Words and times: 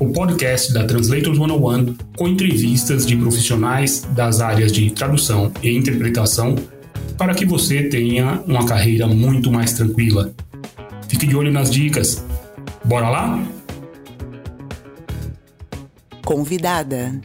o 0.00 0.12
podcast 0.12 0.72
da 0.72 0.84
Translators 0.84 1.38
101 1.38 1.96
com 2.16 2.28
entrevistas 2.28 3.06
de 3.06 3.16
profissionais 3.16 4.06
das 4.10 4.40
áreas 4.40 4.72
de 4.72 4.90
tradução 4.90 5.52
e 5.62 5.70
interpretação 5.76 6.56
para 7.16 7.34
que 7.34 7.44
você 7.44 7.84
tenha 7.84 8.42
uma 8.46 8.66
carreira 8.66 9.06
muito 9.06 9.50
mais 9.50 9.72
tranquila. 9.72 10.32
Fique 11.08 11.26
de 11.26 11.36
olho 11.36 11.52
nas 11.52 11.70
dicas. 11.70 12.24
Bora 12.84 13.08
lá? 13.08 13.42
Convidada. 16.24 17.20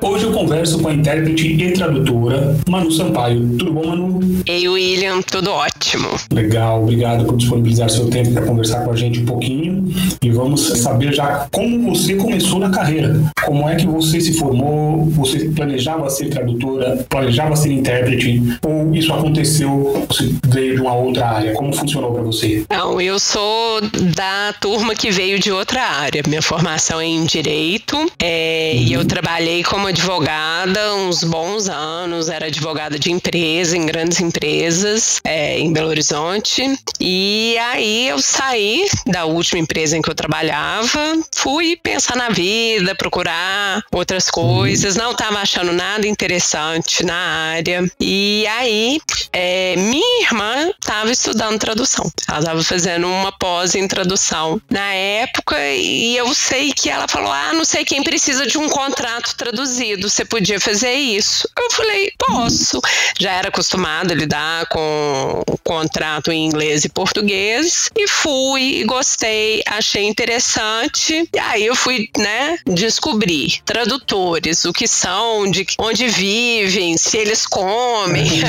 Hoje 0.00 0.24
eu 0.24 0.32
converso 0.32 0.78
com 0.78 0.88
a 0.88 0.94
intérprete 0.94 1.48
e 1.48 1.72
tradutora 1.72 2.56
Manu 2.68 2.90
Sampaio. 2.90 3.56
Tudo 3.58 3.72
bom, 3.72 3.86
Manu? 3.86 4.20
Ei, 4.46 4.68
William, 4.68 5.22
tudo 5.22 5.50
ótimo. 5.50 6.08
Legal, 6.32 6.82
obrigado 6.82 7.24
por 7.24 7.36
disponibilizar 7.36 7.88
seu 7.88 8.10
tempo 8.10 8.32
para 8.32 8.44
conversar 8.44 8.84
com 8.84 8.92
a 8.92 8.96
gente 8.96 9.20
um 9.20 9.24
pouquinho. 9.24 9.88
E 10.22 10.30
vamos 10.30 10.60
saber 10.78 11.12
já 11.12 11.46
como 11.50 11.94
você 11.94 12.14
começou 12.14 12.58
na 12.58 12.70
carreira. 12.70 13.20
Como 13.44 13.68
é 13.68 13.76
que 13.76 13.86
você 13.86 14.20
se 14.20 14.34
formou? 14.34 15.06
Você 15.10 15.48
planejava 15.50 16.08
ser 16.10 16.28
tradutora? 16.28 17.04
Planejava 17.08 17.56
ser 17.56 17.72
intérprete? 17.72 18.42
Ou 18.62 18.94
isso 18.94 19.12
aconteceu, 19.12 20.06
você 20.08 20.30
veio 20.48 20.76
de 20.76 20.80
uma 20.80 20.94
outra 20.94 21.28
área? 21.28 21.52
Como 21.54 21.72
funcionou 21.72 22.12
para 22.12 22.22
você? 22.22 22.64
Não, 22.70 23.00
eu 23.00 23.18
sou 23.18 23.80
da 24.14 24.54
turma 24.60 24.94
que 24.94 25.10
veio 25.10 25.38
de 25.38 25.50
outra 25.50 25.82
área. 25.82 26.22
Minha 26.26 26.42
formação 26.42 27.00
é 27.00 27.06
em 27.06 27.24
Direito 27.24 27.96
é, 28.20 28.72
uhum. 28.74 28.82
e 28.82 28.92
eu 28.92 29.04
trabalhei 29.04 29.62
como 29.62 29.93
advogada 29.94 30.92
uns 30.96 31.22
bons 31.22 31.68
anos, 31.68 32.28
era 32.28 32.46
advogada 32.46 32.98
de 32.98 33.12
empresa, 33.12 33.76
em 33.76 33.86
grandes 33.86 34.20
empresas, 34.20 35.20
é, 35.22 35.56
em 35.60 35.72
Belo 35.72 35.88
Horizonte. 35.88 36.76
E 36.98 37.56
aí 37.58 38.08
eu 38.08 38.18
saí 38.18 38.88
da 39.06 39.24
última 39.24 39.60
empresa 39.60 39.96
em 39.96 40.02
que 40.02 40.10
eu 40.10 40.14
trabalhava, 40.14 40.98
fui 41.32 41.76
pensar 41.76 42.16
na 42.16 42.28
vida, 42.28 42.92
procurar 42.96 43.84
outras 43.92 44.28
coisas, 44.30 44.96
não 44.96 45.12
estava 45.12 45.38
achando 45.38 45.72
nada 45.72 46.08
interessante 46.08 47.04
na 47.04 47.14
área. 47.54 47.88
E 48.00 48.44
aí 48.48 49.00
é, 49.32 49.76
minha 49.76 50.22
irmã 50.22 50.70
estava 50.70 51.12
estudando 51.12 51.60
tradução, 51.60 52.10
ela 52.28 52.40
estava 52.40 52.62
fazendo 52.64 53.06
uma 53.06 53.30
pós 53.30 53.76
em 53.76 53.86
tradução 53.86 54.60
na 54.68 54.92
época, 54.92 55.56
e 55.72 56.16
eu 56.16 56.34
sei 56.34 56.72
que 56.72 56.90
ela 56.90 57.06
falou: 57.06 57.30
Ah, 57.30 57.52
não 57.52 57.64
sei 57.64 57.84
quem 57.84 58.02
precisa 58.02 58.44
de 58.44 58.58
um 58.58 58.68
contrato 58.68 59.36
traduzido 59.36 59.73
você 60.00 60.24
podia 60.24 60.60
fazer 60.60 60.92
isso. 60.92 61.48
Eu 61.56 61.70
falei, 61.70 62.12
posso. 62.18 62.80
Já 63.18 63.32
era 63.32 63.48
acostumada 63.48 64.12
a 64.12 64.16
lidar 64.16 64.66
com 64.66 65.42
contrato 65.62 66.30
em 66.30 66.46
inglês 66.46 66.84
e 66.84 66.88
português 66.88 67.88
e 67.96 68.06
fui, 68.06 68.84
gostei, 68.86 69.62
achei 69.66 70.04
interessante. 70.04 71.28
E 71.32 71.38
aí 71.38 71.66
eu 71.66 71.74
fui, 71.74 72.08
né, 72.18 72.58
descobrir 72.66 73.60
tradutores, 73.64 74.64
o 74.64 74.72
que 74.72 74.86
são, 74.86 75.50
de 75.50 75.66
onde 75.78 76.06
vivem, 76.08 76.96
se 76.96 77.16
eles 77.16 77.46
comem. 77.46 78.24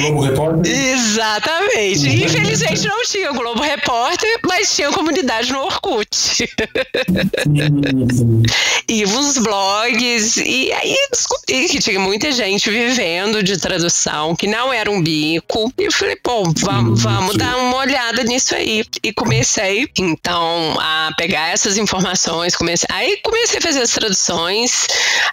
Globo 0.00 0.22
Repórter? 0.22 0.72
Exatamente. 0.72 2.08
Uhum. 2.08 2.24
Infelizmente 2.24 2.86
não 2.86 3.02
tinha 3.04 3.32
Globo 3.32 3.62
Repórter, 3.62 4.40
mas 4.46 4.74
tinha 4.74 4.90
comunidade 4.90 5.52
no 5.52 5.60
Orkut. 5.60 6.48
e 8.88 9.04
uns 9.28 9.38
blogs, 9.38 10.36
e 10.38 10.72
aí 10.72 10.96
descobri 11.12 11.68
que 11.68 11.78
tinha 11.78 12.00
muita 12.00 12.32
gente 12.32 12.70
vivendo 12.70 13.42
de 13.42 13.58
tradução, 13.58 14.34
que 14.34 14.46
não 14.46 14.72
era 14.72 14.90
um 14.90 15.02
bico. 15.02 15.72
E 15.78 15.84
eu 15.84 15.92
falei, 15.92 16.16
pô, 16.16 16.44
vamos, 16.56 17.02
vamos 17.02 17.36
dar 17.36 17.56
uma 17.56 17.76
olhada 17.76 18.24
nisso 18.24 18.54
aí. 18.54 18.84
E 19.02 19.12
comecei, 19.12 19.88
então, 19.98 20.78
a 20.80 21.10
pegar 21.16 21.48
essas 21.48 21.76
informações. 21.76 22.56
Comecei, 22.56 22.88
aí 22.90 23.18
comecei 23.22 23.58
a 23.58 23.62
fazer 23.62 23.82
as 23.82 23.90
traduções, 23.90 24.86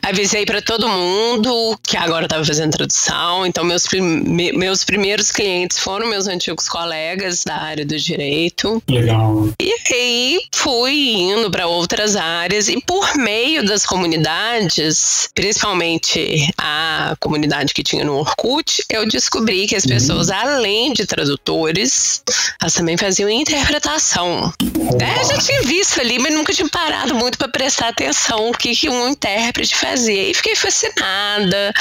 avisei 0.03 0.45
para 0.45 0.61
todo 0.61 0.89
mundo 0.89 1.78
que 1.81 1.95
agora 1.95 2.25
estava 2.25 2.44
fazendo 2.44 2.72
tradução. 2.72 3.45
Então, 3.45 3.63
meus, 3.63 3.84
prime 3.84 4.51
meus 4.53 4.84
primeiros 4.84 5.31
clientes 5.31 5.79
foram 5.79 6.07
meus 6.07 6.28
antigos 6.28 6.67
colegas 6.67 7.44
da 7.45 7.55
área 7.55 7.85
do 7.85 7.97
direito. 7.97 8.81
Legal. 8.89 9.50
E 9.61 9.73
aí 9.94 10.39
fui 10.53 11.13
indo 11.13 11.50
para 11.50 11.67
outras 11.67 12.16
áreas 12.16 12.67
e 12.67 12.81
por 12.81 13.16
meio 13.16 13.66
das 13.66 13.84
comunidades, 13.85 15.29
principalmente 15.34 16.51
a 16.57 17.16
comunidade 17.19 17.73
que 17.73 17.84
tinha 17.84 18.03
no 18.03 18.18
Orkut, 18.18 18.84
eu 18.90 19.07
descobri 19.07 19.68
que 19.68 19.75
as 19.75 19.85
pessoas, 19.85 20.29
uhum. 20.29 20.35
além 20.35 20.94
de 20.94 21.06
tradutores, 21.06 22.22
elas 22.62 22.73
também 22.73 22.97
faziam 22.97 23.29
interpretação. 23.29 24.53
É, 25.00 25.23
já 25.25 25.38
tinha 25.40 25.62
visto 25.63 26.00
ali, 26.00 26.19
mas 26.19 26.34
nunca 26.34 26.53
tinha 26.53 26.68
parado 26.69 27.16
muito 27.16 27.38
para 27.38 27.47
prestar 27.47 27.90
atenção 27.90 28.50
o 28.50 28.51
que, 28.51 28.75
que 28.75 28.90
um 28.90 29.09
intérprete 29.09 29.75
fazia. 29.75 30.29
E 30.29 30.34
fiquei 30.34 30.56
fascinada. 30.56 31.73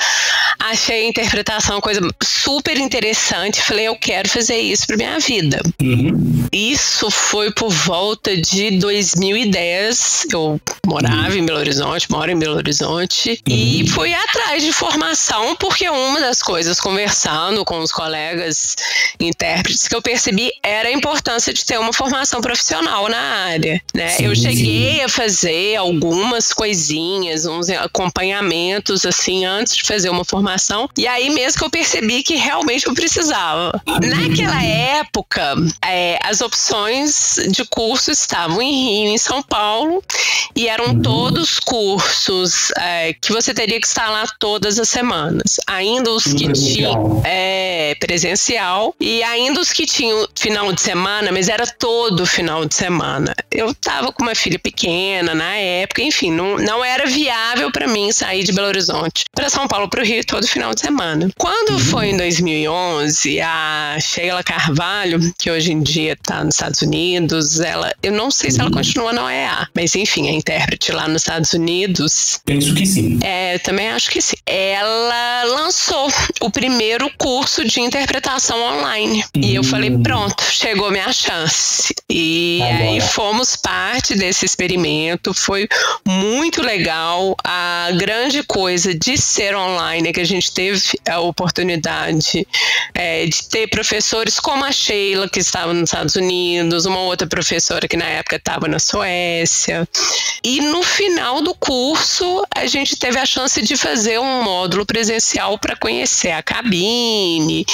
Achei 0.59 1.05
a 1.05 1.09
interpretação 1.09 1.77
uma 1.77 1.83
coisa 1.83 2.01
super 2.23 2.77
interessante. 2.79 3.61
Falei, 3.61 3.87
eu 3.87 3.97
quero 3.97 4.29
fazer 4.29 4.59
isso 4.59 4.87
para 4.87 4.97
minha 4.97 5.19
vida. 5.19 5.61
Uhum. 5.83 6.47
Isso 6.53 7.11
foi 7.11 7.51
por 7.53 7.71
volta 7.71 8.37
de 8.37 8.79
2010. 8.79 10.27
Eu 10.33 10.61
morava 10.87 11.31
uhum. 11.31 11.37
em 11.37 11.47
Belo 11.47 11.59
Horizonte, 11.59 11.94
moro 12.10 12.31
em 12.31 12.38
Belo 12.38 12.56
Horizonte, 12.56 13.41
uhum. 13.49 13.55
e 13.55 13.88
fui 13.88 14.12
atrás 14.12 14.62
de 14.62 14.72
formação, 14.72 15.56
porque 15.56 15.88
uma 15.88 16.21
das 16.21 16.43
coisas, 16.43 16.81
conversando 16.81 17.65
com 17.65 17.78
os 17.78 17.93
colegas 17.93 18.75
intérpretes, 19.21 19.88
que 19.88 19.94
eu 19.94 20.03
percebi 20.03 20.50
era 20.62 20.88
a 20.88 20.93
importância 20.93 21.53
de 21.53 21.65
ter 21.65 21.78
uma 21.78 21.93
formação 21.93 22.41
profissional 22.41 23.09
na 23.09 23.19
área. 23.19 23.81
Né? 23.94 24.09
Sim, 24.10 24.27
eu 24.27 24.34
cheguei 24.34 24.97
sim. 24.97 25.03
a 25.03 25.09
fazer 25.09 25.77
algumas 25.77 26.53
coisinhas, 26.53 27.47
uns 27.47 27.69
acompanhamentos, 27.71 29.05
assim, 29.06 29.44
antes 29.44 29.76
de 29.76 29.82
fazer 29.84 30.11
uma 30.11 30.25
formação, 30.25 30.88
e 30.97 31.06
aí 31.06 31.31
mesmo 31.31 31.59
que 31.59 31.65
eu 31.65 31.71
percebi 31.71 32.22
que 32.22 32.34
realmente 32.34 32.87
eu 32.87 32.94
precisava. 32.94 33.81
Naquela 33.87 34.62
época, 34.62 35.55
é, 35.87 36.19
as 36.22 36.41
opções 36.41 37.37
de 37.49 37.65
curso 37.65 38.11
estavam 38.11 38.61
em 38.61 38.72
Rio, 38.72 39.15
em 39.15 39.19
São 39.19 39.43
Paulo, 39.43 40.03
e 40.56 40.69
eram 40.69 40.87
uhum. 40.87 41.03
todos 41.03 41.59
cursos 41.61 41.84
é, 42.78 43.15
que 43.15 43.33
você 43.33 43.53
teria 43.53 43.81
que 43.81 43.87
estar 43.87 44.09
lá 44.09 44.25
todas 44.39 44.78
as 44.78 44.89
semanas. 44.89 45.56
Ainda 45.67 46.11
os 46.11 46.25
que 46.25 46.53
tinham 46.53 47.22
é, 47.25 47.95
presencial 48.00 48.95
e 49.00 49.22
ainda 49.22 49.61
os 49.61 49.72
que 49.72 49.87
tinham 49.87 50.27
final 50.34 50.73
de 50.73 50.81
semana, 50.81 51.31
mas 51.33 51.49
era 51.49 51.67
todo 51.67 52.27
final 52.27 52.65
de 52.65 52.75
semana. 52.75 53.34
Eu 53.50 53.71
estava 53.71 54.12
com 54.12 54.23
uma 54.23 54.34
filha 54.34 54.59
pequena 54.59 55.34
na 55.34 55.56
época, 55.56 56.03
enfim, 56.03 56.31
não, 56.31 56.56
não 56.59 56.84
era 56.84 57.06
viável 57.06 57.71
para 57.71 57.87
mim 57.87 58.12
sair 58.12 58.44
de 58.44 58.53
Belo 58.53 58.69
Horizonte 58.69 59.25
para 59.34 59.49
São 59.49 59.67
Paulo 59.67 59.89
para 59.89 60.03
o 60.03 60.05
Rio 60.05 60.25
todo 60.25 60.47
final 60.47 60.75
de 60.75 60.81
semana. 60.81 61.31
Quando 61.37 61.73
uhum. 61.73 61.78
foi 61.78 62.11
em 62.11 62.17
2011, 62.17 63.41
a 63.41 63.97
Sheila 64.00 64.43
Carvalho, 64.43 65.21
que 65.38 65.50
hoje 65.50 65.73
em 65.73 65.82
dia 65.82 66.12
está 66.12 66.44
nos 66.44 66.55
Estados 66.55 66.82
Unidos, 66.82 67.61
ela, 67.61 67.93
eu 68.03 68.12
não 68.12 68.31
sei 68.31 68.50
se 68.50 68.61
ela 68.61 68.69
uhum. 68.69 68.76
continua 68.76 69.12
na 69.12 69.25
OEA, 69.25 69.69
mas 69.75 69.94
enfim, 69.94 70.29
a 70.29 70.32
intérprete 70.32 70.93
lá 70.93 71.09
nos 71.09 71.23
Estados 71.23 71.53
Unidos. 71.53 71.74
Penso 72.44 72.75
que 72.75 72.87
sim. 72.87 73.19
É, 73.23 73.55
eu 73.55 73.61
também 73.61 73.88
acho 73.91 74.11
que 74.11 74.21
sim. 74.21 74.37
Ela 74.47 75.44
lançou 75.44 76.09
o 76.41 76.50
primeiro 76.50 77.11
curso 77.19 77.65
de 77.65 77.81
interpretação 77.81 78.61
online. 78.61 79.25
Uhum. 79.37 79.43
E 79.43 79.55
eu 79.55 79.65
falei, 79.65 79.91
hum. 79.91 80.03
pronto, 80.03 80.43
chegou 80.50 80.91
minha 80.91 81.12
chance. 81.12 81.94
E 82.09 82.61
Agora. 82.62 82.85
aí 82.85 83.00
fomos 83.00 83.56
parte 83.56 84.15
desse 84.15 84.44
experimento. 84.44 85.35
Foi 85.35 85.69
muito 86.06 86.62
legal. 86.62 87.37
A 87.43 87.88
grande 87.97 88.43
coisa 88.43 88.94
de 88.94 89.17
ser 89.17 89.56
online 89.56 90.09
é 90.09 90.12
que 90.12 90.21
a 90.21 90.26
gente 90.26 90.53
teve 90.53 90.82
a 91.09 91.21
oportunidade 91.21 92.47
é, 92.94 93.26
de 93.26 93.49
ter 93.49 93.69
professores 93.69 94.38
como 94.38 94.65
a 94.65 94.73
Sheila, 94.73 95.29
que 95.29 95.41
estava 95.41 95.73
nos 95.73 95.91
Estados 95.91 96.17
Unidos, 96.17 96.87
uma 96.87 97.00
outra 97.00 97.26
professora 97.26 97.88
que 97.88 97.97
na 97.97 98.06
época 98.06 98.37
estava 98.37 98.69
na 98.69 98.79
Suécia. 98.79 99.88
E 100.43 100.61
no 100.61 100.82
final 100.82 101.41
do 101.41 101.55
curso, 101.64 102.44
a 102.55 102.66
gente 102.66 102.96
teve 102.96 103.19
a 103.19 103.25
chance 103.25 103.61
de 103.62 103.76
fazer 103.76 104.20
um 104.20 104.43
módulo 104.43 104.84
presencial 104.84 105.58
para 105.58 105.75
conhecer 105.75 106.31
a 106.31 106.43
cabine 106.43 107.64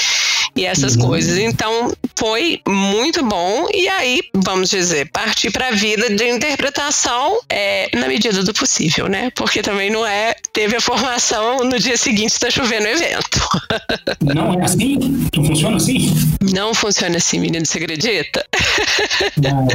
e 0.55 0.65
essas 0.65 0.95
uhum. 0.95 1.07
coisas. 1.07 1.39
Então, 1.39 1.93
foi 2.17 2.61
muito 2.69 3.25
bom. 3.25 3.67
E 3.73 3.89
aí, 3.89 4.21
vamos 4.35 4.71
dizer, 4.71 5.11
partir 5.11 5.51
para 5.51 5.69
a 5.69 5.71
vida 5.71 6.09
de 6.11 6.29
interpretação 6.29 7.41
é, 7.49 7.89
na 7.97 8.07
medida 8.07 8.43
do 8.45 8.53
possível, 8.53 9.09
né? 9.09 9.31
Porque 9.35 9.63
também 9.63 9.91
não 9.91 10.07
é. 10.07 10.35
Teve 10.53 10.77
a 10.77 10.81
formação 10.81 11.65
no 11.65 11.79
dia 11.79 11.97
seguinte 11.97 12.33
está 12.33 12.51
chovendo 12.51 12.87
o 12.87 12.89
evento. 12.89 13.41
Não 14.23 14.61
é 14.61 14.65
assim? 14.65 14.97
Não 15.35 15.45
funciona 15.45 15.77
assim? 15.77 16.15
Não 16.53 16.75
funciona 16.75 17.17
assim, 17.17 17.39
menino, 17.39 17.65
você 17.65 17.79
acredita? 17.79 18.45
Não, 19.37 19.67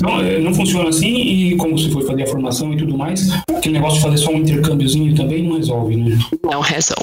não, 0.00 0.20
é, 0.20 0.38
não 0.38 0.54
funciona 0.54 0.88
assim 0.88 1.14
e 1.14 1.56
como 1.56 1.76
você 1.76 1.90
foi 1.90 2.04
fazer 2.06 2.22
a 2.22 2.26
formação 2.26 2.72
e 2.72 2.76
tudo 2.76 2.96
mais, 2.96 3.28
aquele 3.56 3.74
negócio 3.74 3.96
de 3.98 4.02
fazer 4.04 4.18
só 4.18 4.30
um 4.30 4.38
intercâmbiozinho 4.38 5.14
também 5.14 5.42
não 5.46 5.56
resolve, 5.56 5.96
né? 5.96 6.18
Não 6.42 6.60
resolve. 6.60 7.02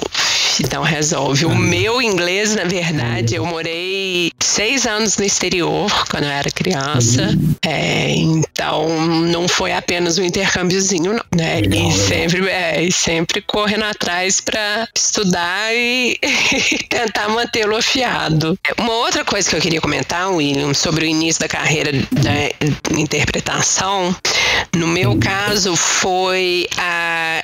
Não 0.72 0.82
resolve. 0.82 1.46
O 1.46 1.54
meu 1.54 2.00
inglês, 2.00 2.54
na 2.54 2.64
verdade, 2.64 3.34
eu 3.34 3.44
morei 3.44 4.30
seis 4.40 4.86
anos 4.86 5.16
no 5.16 5.24
exterior 5.24 5.90
quando 6.08 6.24
eu 6.24 6.30
era 6.30 6.50
criança. 6.50 7.22
Uhum. 7.22 7.54
É, 7.64 8.10
então 8.14 9.06
não 9.06 9.48
foi 9.48 9.72
apenas 9.72 10.18
um 10.18 10.24
intercâmbiozinho, 10.24 11.14
não, 11.14 11.24
né? 11.34 11.60
Legal, 11.60 11.88
e, 11.88 11.92
sempre, 11.92 12.48
é, 12.48 12.82
e 12.82 12.92
sempre 12.92 13.40
correndo 13.42 13.84
atrás 13.84 14.40
para 14.40 14.88
estudar 14.94 15.74
e 15.74 16.18
tentar 16.88 17.28
mantê-lo 17.28 17.76
afiado. 17.76 18.58
Uma 18.78 18.92
outra 18.94 19.24
coisa 19.24 19.48
que 19.48 19.56
eu 19.56 19.60
queria 19.60 19.80
comentar, 19.80 20.30
William, 20.30 20.74
sobre 20.74 21.04
o 21.04 21.08
início 21.08 21.40
da 21.40 21.48
carreira 21.48 21.92
da 21.92 22.98
interpretação, 22.98 24.14
no 24.74 24.86
meu 24.86 25.18
caso 25.18 25.76
foi 25.76 26.66
a 26.76 27.39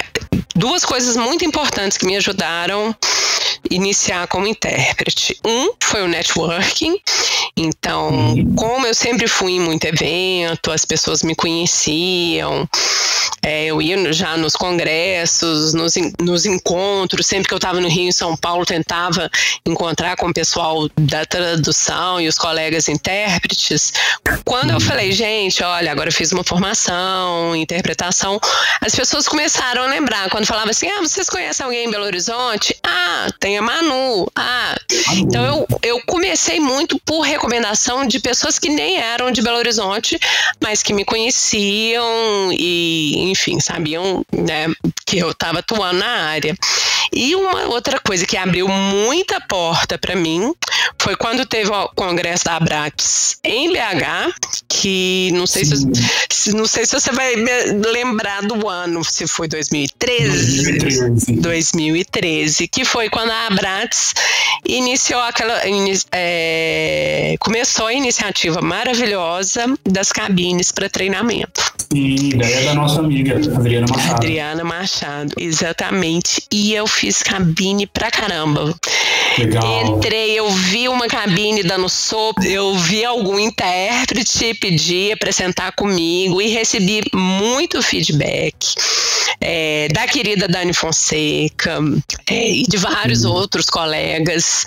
duas 0.54 0.84
coisas 0.84 1.16
muito 1.16 1.44
importantes 1.44 1.98
que 1.98 2.06
me 2.06 2.16
ajudaram 2.16 2.94
iniciar 3.70 4.26
como 4.28 4.46
intérprete. 4.46 5.38
Um 5.44 5.72
foi 5.82 6.02
o 6.02 6.08
networking. 6.08 6.98
Então, 7.56 8.10
uhum. 8.10 8.54
como 8.54 8.86
eu 8.86 8.94
sempre 8.94 9.26
fui 9.26 9.52
em 9.52 9.60
muito 9.60 9.84
evento, 9.86 10.70
as 10.70 10.84
pessoas 10.84 11.22
me 11.22 11.34
conheciam, 11.34 12.68
é, 13.42 13.66
eu 13.66 13.80
ia 13.80 14.12
já 14.12 14.36
nos 14.36 14.54
congressos, 14.56 15.72
nos, 15.72 15.94
nos 16.20 16.44
encontros, 16.44 17.26
sempre 17.26 17.48
que 17.48 17.54
eu 17.54 17.58
estava 17.58 17.80
no 17.80 17.88
Rio, 17.88 18.08
em 18.08 18.12
São 18.12 18.36
Paulo, 18.36 18.66
tentava 18.66 19.30
encontrar 19.64 20.16
com 20.16 20.28
o 20.28 20.34
pessoal 20.34 20.88
da 20.98 21.24
tradução 21.24 22.20
e 22.20 22.28
os 22.28 22.36
colegas 22.36 22.88
intérpretes. 22.88 23.92
Quando 24.44 24.72
eu 24.72 24.80
falei, 24.80 25.12
gente, 25.12 25.62
olha, 25.62 25.92
agora 25.92 26.08
eu 26.08 26.12
fiz 26.12 26.32
uma 26.32 26.44
formação, 26.44 27.54
interpretação, 27.56 28.40
as 28.80 28.94
pessoas 28.94 29.28
começaram 29.28 29.82
a 29.82 29.86
lembrar. 29.86 30.05
Quando 30.30 30.46
falava 30.46 30.70
assim, 30.70 30.88
ah, 30.88 31.00
vocês 31.00 31.28
conhecem 31.28 31.64
alguém 31.64 31.86
em 31.86 31.90
Belo 31.90 32.04
Horizonte? 32.04 32.76
Ah, 32.84 33.26
tem 33.40 33.58
a 33.58 33.62
Manu. 33.62 34.30
Ah, 34.34 34.74
então 35.14 35.44
eu, 35.44 35.66
eu 35.82 36.00
comecei 36.06 36.58
muito 36.60 36.98
por 37.04 37.20
recomendação 37.20 38.06
de 38.06 38.18
pessoas 38.18 38.58
que 38.58 38.68
nem 38.68 38.96
eram 38.96 39.30
de 39.30 39.42
Belo 39.42 39.58
Horizonte, 39.58 40.18
mas 40.60 40.82
que 40.82 40.92
me 40.92 41.04
conheciam 41.04 42.50
e, 42.52 43.30
enfim, 43.30 43.60
sabiam 43.60 44.24
né, 44.32 44.66
que 45.04 45.18
eu 45.18 45.30
estava 45.30 45.60
atuando 45.60 46.00
na 46.00 46.28
área. 46.28 46.56
E 47.12 47.34
uma 47.34 47.66
outra 47.66 48.00
coisa 48.00 48.26
que 48.26 48.36
abriu 48.36 48.68
muita 48.68 49.40
porta 49.40 49.96
para 49.96 50.16
mim 50.16 50.52
foi 51.00 51.16
quando 51.16 51.46
teve 51.46 51.70
o 51.70 51.88
congresso 51.90 52.44
da 52.44 52.56
Abrax 52.56 53.38
em 53.44 53.72
BH, 53.72 54.34
que 54.68 55.30
não 55.32 55.46
sei 55.46 55.64
se 55.64 56.52
não 56.52 56.66
sei 56.66 56.86
se 56.86 56.98
você 56.98 57.10
vai 57.12 57.34
lembrar 57.92 58.42
do 58.42 58.68
ano, 58.68 59.04
se 59.04 59.26
foi 59.26 59.48
2013, 59.48 60.78
2013, 60.78 61.32
2013 61.40 62.68
que 62.68 62.84
foi 62.84 63.08
quando 63.08 63.30
a 63.30 63.46
Abrax 63.46 64.14
iniciou 64.64 64.95
aquela 65.22 65.60
é, 66.12 67.36
começou 67.38 67.86
a 67.86 67.92
iniciativa 67.92 68.60
maravilhosa 68.60 69.66
das 69.84 70.12
cabines 70.12 70.72
para 70.72 70.88
treinamento. 70.88 71.72
Sim, 71.92 72.30
ideia 72.30 72.64
da 72.64 72.74
nossa 72.74 73.00
amiga 73.00 73.36
Adriana 73.36 73.86
Machado. 73.88 74.14
Adriana 74.14 74.64
Machado, 74.64 75.32
exatamente. 75.38 76.42
E 76.52 76.74
eu 76.74 76.86
fiz 76.86 77.22
cabine 77.22 77.86
pra 77.86 78.10
caramba. 78.10 78.74
Legal. 79.38 79.98
Entrei, 79.98 80.38
eu 80.38 80.48
vi 80.50 80.88
uma 80.88 81.06
cabine 81.08 81.62
dando 81.62 81.88
sopa, 81.88 82.44
eu 82.44 82.74
vi 82.74 83.04
algum 83.04 83.38
intérprete 83.38 84.54
pedir 84.54 85.12
apresentar 85.12 85.72
comigo 85.72 86.40
e 86.40 86.48
recebi 86.48 87.02
muito 87.12 87.82
feedback 87.82 88.74
é, 89.40 89.88
da 89.92 90.06
querida 90.06 90.48
Dani 90.48 90.72
Fonseca 90.72 91.78
é, 92.28 92.50
e 92.50 92.62
de 92.62 92.76
vários 92.76 93.24
uhum. 93.24 93.32
outros 93.32 93.66
colegas. 93.66 94.64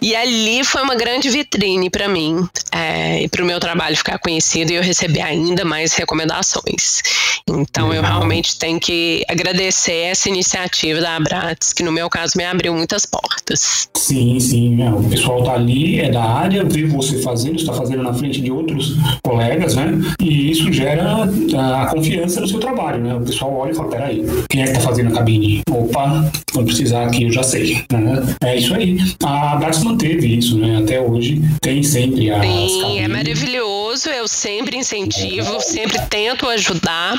E 0.00 0.16
ali 0.16 0.64
foi 0.64 0.82
uma 0.82 0.94
grande 0.94 1.30
vitrine 1.30 1.88
para 1.88 2.08
mim 2.08 2.46
é, 2.72 3.22
e 3.22 3.28
para 3.28 3.42
o 3.42 3.46
meu 3.46 3.60
trabalho 3.60 3.96
ficar 3.96 4.18
conhecido 4.18 4.72
e 4.72 4.74
eu 4.74 4.82
receber 4.82 5.20
ainda 5.20 5.64
mais 5.64 5.94
recomendações. 5.94 7.02
Então 7.48 7.88
Legal. 7.88 7.94
eu 7.94 8.02
realmente 8.02 8.58
tenho 8.58 8.80
que 8.80 9.24
agradecer 9.28 9.92
essa 9.92 10.28
iniciativa 10.28 11.00
da 11.00 11.16
Abrats, 11.16 11.72
que 11.72 11.82
no 11.82 11.92
meu 11.92 12.08
caso 12.08 12.32
me 12.36 12.44
abriu 12.44 12.74
muitas 12.74 13.04
portas. 13.06 13.88
Sim, 13.96 14.38
sim. 14.40 14.76
Né? 14.76 14.92
O 14.92 15.02
pessoal 15.04 15.42
tá 15.44 15.52
ali, 15.52 16.00
é 16.00 16.10
da 16.10 16.22
área, 16.22 16.64
vê 16.64 16.84
você 16.84 17.20
fazendo, 17.22 17.56
está 17.56 17.72
fazendo 17.72 18.02
na 18.02 18.12
frente 18.12 18.40
de 18.40 18.50
outros 18.50 18.96
colegas, 19.22 19.74
né? 19.74 19.92
E 20.20 20.50
isso 20.50 20.72
gera 20.72 21.24
a 21.24 21.86
confiança 21.86 22.40
no 22.40 22.48
seu 22.48 22.58
trabalho, 22.58 23.02
né? 23.02 23.14
O 23.14 23.20
pessoal 23.20 23.54
olha 23.54 23.70
e 23.70 23.74
fala, 23.74 23.88
peraí, 23.88 24.24
quem 24.48 24.62
é 24.62 24.66
que 24.66 24.72
tá 24.72 24.80
fazendo 24.80 25.08
a 25.08 25.12
cabine? 25.12 25.62
Opa, 25.70 26.30
quando 26.52 26.66
precisar 26.66 27.06
aqui 27.06 27.24
eu 27.24 27.32
já 27.32 27.42
sei. 27.42 27.84
Né? 27.92 28.36
É 28.42 28.56
isso 28.56 28.74
aí. 28.74 28.98
A 29.24 29.56
Abrats 29.62 29.84
manteve 29.84 30.38
isso, 30.38 30.58
né? 30.58 30.78
Até 30.78 31.00
hoje 31.00 31.40
tem 31.60 31.84
sempre 31.84 32.30
as 32.32 32.44
Sim, 32.44 32.98
é 32.98 33.06
maravilhoso. 33.06 34.08
Eu 34.08 34.26
sempre 34.26 34.76
incentivo, 34.76 35.60
sempre 35.60 36.00
tento 36.10 36.48
ajudar. 36.48 37.14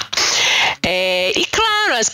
É, 0.82 1.32
e 1.36 1.46
claro, 1.46 1.96
as, 2.00 2.10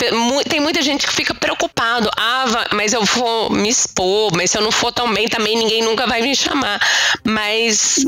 tem 0.48 0.60
muita 0.60 0.82
gente 0.82 1.08
que 1.08 1.14
fica 1.14 1.34
preocupado. 1.34 2.10
Ah, 2.18 2.68
mas 2.74 2.94
eu 2.94 3.04
vou 3.04 3.50
me 3.50 3.70
expor, 3.70 4.32
mas 4.36 4.52
se 4.52 4.58
eu 4.58 4.62
não 4.62 4.72
for 4.72 4.92
tão 4.92 5.14
bem, 5.14 5.28
também 5.28 5.58
ninguém 5.58 5.82
nunca 5.84 6.06
vai 6.06 6.22
me 6.22 6.36
chamar. 6.36 6.80
Mas 7.24 8.06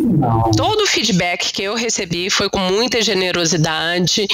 todo 0.55 0.81
o 0.81 0.87
feedback 0.87 1.51
que 1.51 1.63
eu 1.63 1.75
recebi 1.75 2.29
foi 2.29 2.49
com 2.49 2.59
muita 2.59 3.01
generosidade. 3.01 4.27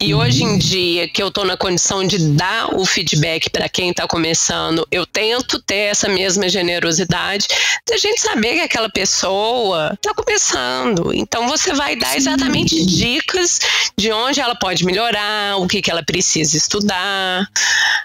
E 0.00 0.14
uhum. 0.14 0.20
hoje 0.20 0.44
em 0.44 0.58
dia, 0.58 1.08
que 1.08 1.22
eu 1.22 1.28
estou 1.28 1.44
na 1.44 1.56
condição 1.56 2.06
de 2.06 2.18
dar 2.30 2.74
o 2.74 2.84
feedback 2.84 3.50
para 3.50 3.68
quem 3.68 3.90
está 3.90 4.06
começando, 4.06 4.86
eu 4.90 5.06
tento 5.06 5.60
ter 5.60 5.90
essa 5.90 6.08
mesma 6.08 6.48
generosidade 6.48 7.46
de 7.86 7.94
a 7.94 7.98
gente 7.98 8.20
saber 8.20 8.54
que 8.54 8.60
aquela 8.60 8.90
pessoa 8.90 9.92
está 9.94 10.14
começando. 10.14 11.12
Então 11.14 11.48
você 11.48 11.72
vai 11.72 11.96
dar 11.96 12.16
exatamente 12.16 12.84
dicas 12.84 13.60
de 13.96 14.12
onde 14.12 14.40
ela 14.40 14.54
pode 14.54 14.84
melhorar, 14.84 15.49
o 15.56 15.66
que, 15.66 15.82
que 15.82 15.90
ela 15.90 16.02
precisa 16.02 16.56
estudar. 16.56 17.46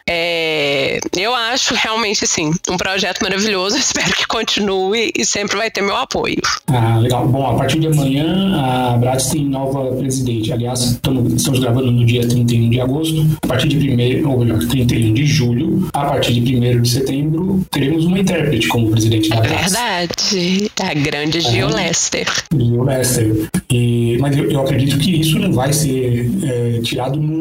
É, 0.07 0.99
eu 1.17 1.33
acho 1.33 1.73
realmente 1.73 2.23
assim 2.23 2.53
um 2.69 2.77
projeto 2.77 3.21
maravilhoso. 3.21 3.77
Espero 3.79 4.13
que 4.13 4.27
continue 4.27 5.11
e 5.17 5.25
sempre 5.25 5.57
vai 5.57 5.71
ter 5.71 5.81
meu 5.81 5.95
apoio. 5.95 6.41
Ah, 6.67 6.97
legal. 6.97 7.27
Bom, 7.27 7.47
a 7.47 7.55
partir 7.55 7.79
de 7.79 7.87
amanhã 7.87 8.55
a 8.55 8.97
Bratis 8.97 9.27
tem 9.27 9.45
nova 9.45 9.95
presidente. 9.95 10.51
Aliás, 10.51 10.81
estamos, 10.81 11.33
estamos 11.33 11.59
gravando 11.59 11.91
no 11.91 12.05
dia 12.05 12.27
31 12.27 12.69
de 12.69 12.81
agosto. 12.81 13.25
A 13.43 13.47
partir 13.47 13.67
de 13.69 14.23
1 14.23 14.29
ou 14.29 14.39
melhor, 14.39 14.59
31 14.59 15.13
de 15.13 15.25
julho, 15.25 15.89
a 15.93 16.05
partir 16.05 16.39
de 16.39 16.55
1 16.55 16.81
de 16.81 16.89
setembro, 16.89 17.65
teremos 17.71 18.05
uma 18.05 18.19
intérprete 18.19 18.67
como 18.67 18.89
presidente 18.91 19.29
da 19.29 19.37
Bratis. 19.37 19.73
É 19.75 19.97
verdade. 19.97 20.71
A 20.81 20.93
grande 20.93 21.41
Gil 21.41 21.69
é. 21.69 21.73
Lester. 21.73 22.27
Gil 22.53 22.83
Lester. 22.83 23.49
E, 23.71 24.17
mas 24.19 24.37
eu, 24.37 24.49
eu, 24.49 24.61
acredito 24.61 24.97
que 24.97 25.19
isso 25.19 25.39
não 25.39 25.51
vai 25.51 25.71
ser 25.73 26.29
é, 26.43 26.79
tirado 26.81 27.19
nunca. 27.19 27.34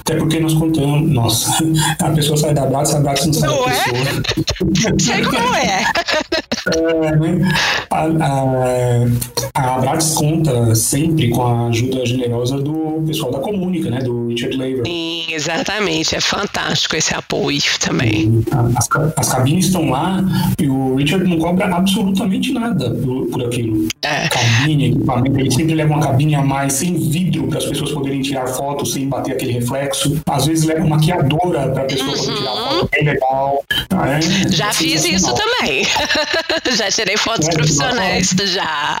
Até 0.00 0.16
porque 0.16 0.40
nós 0.40 0.54
contamos, 0.54 1.10
nossa, 1.10 1.64
a 2.00 2.10
pessoa 2.10 2.36
sai 2.36 2.54
da 2.54 2.66
Bratis, 2.66 2.94
a 2.94 3.00
Bratis 3.00 3.26
não 3.26 3.32
sai 3.34 3.48
não 3.48 3.64
da 3.64 3.70
é? 3.70 3.74
pessoa. 3.74 4.98
Sei 4.98 5.22
como 5.22 5.54
é. 5.54 5.66
é 5.66 7.16
né? 7.16 7.48
a, 7.90 9.60
a, 9.60 9.78
a 9.78 9.98
conta 10.14 10.74
sempre 10.74 11.30
com 11.30 11.42
a 11.42 11.68
ajuda 11.68 12.06
generosa 12.06 12.58
do 12.58 13.02
pessoal 13.06 13.32
da 13.32 13.38
Comunica, 13.38 13.90
né? 13.90 13.98
Do 14.00 14.28
Richard 14.28 14.56
Laver. 14.56 14.86
Sim, 14.86 15.26
exatamente. 15.30 16.14
É 16.14 16.20
fantástico 16.20 16.96
esse 16.96 17.14
apoio 17.14 17.60
também. 17.80 18.44
As, 18.76 18.88
as 19.16 19.28
cabines 19.28 19.66
estão 19.66 19.90
lá 19.90 20.24
e 20.60 20.68
o 20.68 20.94
Richard 20.96 21.28
não 21.28 21.38
cobra 21.38 21.66
absolutamente 21.74 22.52
nada 22.52 22.90
por, 22.90 23.26
por 23.26 23.44
aquilo. 23.44 23.88
É. 24.02 24.28
Cabine, 24.28 24.90
equipamento, 24.90 25.38
ele 25.38 25.50
sempre 25.50 25.74
leva 25.74 25.94
uma 25.94 26.02
cabine 26.02 26.34
a 26.34 26.42
mais 26.42 26.74
sem 26.74 26.94
vidro 26.94 27.46
para 27.48 27.58
as 27.58 27.66
pessoas 27.66 27.92
poderem 27.92 28.22
tirar 28.22 28.46
fotos 28.46 28.92
sem 28.92 29.08
bater 29.08 29.31
aquele 29.32 29.52
reflexo. 29.52 30.20
Às 30.28 30.46
vezes 30.46 30.64
leva 30.64 30.84
uma 30.84 30.96
maquiadora 30.96 31.68
para 31.70 31.82
a 31.82 31.86
pessoa 31.86 32.10
uhum. 32.10 32.16
poder 32.16 32.34
tirar 32.36 32.52
foto 32.52 32.88
bem 32.92 33.04
legal. 33.04 33.64
É, 33.70 34.48
já 34.50 34.72
fiz 34.72 35.04
isso 35.04 35.34
também. 35.34 35.84
já 36.76 36.90
tirei 36.90 37.16
fotos 37.16 37.48
é, 37.48 37.52
profissionais 37.52 38.30
já. 38.44 39.00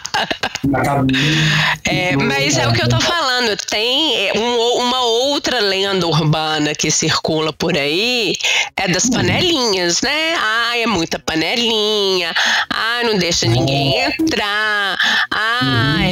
É, 1.84 2.16
mas 2.16 2.56
é 2.56 2.68
o 2.68 2.72
que 2.72 2.82
eu 2.82 2.88
tô 2.88 3.00
falando. 3.00 3.56
Tem 3.68 4.32
um, 4.36 4.82
uma 4.82 5.00
outra 5.02 5.60
lenda 5.60 6.06
urbana 6.06 6.74
que 6.74 6.90
circula 6.90 7.52
por 7.52 7.76
aí 7.76 8.34
é 8.76 8.88
das 8.88 9.06
hum. 9.06 9.10
panelinhas, 9.10 10.00
né? 10.02 10.34
Ah, 10.38 10.78
é 10.78 10.86
muita 10.86 11.18
panelinha. 11.18 12.34
Ah, 12.70 13.02
não 13.04 13.18
deixa 13.18 13.46
ninguém 13.46 13.98
entrar. 13.98 14.98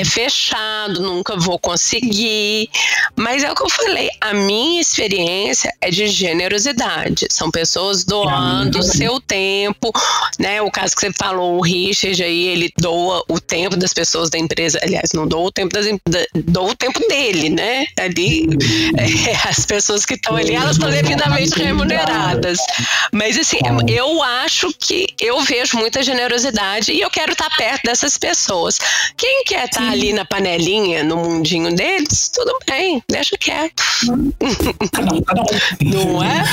fechado, 0.05 1.01
nunca 1.01 1.37
vou 1.37 1.59
conseguir. 1.59 2.69
Mas 3.17 3.43
é 3.43 3.51
o 3.51 3.55
que 3.55 3.63
eu 3.63 3.69
falei, 3.69 4.10
a 4.21 4.35
minha 4.35 4.81
experiência 4.81 5.73
é 5.81 5.91
de 5.91 6.07
generosidade. 6.09 7.27
São 7.31 7.51
pessoas 7.51 8.05
doando 8.05 8.79
o 8.79 8.83
seu 8.83 9.21
tempo, 9.21 9.93
né? 10.39 10.61
O 10.63 10.71
caso 10.71 10.95
que 10.95 11.01
você 11.01 11.13
falou, 11.13 11.59
o 11.59 11.63
Richard 11.63 12.23
aí, 12.23 12.49
ele 12.49 12.73
doa 12.79 13.25
o 13.29 13.41
tempo 13.41 13.77
das 13.77 13.93
pessoas 13.93 14.31
da 14.31 14.39
empresa, 14.39 14.79
aliás, 14.83 15.11
não 15.15 15.27
doa 15.27 15.47
o 15.47 15.53
tempo 15.53 15.73
das 15.73 15.87
doa 16.35 16.71
o 16.71 16.75
tempo 16.75 17.01
dele, 17.09 17.51
né? 17.51 17.87
Ali 17.99 18.49
é, 18.97 19.49
as 19.49 19.65
pessoas 19.65 20.05
que 20.05 20.15
estão 20.15 20.37
ali, 20.37 20.55
elas 20.55 20.77
estão 20.77 20.91
devidamente 20.91 21.59
remuneradas. 21.59 22.59
Mas 23.13 23.39
assim, 23.39 23.59
eu 23.89 24.23
acho 24.23 24.73
que 24.79 25.07
eu 25.21 25.41
vejo 25.43 25.79
muita 25.79 26.03
generosidade 26.03 26.93
e 26.93 27.01
eu 27.01 27.11
quero 27.11 27.33
estar 27.33 27.51
perto 27.57 27.83
dessas 27.85 28.17
pessoas. 28.17 28.79
Quem 29.17 29.45
quer 29.45 29.65
estar 29.67 29.91
ali 29.91 30.13
na 30.13 30.25
panelinha, 30.25 31.03
no 31.03 31.17
mundinho 31.17 31.75
deles, 31.75 32.31
tudo 32.33 32.59
bem, 32.67 33.03
deixa 33.09 33.37
quieto. 33.39 33.83
Cada 34.93 35.15
um, 35.15 35.23
cada 35.23 35.43
um. 35.43 35.47
Não 35.85 36.23
é? 36.23 36.45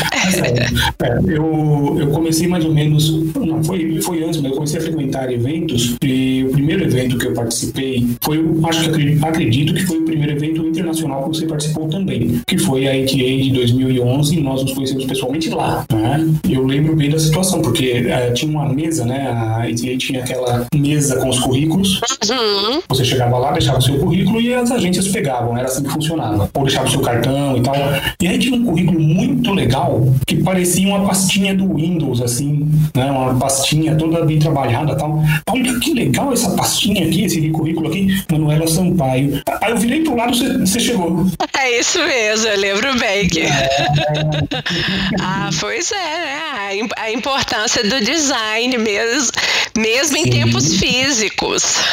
é 1.02 1.20
eu, 1.28 1.98
eu 2.00 2.08
comecei 2.10 2.48
mais 2.48 2.66
ou 2.66 2.74
menos, 2.74 3.10
não, 3.36 3.64
foi, 3.64 4.02
foi 4.02 4.24
antes, 4.24 4.42
mas 4.42 4.52
eu 4.52 4.56
comecei 4.56 4.80
a 4.80 4.84
frequentar 4.84 5.32
eventos 5.32 5.96
e 6.04 6.46
o 6.48 6.52
primeiro 6.52 6.84
evento 6.84 7.18
que 7.18 7.28
eu 7.28 7.34
participei 7.34 8.08
foi, 8.22 8.44
acho 8.68 8.92
que 8.92 9.20
acredito 9.24 9.74
que 9.74 9.86
foi 9.86 10.00
o 10.00 10.06
primeiro 10.06 10.34
evento 10.34 10.66
internacional 10.66 11.30
que 11.30 11.38
você 11.38 11.46
participou 11.46 11.88
também, 11.88 12.42
que 12.46 12.58
foi 12.58 12.88
a 12.88 12.96
ETA 12.96 13.14
de 13.14 13.52
2011 13.52 14.36
e 14.36 14.42
nós 14.42 14.64
nos 14.64 14.74
conhecemos 14.74 15.06
pessoalmente 15.06 15.50
lá. 15.50 15.86
Né? 15.92 16.28
Eu 16.50 16.66
lembro 16.66 16.96
bem 16.96 17.10
da 17.10 17.20
situação, 17.20 17.62
porque 17.62 18.06
é, 18.08 18.32
tinha 18.32 18.52
uma 18.52 18.72
mesa, 18.72 19.06
né? 19.06 19.28
A 19.30 19.70
ETA 19.70 19.98
tinha 19.98 20.22
aquela 20.22 20.66
mesa 20.74 21.18
com 21.18 21.30
os 21.30 21.40
currículos. 21.40 22.02
Uhum. 22.30 22.82
Você 22.90 23.06
chegava 23.06 23.38
lá, 23.38 23.52
deixava 23.52 23.80
o 23.80 23.82
seu 23.82 23.98
currículo 23.98 24.42
e 24.42 24.54
as 24.54 24.72
agências 24.72 25.08
pegavam, 25.08 25.58
era 25.58 25.68
assim 25.68 25.84
que 25.84 25.90
funcionava. 25.90 26.50
Ou 26.54 26.64
deixava 26.64 26.88
o 26.88 26.92
seu 26.92 27.02
cartão 27.02 27.37
e 27.58 27.62
tal. 27.62 27.76
E 28.22 28.28
aí 28.28 28.38
tinha 28.40 28.56
um 28.56 28.66
currículo 28.66 29.00
muito 29.00 29.52
legal 29.54 30.04
que 30.26 30.38
parecia 30.38 30.88
uma 30.88 31.06
pastinha 31.08 31.56
do 31.56 31.76
Windows, 31.76 32.22
assim, 32.22 32.68
né? 32.96 33.12
Uma 33.12 33.36
pastinha 33.36 33.96
toda 33.96 34.26
bem 34.26 34.40
trabalhada 34.40 34.94
e 34.94 34.98
tal. 34.98 35.24
Olha 35.50 35.80
que 35.80 35.94
legal 35.94 36.34
essa 36.34 36.52
pastinha 36.52 37.06
aqui, 37.06 37.26
esse 37.26 37.50
currículo 37.50 37.88
aqui, 37.88 38.08
Manuela 38.32 38.68
Sampaio. 38.68 39.42
Aí 39.62 39.72
eu 39.72 39.78
virei 39.78 40.04
pro 40.04 40.16
lado 40.16 40.36
e 40.36 40.60
você 40.60 40.80
chegou. 40.80 41.26
É 41.60 41.80
isso 41.80 42.00
mesmo, 42.00 42.48
eu 42.48 42.60
lembro 42.60 43.00
bem 43.00 43.28
que. 43.28 43.42
É. 43.42 43.70
ah, 45.20 45.50
pois 45.60 45.92
é, 45.92 45.96
né? 45.96 46.88
A 46.98 47.12
importância 47.12 47.84
do 47.84 48.00
design 48.00 48.78
mesmo, 48.78 49.32
mesmo 49.76 50.18
em 50.18 50.30
tempos 50.30 50.76
físicos. 50.78 51.78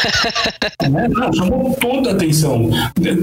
É, 0.85 1.09
não, 1.09 1.33
chamou 1.33 1.75
toda 1.81 2.11
a 2.11 2.13
atenção. 2.13 2.69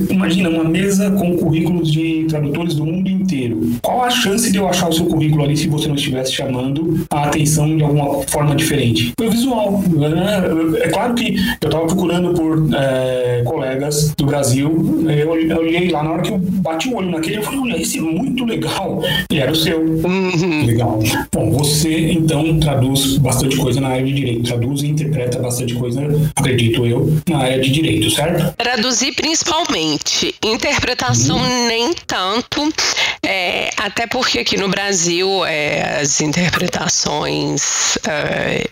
Imagina 0.09 0.49
uma 0.49 0.63
mesa 0.63 1.11
com 1.11 1.37
currículos 1.37 1.91
de 1.91 2.10
tradutores 2.27 2.75
do 2.75 2.85
mundo 2.85 3.09
inteiro. 3.09 3.59
Qual 3.81 4.03
a 4.03 4.09
chance 4.09 4.51
de 4.51 4.57
eu 4.57 4.67
achar 4.67 4.89
o 4.89 4.93
seu 4.93 5.05
currículo 5.05 5.43
ali 5.43 5.57
se 5.57 5.67
você 5.67 5.87
não 5.87 5.95
estivesse 5.95 6.33
chamando 6.33 7.05
a 7.09 7.23
atenção 7.25 7.75
de 7.75 7.83
alguma 7.83 8.23
forma 8.27 8.55
diferente? 8.55 9.13
Foi 9.17 9.27
o 9.27 9.31
visual. 9.31 9.81
Né? 9.89 10.43
É 10.81 10.89
claro 10.89 11.13
que 11.13 11.35
eu 11.61 11.67
estava 11.67 11.85
procurando 11.85 12.33
por 12.33 12.69
é, 12.73 13.41
colegas 13.45 14.13
do 14.15 14.25
Brasil, 14.25 15.03
eu, 15.09 15.35
eu 15.35 15.57
olhei 15.57 15.89
lá 15.89 16.03
na 16.03 16.11
hora 16.11 16.21
que 16.21 16.31
eu 16.31 16.37
bati 16.37 16.89
o 16.89 16.95
olho 16.95 17.11
naquele, 17.11 17.37
eu 17.37 17.43
falei, 17.43 17.59
olha, 17.59 17.81
esse 17.81 17.97
é 17.97 18.01
muito 18.01 18.45
legal. 18.45 19.01
E 19.31 19.39
era 19.39 19.51
o 19.51 19.55
seu. 19.55 19.81
Uhum. 19.81 20.65
Legal. 20.65 20.99
Bom, 21.31 21.51
você 21.51 22.11
então 22.11 22.59
traduz 22.59 23.17
bastante 23.17 23.57
coisa 23.57 23.79
na 23.79 23.89
área 23.89 24.05
de 24.05 24.13
direito, 24.13 24.43
traduz 24.43 24.81
e 24.81 24.87
interpreta 24.87 25.39
bastante 25.39 25.73
coisa, 25.75 26.01
acredito 26.35 26.85
eu, 26.85 27.17
na 27.29 27.39
área 27.39 27.59
de 27.59 27.69
direito, 27.71 28.09
certo? 28.09 28.53
Traduzir 28.57 29.13
principalmente, 29.15 30.35
interpretação 30.43 31.37
uhum. 31.37 31.67
nem 31.67 31.91
tanto, 32.05 32.73
é, 33.25 33.69
até 33.77 34.07
porque 34.07 34.39
aqui 34.39 34.57
no 34.57 34.69
Brasil 34.69 35.45
é, 35.45 36.01
as 36.01 36.21
interpretações 36.21 37.97
é, 38.07 38.67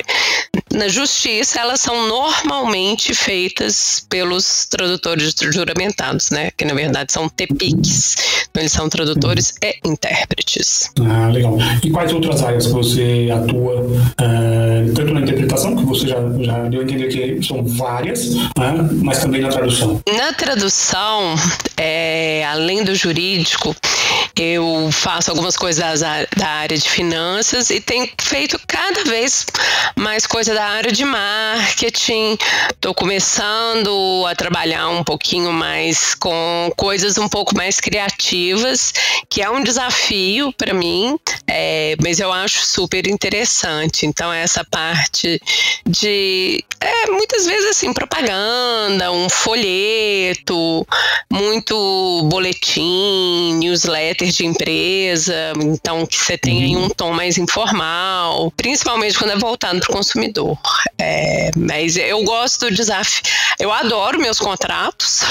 na 0.74 0.88
justiça 0.88 1.60
elas 1.60 1.82
são 1.82 2.08
normalmente 2.08 3.14
feitas 3.14 4.06
pelos 4.10 4.66
tradutores 4.66 5.34
juramentados, 5.52 6.30
né? 6.30 6.52
Que 6.56 6.66
na 6.66 6.74
verdade 6.74 7.12
são 7.12 7.28
TPICs. 7.28 8.48
Então 8.50 8.62
eles 8.62 8.72
são 8.72 8.90
tradutores 8.90 9.52
uhum. 9.52 9.70
e 9.70 9.90
intérpretes. 9.90 10.92
Ah, 11.00 11.30
legal. 11.30 11.58
E 11.84 11.90
quais 11.90 12.14
outras 12.14 12.44
áreas 12.44 12.68
que 12.68 12.74
você 12.74 13.30
atua, 13.34 13.82
uh, 13.82 14.94
tanto 14.96 15.14
na 15.14 15.22
interpretação, 15.22 15.76
que 15.76 15.86
você 15.86 16.08
já, 16.08 16.18
já 16.40 16.64
deu 16.70 16.82
a 16.82 16.84
entender 16.84 17.08
que 17.08 17.46
são 17.46 17.64
várias, 17.64 18.36
né? 18.36 18.50
mas 19.04 19.20
também 19.20 19.42
na 19.42 19.50
tradução? 19.50 20.02
Na 20.08 20.34
tradução, 20.34 21.36
é, 21.78 22.46
além 22.46 22.84
do 22.84 22.96
jurídico, 22.96 23.76
eu 24.36 24.90
faço 24.92 25.32
algumas 25.32 25.56
coisas 25.58 26.02
da 26.02 26.48
área 26.48 26.78
de 26.78 26.90
finanças 26.90 27.70
e 27.70 27.82
tenho 27.82 28.10
feito 28.22 28.60
cada 28.68 29.04
vez 29.04 29.46
mais 29.96 30.26
coisa 30.26 30.54
da 30.60 30.68
área 30.72 30.92
de 30.92 31.06
marketing. 31.06 32.38
Estou 32.70 32.94
começando 32.94 34.26
a 34.28 34.36
trabalhar 34.36 34.90
um 34.90 35.06
pouquinho 35.06 35.54
mais 35.54 36.14
com 36.14 36.70
coisas 36.76 37.18
um 37.18 37.30
pouco 37.30 37.56
mais 37.56 37.80
criativas, 37.80 38.94
que 39.30 39.42
é 39.42 39.50
um 39.50 39.64
desafio 39.64 40.52
para 40.52 40.74
mim, 40.74 41.18
é, 41.48 41.96
mas 42.04 42.20
eu 42.20 42.34
acho 42.34 42.66
super 42.66 43.08
interessante. 43.08 44.06
Então, 44.06 44.34
essa 44.34 44.66
parte 44.66 45.42
de 45.88 46.62
é, 46.82 47.12
muitas 47.12 47.46
vezes 47.46 47.72
assim, 47.72 47.94
propaganda, 47.94 49.12
um 49.12 49.30
folheto, 49.30 50.88
muito 51.32 52.22
boletim, 52.30 53.56
newsletter 53.56 54.30
de 54.30 54.46
empresa, 54.46 55.54
então 55.58 56.06
que 56.06 56.18
você 56.18 56.38
tem 56.38 56.64
aí 56.64 56.76
um 56.76 56.84
uhum. 56.84 56.90
tom 56.90 57.12
mais 57.12 57.38
informal, 57.38 58.52
principalmente 58.56 59.18
quando 59.18 59.32
é 59.32 59.38
voltado 59.38 59.80
para 59.80 59.90
o 59.90 59.94
consumidor. 59.94 60.49
É, 60.98 61.52
mas 61.56 61.98
eu 61.98 62.24
gosto 62.24 62.68
do 62.68 62.76
desafio. 62.76 63.24
Eu 63.58 63.72
adoro 63.72 64.20
meus 64.20 64.40
contratos, 64.40 65.22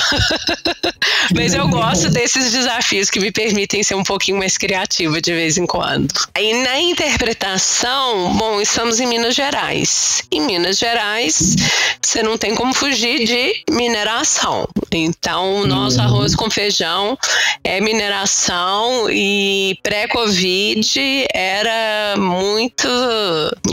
mas 1.35 1.55
eu 1.55 1.69
gosto 1.69 2.11
desses 2.11 2.53
desafios 2.53 3.11
que 3.11 3.21
me 3.21 3.31
permitem 3.31 3.83
ser 3.83 3.95
um 3.95 4.03
pouquinho 4.03 4.39
mais 4.39 4.59
criativa 4.59 5.21
de 5.21 5.33
vez 5.33 5.57
em 5.57 5.67
quando. 5.67 6.09
Aí 6.35 6.63
na 6.63 6.79
interpretação, 6.79 8.35
bom, 8.35 8.61
estamos 8.61 9.01
em 9.01 9.07
Minas 9.07 9.35
Gerais. 9.35 10.23
Em 10.31 10.41
Minas 10.41 10.79
Gerais, 10.79 11.57
você 12.03 12.23
não 12.23 12.37
tem 12.37 12.55
como 12.55 12.75
fugir 12.75 13.25
de 13.25 13.63
mineração. 13.71 14.69
Então, 14.93 15.63
o 15.63 15.67
nosso 15.67 15.99
uhum. 15.99 16.05
arroz 16.05 16.35
com 16.35 16.51
feijão 16.51 17.19
é 17.63 17.81
mineração 17.81 19.09
e 19.11 19.79
pré-Covid 19.83 21.27
era 21.33 22.17
muito, 22.19 22.89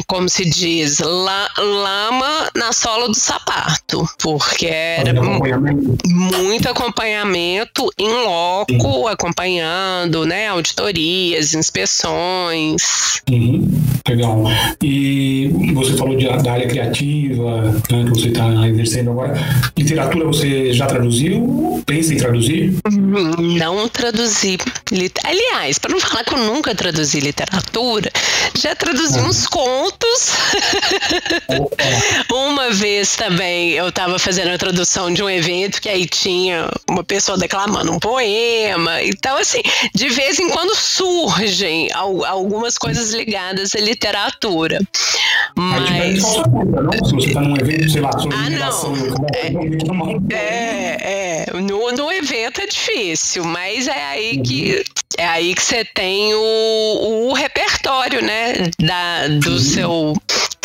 como 0.08 0.28
se 0.30 0.46
diz, 0.46 1.00
la, 1.36 1.50
lama 1.58 2.50
na 2.56 2.72
sola 2.72 3.08
do 3.08 3.14
sapato, 3.14 4.08
porque 4.22 4.68
era 4.68 5.12
acompanhamento. 5.12 5.98
muito 6.08 6.70
acompanhamento 6.70 7.90
em 7.98 8.08
loco, 8.08 8.72
Sim. 8.72 9.08
acompanhando, 9.10 10.26
né, 10.26 10.48
auditorias, 10.48 11.54
inspeções. 11.54 13.22
Uhum. 13.30 13.68
Legal. 14.08 14.44
E 14.84 15.50
você 15.74 15.94
falou 15.98 16.16
de, 16.16 16.28
da 16.28 16.52
área 16.52 16.68
criativa, 16.68 17.62
né, 17.92 18.04
que 18.04 18.10
você 18.10 18.28
está 18.28 18.68
exercendo 18.68 19.12
agora. 19.12 19.34
Literatura 19.78 20.26
você 20.26 20.72
já 20.74 20.86
traduziu? 20.86 21.84
Pensa 21.86 22.14
em 22.14 22.18
traduzir? 22.18 22.76
Não 23.58 23.88
traduzi. 23.90 24.58
Aliás, 25.24 25.80
para 25.80 25.92
não 25.92 26.00
falar 26.00 26.24
que 26.24 26.34
eu 26.34 26.38
nunca 26.38 26.76
traduzi 26.76 27.20
literatura, 27.20 28.12
já 28.58 28.76
traduzi 28.76 29.20
uhum. 29.20 29.28
uns 29.28 29.48
contos. 29.48 30.32
uma 32.32 32.72
vez 32.72 33.16
também 33.16 33.72
eu 33.72 33.90
estava 33.90 34.18
fazendo 34.20 34.50
a 34.52 34.58
tradução 34.58 35.14
de 35.14 35.24
um 35.24 35.30
evento 35.30 35.82
que 35.82 35.90
aí 35.90 36.06
tinha 36.06 36.70
uma 36.90 37.04
pessoa 37.04 37.38
declamando 37.38 37.92
um 37.92 38.00
poema. 38.00 39.02
Então, 39.04 39.38
assim, 39.38 39.62
de 39.94 40.10
vez 40.10 40.40
em 40.40 40.50
quando 40.50 40.76
surgem 40.76 41.90
algumas 41.94 42.78
coisas 42.78 43.14
ligadas 43.14 43.76
à 43.76 43.80
literatura. 43.80 44.80
Mas. 45.56 46.24
Se 46.24 47.14
você 47.14 47.28
está 47.28 47.42
num 47.42 47.56
evento, 47.58 47.90
sei 47.90 48.02
lá, 48.02 48.12
sobre 48.12 48.36
ah, 48.36 48.50
não. 48.50 50.28
É, 50.32 50.36
é, 50.36 51.46
é. 51.50 51.60
No, 51.60 51.92
no 51.92 52.12
evento 52.12 52.62
é 52.62 52.68
difícil, 52.68 53.44
mas 53.44 53.88
é 53.88 54.06
aí 54.06 54.42
que 54.42 54.84
é 55.18 55.28
aí 55.28 55.56
que 55.56 55.62
você 55.62 55.86
tem 55.86 56.34
o, 56.34 57.30
o 57.30 57.34
repertório, 57.34 58.22
né, 58.22 58.70
da, 58.80 59.28
do 59.28 59.60
seu 59.60 60.14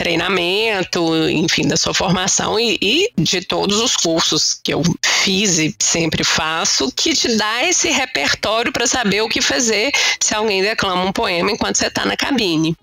treinamento, 0.00 1.14
enfim, 1.28 1.68
da 1.68 1.76
sua 1.76 1.92
formação 1.92 2.58
e, 2.58 2.78
e, 2.80 3.10
de 3.18 3.42
todos 3.42 3.78
os 3.80 3.94
cursos 3.94 4.58
que 4.64 4.72
eu 4.72 4.82
fiz 5.04 5.58
e 5.58 5.76
sempre 5.78 6.24
faço, 6.24 6.90
que 6.96 7.12
te 7.12 7.36
dá 7.36 7.66
esse 7.66 7.90
repertório 7.90 8.72
para 8.72 8.86
saber 8.86 9.20
o 9.20 9.28
que 9.28 9.42
fazer 9.42 9.92
se 10.18 10.34
alguém 10.34 10.62
declama 10.62 11.04
um 11.04 11.12
poema 11.12 11.50
enquanto 11.50 11.76
você 11.76 11.88
está 11.88 12.06
na 12.06 12.16
cabine. 12.16 12.74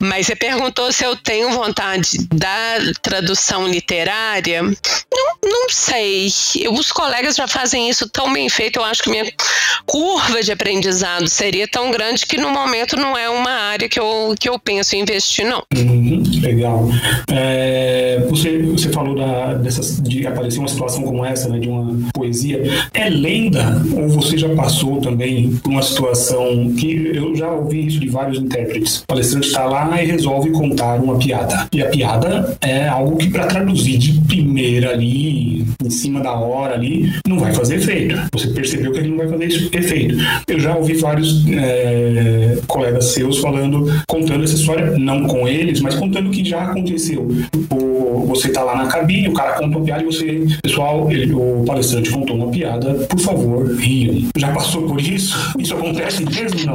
Mas 0.00 0.26
você 0.26 0.36
perguntou 0.36 0.92
se 0.92 1.04
eu 1.04 1.16
tenho 1.16 1.50
vontade 1.50 2.18
da 2.32 2.76
tradução 3.02 3.66
literária. 3.66 4.62
Não, 4.62 5.36
não 5.42 5.68
sei. 5.70 6.30
Eu, 6.60 6.72
os 6.74 6.92
colegas 6.92 7.34
já 7.34 7.48
fazem 7.48 7.90
isso 7.90 8.08
tão 8.08 8.32
bem 8.32 8.48
feito, 8.48 8.78
eu 8.78 8.84
acho 8.84 9.02
que 9.02 9.10
minha 9.10 9.30
curva 9.84 10.40
de 10.40 10.52
aprendizado 10.52 11.28
seria 11.28 11.66
tão 11.66 11.90
grande 11.90 12.24
que 12.24 12.38
no 12.38 12.50
momento 12.50 12.96
não 12.96 13.18
é 13.18 13.28
uma 13.28 13.50
área 13.50 13.88
que 13.88 13.98
eu, 13.98 14.36
que 14.38 14.48
eu 14.48 14.56
penso 14.56 14.94
em 14.94 15.00
investir, 15.00 15.44
não. 15.44 15.64
Uhum, 15.74 16.22
legal. 16.60 16.86
É, 17.32 18.22
você, 18.28 18.58
você 18.58 18.90
falou 18.90 19.14
da, 19.16 19.54
de 20.02 20.26
aparecer 20.26 20.58
uma 20.58 20.68
situação 20.68 21.02
como 21.02 21.24
essa, 21.24 21.48
né, 21.48 21.58
de 21.58 21.68
uma 21.68 21.96
poesia. 22.12 22.62
É 22.92 23.08
lenda 23.08 23.82
ou 23.96 24.08
você 24.08 24.36
já 24.36 24.48
passou 24.50 25.00
também 25.00 25.56
por 25.62 25.70
uma 25.70 25.82
situação 25.82 26.72
que 26.74 27.12
eu 27.14 27.34
já 27.34 27.50
ouvi 27.50 27.86
isso 27.86 27.98
de 27.98 28.08
vários 28.08 28.38
intérpretes? 28.38 28.98
O 28.98 29.06
palestrante 29.06 29.46
está 29.46 29.64
lá 29.64 30.02
e 30.02 30.06
resolve 30.06 30.50
contar 30.50 31.00
uma 31.00 31.16
piada. 31.16 31.66
E 31.72 31.82
a 31.82 31.88
piada 31.88 32.56
é 32.60 32.86
algo 32.88 33.16
que 33.16 33.30
para 33.30 33.46
traduzir 33.46 33.98
de 33.98 34.20
primeira 34.22 34.90
ali, 34.90 35.66
em 35.82 35.90
cima 35.90 36.20
da 36.20 36.32
hora 36.32 36.74
ali, 36.74 37.12
não 37.26 37.38
vai 37.38 37.52
fazer 37.52 37.76
efeito. 37.76 38.16
Você 38.32 38.48
percebeu 38.48 38.92
que 38.92 38.98
ele 38.98 39.08
não 39.08 39.16
vai 39.16 39.28
fazer 39.28 39.46
efeito. 39.72 40.16
Eu 40.46 40.60
já 40.60 40.76
ouvi 40.76 40.94
vários 40.94 41.46
é, 41.48 42.58
colegas 42.66 43.06
seus 43.06 43.38
falando, 43.38 43.86
contando 44.06 44.44
essa 44.44 44.54
história, 44.54 44.98
não 44.98 45.24
com 45.24 45.48
eles, 45.48 45.80
mas 45.80 45.94
contando 45.94 46.30
que 46.30 46.49
já 46.50 46.62
aconteceu. 46.64 47.28
O, 47.70 48.26
você 48.26 48.48
está 48.48 48.62
lá 48.62 48.74
na 48.76 48.86
cabine, 48.88 49.28
o 49.28 49.32
cara 49.32 49.52
conta 49.52 49.76
uma 49.78 49.84
piada 49.84 50.02
e 50.02 50.06
você, 50.06 50.46
pessoal, 50.62 51.10
ele, 51.10 51.32
o 51.32 51.62
palestrante 51.64 52.10
contou 52.10 52.36
uma 52.36 52.50
piada, 52.50 52.92
por 53.06 53.20
favor, 53.20 53.76
riam. 53.76 54.28
Já 54.36 54.52
passou 54.52 54.82
por 54.82 55.00
isso? 55.00 55.54
Isso 55.58 55.74
acontece 55.74 56.24
mesmo 56.24 56.66
não? 56.66 56.74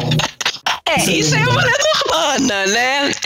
É, 0.87 1.03
isso 1.11 1.35
é 1.35 1.39
uma 1.39 1.61
lenda 1.61 1.77
urbana, 2.05 2.65
né? 2.67 3.11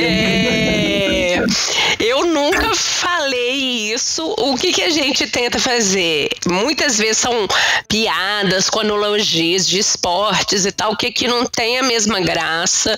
É, 1.99 1.99
eu 2.10 2.26
nunca 2.26 2.74
falei 2.74 3.94
isso. 3.94 4.34
O 4.38 4.56
que, 4.56 4.72
que 4.74 4.82
a 4.82 4.90
gente 4.90 5.28
tenta 5.28 5.60
fazer? 5.60 6.30
Muitas 6.48 6.98
vezes 6.98 7.18
são 7.18 7.48
piadas 7.88 8.70
com 8.70 8.80
analogias 8.80 9.68
de 9.68 9.78
esportes 9.78 10.66
e 10.66 10.72
tal, 10.72 10.98
que, 10.98 11.12
que 11.12 11.28
não 11.28 11.46
tem 11.46 11.78
a 11.78 11.84
mesma 11.84 12.20
graça. 12.20 12.98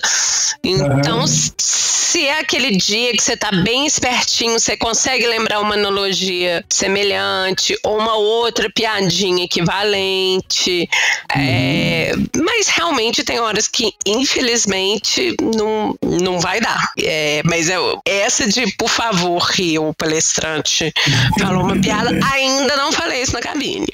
Então, 0.64 1.20
uhum. 1.20 1.26
se 1.26 2.26
é 2.26 2.40
aquele 2.40 2.76
dia 2.76 3.12
que 3.12 3.22
você 3.22 3.36
tá 3.36 3.50
bem 3.50 3.86
espertinho, 3.86 4.58
você 4.58 4.76
consegue 4.76 5.26
lembrar 5.26 5.60
uma 5.60 5.74
analogia 5.74 6.64
semelhante 6.70 7.76
ou 7.84 7.98
uma 7.98 8.14
outra 8.14 8.70
piadinha 8.70 9.44
equivalente. 9.44 10.88
É, 11.34 11.36
uhum. 11.36 11.42
É, 11.44 12.12
mas 12.42 12.68
realmente 12.68 13.24
tem 13.24 13.40
horas 13.40 13.68
que, 13.68 13.92
infelizmente, 14.06 15.34
não, 15.54 15.94
não 16.02 16.40
vai 16.40 16.60
dar. 16.60 16.92
É, 16.98 17.42
mas 17.44 17.68
eu, 17.68 18.00
essa 18.06 18.46
de, 18.46 18.72
por 18.76 18.88
favor, 18.88 19.01
rio, 19.38 19.88
o 19.88 19.94
palestrante 19.94 20.92
falou 21.38 21.64
uma 21.64 21.78
piada, 21.80 22.10
ainda 22.32 22.76
não 22.76 22.92
falei 22.92 23.22
isso 23.22 23.32
na 23.32 23.40
cabine. 23.40 23.86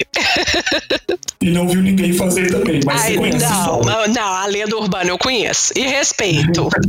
E 1.41 1.49
não 1.49 1.67
viu 1.67 1.81
ninguém 1.81 2.13
fazer 2.13 2.51
também, 2.51 2.81
mas 2.85 3.01
Ai, 3.01 3.13
você 3.13 3.17
conhece 3.17 3.45
não, 3.45 3.81
não, 3.81 4.07
não, 4.07 4.33
a 4.33 4.45
lenda 4.45 4.77
urbana 4.77 5.09
eu 5.09 5.17
conheço 5.17 5.73
e 5.75 5.81
respeito. 5.81 6.69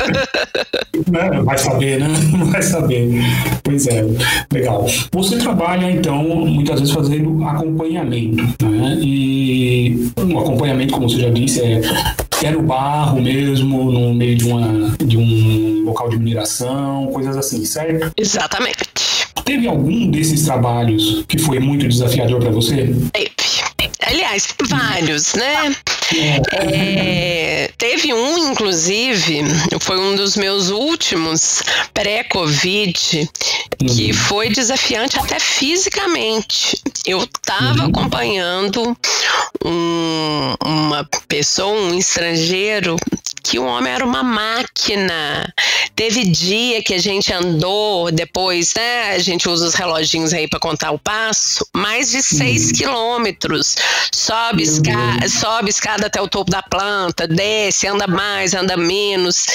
Não, 1.10 1.44
vai 1.44 1.56
saber, 1.56 1.98
né? 1.98 2.08
Vai 2.50 2.62
saber. 2.62 3.08
Pois 3.62 3.86
é, 3.86 4.04
legal. 4.52 4.86
Você 5.12 5.38
trabalha, 5.38 5.90
então, 5.90 6.22
muitas 6.22 6.80
vezes 6.80 6.94
fazendo 6.94 7.44
acompanhamento, 7.44 8.66
né? 8.66 8.96
E 9.00 10.12
um 10.18 10.38
acompanhamento, 10.38 10.92
como 10.92 11.08
você 11.08 11.20
já 11.20 11.30
disse, 11.30 11.60
é 11.60 11.80
é 12.46 12.50
no 12.50 12.62
barro 12.62 13.20
mesmo, 13.20 13.90
no 13.90 14.14
meio 14.14 14.34
de, 14.34 14.44
uma, 14.46 14.96
de 15.04 15.16
um 15.16 15.84
local 15.84 16.08
de 16.08 16.18
mineração, 16.18 17.08
coisas 17.08 17.36
assim, 17.36 17.64
certo? 17.64 18.09
Exatamente. 18.16 18.78
Teve 19.44 19.66
algum 19.66 20.10
desses 20.10 20.44
trabalhos 20.44 21.24
que 21.26 21.38
foi 21.38 21.58
muito 21.58 21.88
desafiador 21.88 22.40
para 22.40 22.50
você? 22.50 22.94
Teve. 23.12 23.30
Aliás, 24.02 24.48
vários, 24.68 25.34
né? 25.34 25.74
É, 26.52 27.70
teve 27.78 28.12
um, 28.12 28.50
inclusive, 28.50 29.42
foi 29.80 29.98
um 29.98 30.16
dos 30.16 30.36
meus 30.36 30.68
últimos 30.68 31.62
pré-Covid, 31.94 33.28
que 33.78 34.06
uhum. 34.06 34.14
foi 34.14 34.48
desafiante 34.48 35.18
até 35.18 35.38
fisicamente. 35.38 36.80
Eu 37.06 37.22
estava 37.22 37.82
uhum. 37.82 37.88
acompanhando 37.88 38.96
um, 39.64 40.54
uma 40.64 41.04
pessoa, 41.28 41.72
um 41.72 41.94
estrangeiro, 41.94 42.96
que 43.42 43.58
o 43.58 43.64
homem 43.64 43.92
era 43.92 44.04
uma 44.04 44.22
máquina. 44.22 45.52
Teve 45.96 46.24
dia 46.24 46.82
que 46.82 46.94
a 46.94 46.98
gente 46.98 47.32
andou, 47.32 48.10
depois, 48.10 48.74
né? 48.76 49.14
A 49.14 49.18
gente 49.18 49.48
usa 49.48 49.66
os 49.66 49.74
reloginhos 49.74 50.32
aí 50.32 50.48
para 50.48 50.60
contar 50.60 50.90
o 50.92 50.98
passo, 50.98 51.66
mais 51.74 52.10
de 52.10 52.22
seis 52.22 52.68
uhum. 52.68 52.72
quilômetros. 52.74 53.74
Sobe, 54.12 54.62
esca 54.62 55.28
sobe 55.28 55.70
escada 55.70 55.99
até 56.06 56.20
o 56.20 56.28
topo 56.28 56.50
da 56.50 56.62
planta, 56.62 57.26
desce, 57.26 57.86
anda 57.86 58.06
mais, 58.06 58.54
anda 58.54 58.76
menos. 58.76 59.46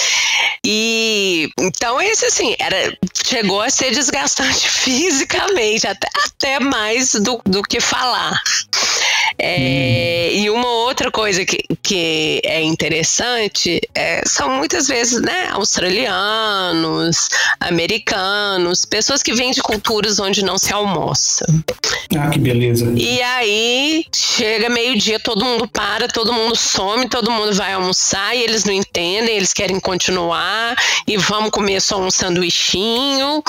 E 0.65 1.49
então 1.59 2.01
esse 2.01 2.25
assim, 2.25 2.55
era, 2.59 2.97
chegou 3.23 3.61
a 3.61 3.69
ser 3.69 3.91
desgastante 3.91 4.67
fisicamente, 4.69 5.87
até, 5.87 6.07
até 6.25 6.59
mais 6.59 7.13
do, 7.13 7.41
do 7.45 7.61
que 7.61 7.79
falar. 7.79 8.41
É, 9.37 10.29
hum. 10.31 10.37
E 10.37 10.49
uma 10.49 10.67
outra 10.67 11.11
coisa 11.11 11.45
que, 11.45 11.63
que 11.81 12.41
é 12.43 12.61
interessante 12.61 13.81
é, 13.93 14.21
são 14.25 14.49
muitas 14.49 14.87
vezes 14.87 15.21
né, 15.21 15.49
australianos, 15.51 17.27
americanos, 17.59 18.85
pessoas 18.85 19.21
que 19.21 19.33
vêm 19.33 19.51
de 19.51 19.61
culturas 19.61 20.19
onde 20.19 20.43
não 20.43 20.57
se 20.57 20.73
almoça. 20.73 21.45
Ah, 22.17 22.29
que 22.29 22.39
beleza. 22.39 22.91
E 22.95 23.21
aí 23.21 24.05
chega 24.13 24.69
meio-dia, 24.69 25.19
todo 25.19 25.43
mundo 25.43 25.67
para, 25.67 26.07
todo 26.07 26.31
mundo 26.31 26.55
some, 26.55 27.09
todo 27.09 27.31
mundo 27.31 27.53
vai 27.53 27.73
almoçar 27.73 28.35
e 28.35 28.41
eles 28.41 28.63
não 28.63 28.73
entendem, 28.73 29.35
eles 29.35 29.53
querem 29.53 29.79
continuar 29.79 30.75
e 31.07 31.17
vamos 31.17 31.51
comer 31.51 31.81
só 31.81 31.99
um 31.99 32.11
sanduichinho. 32.11 33.43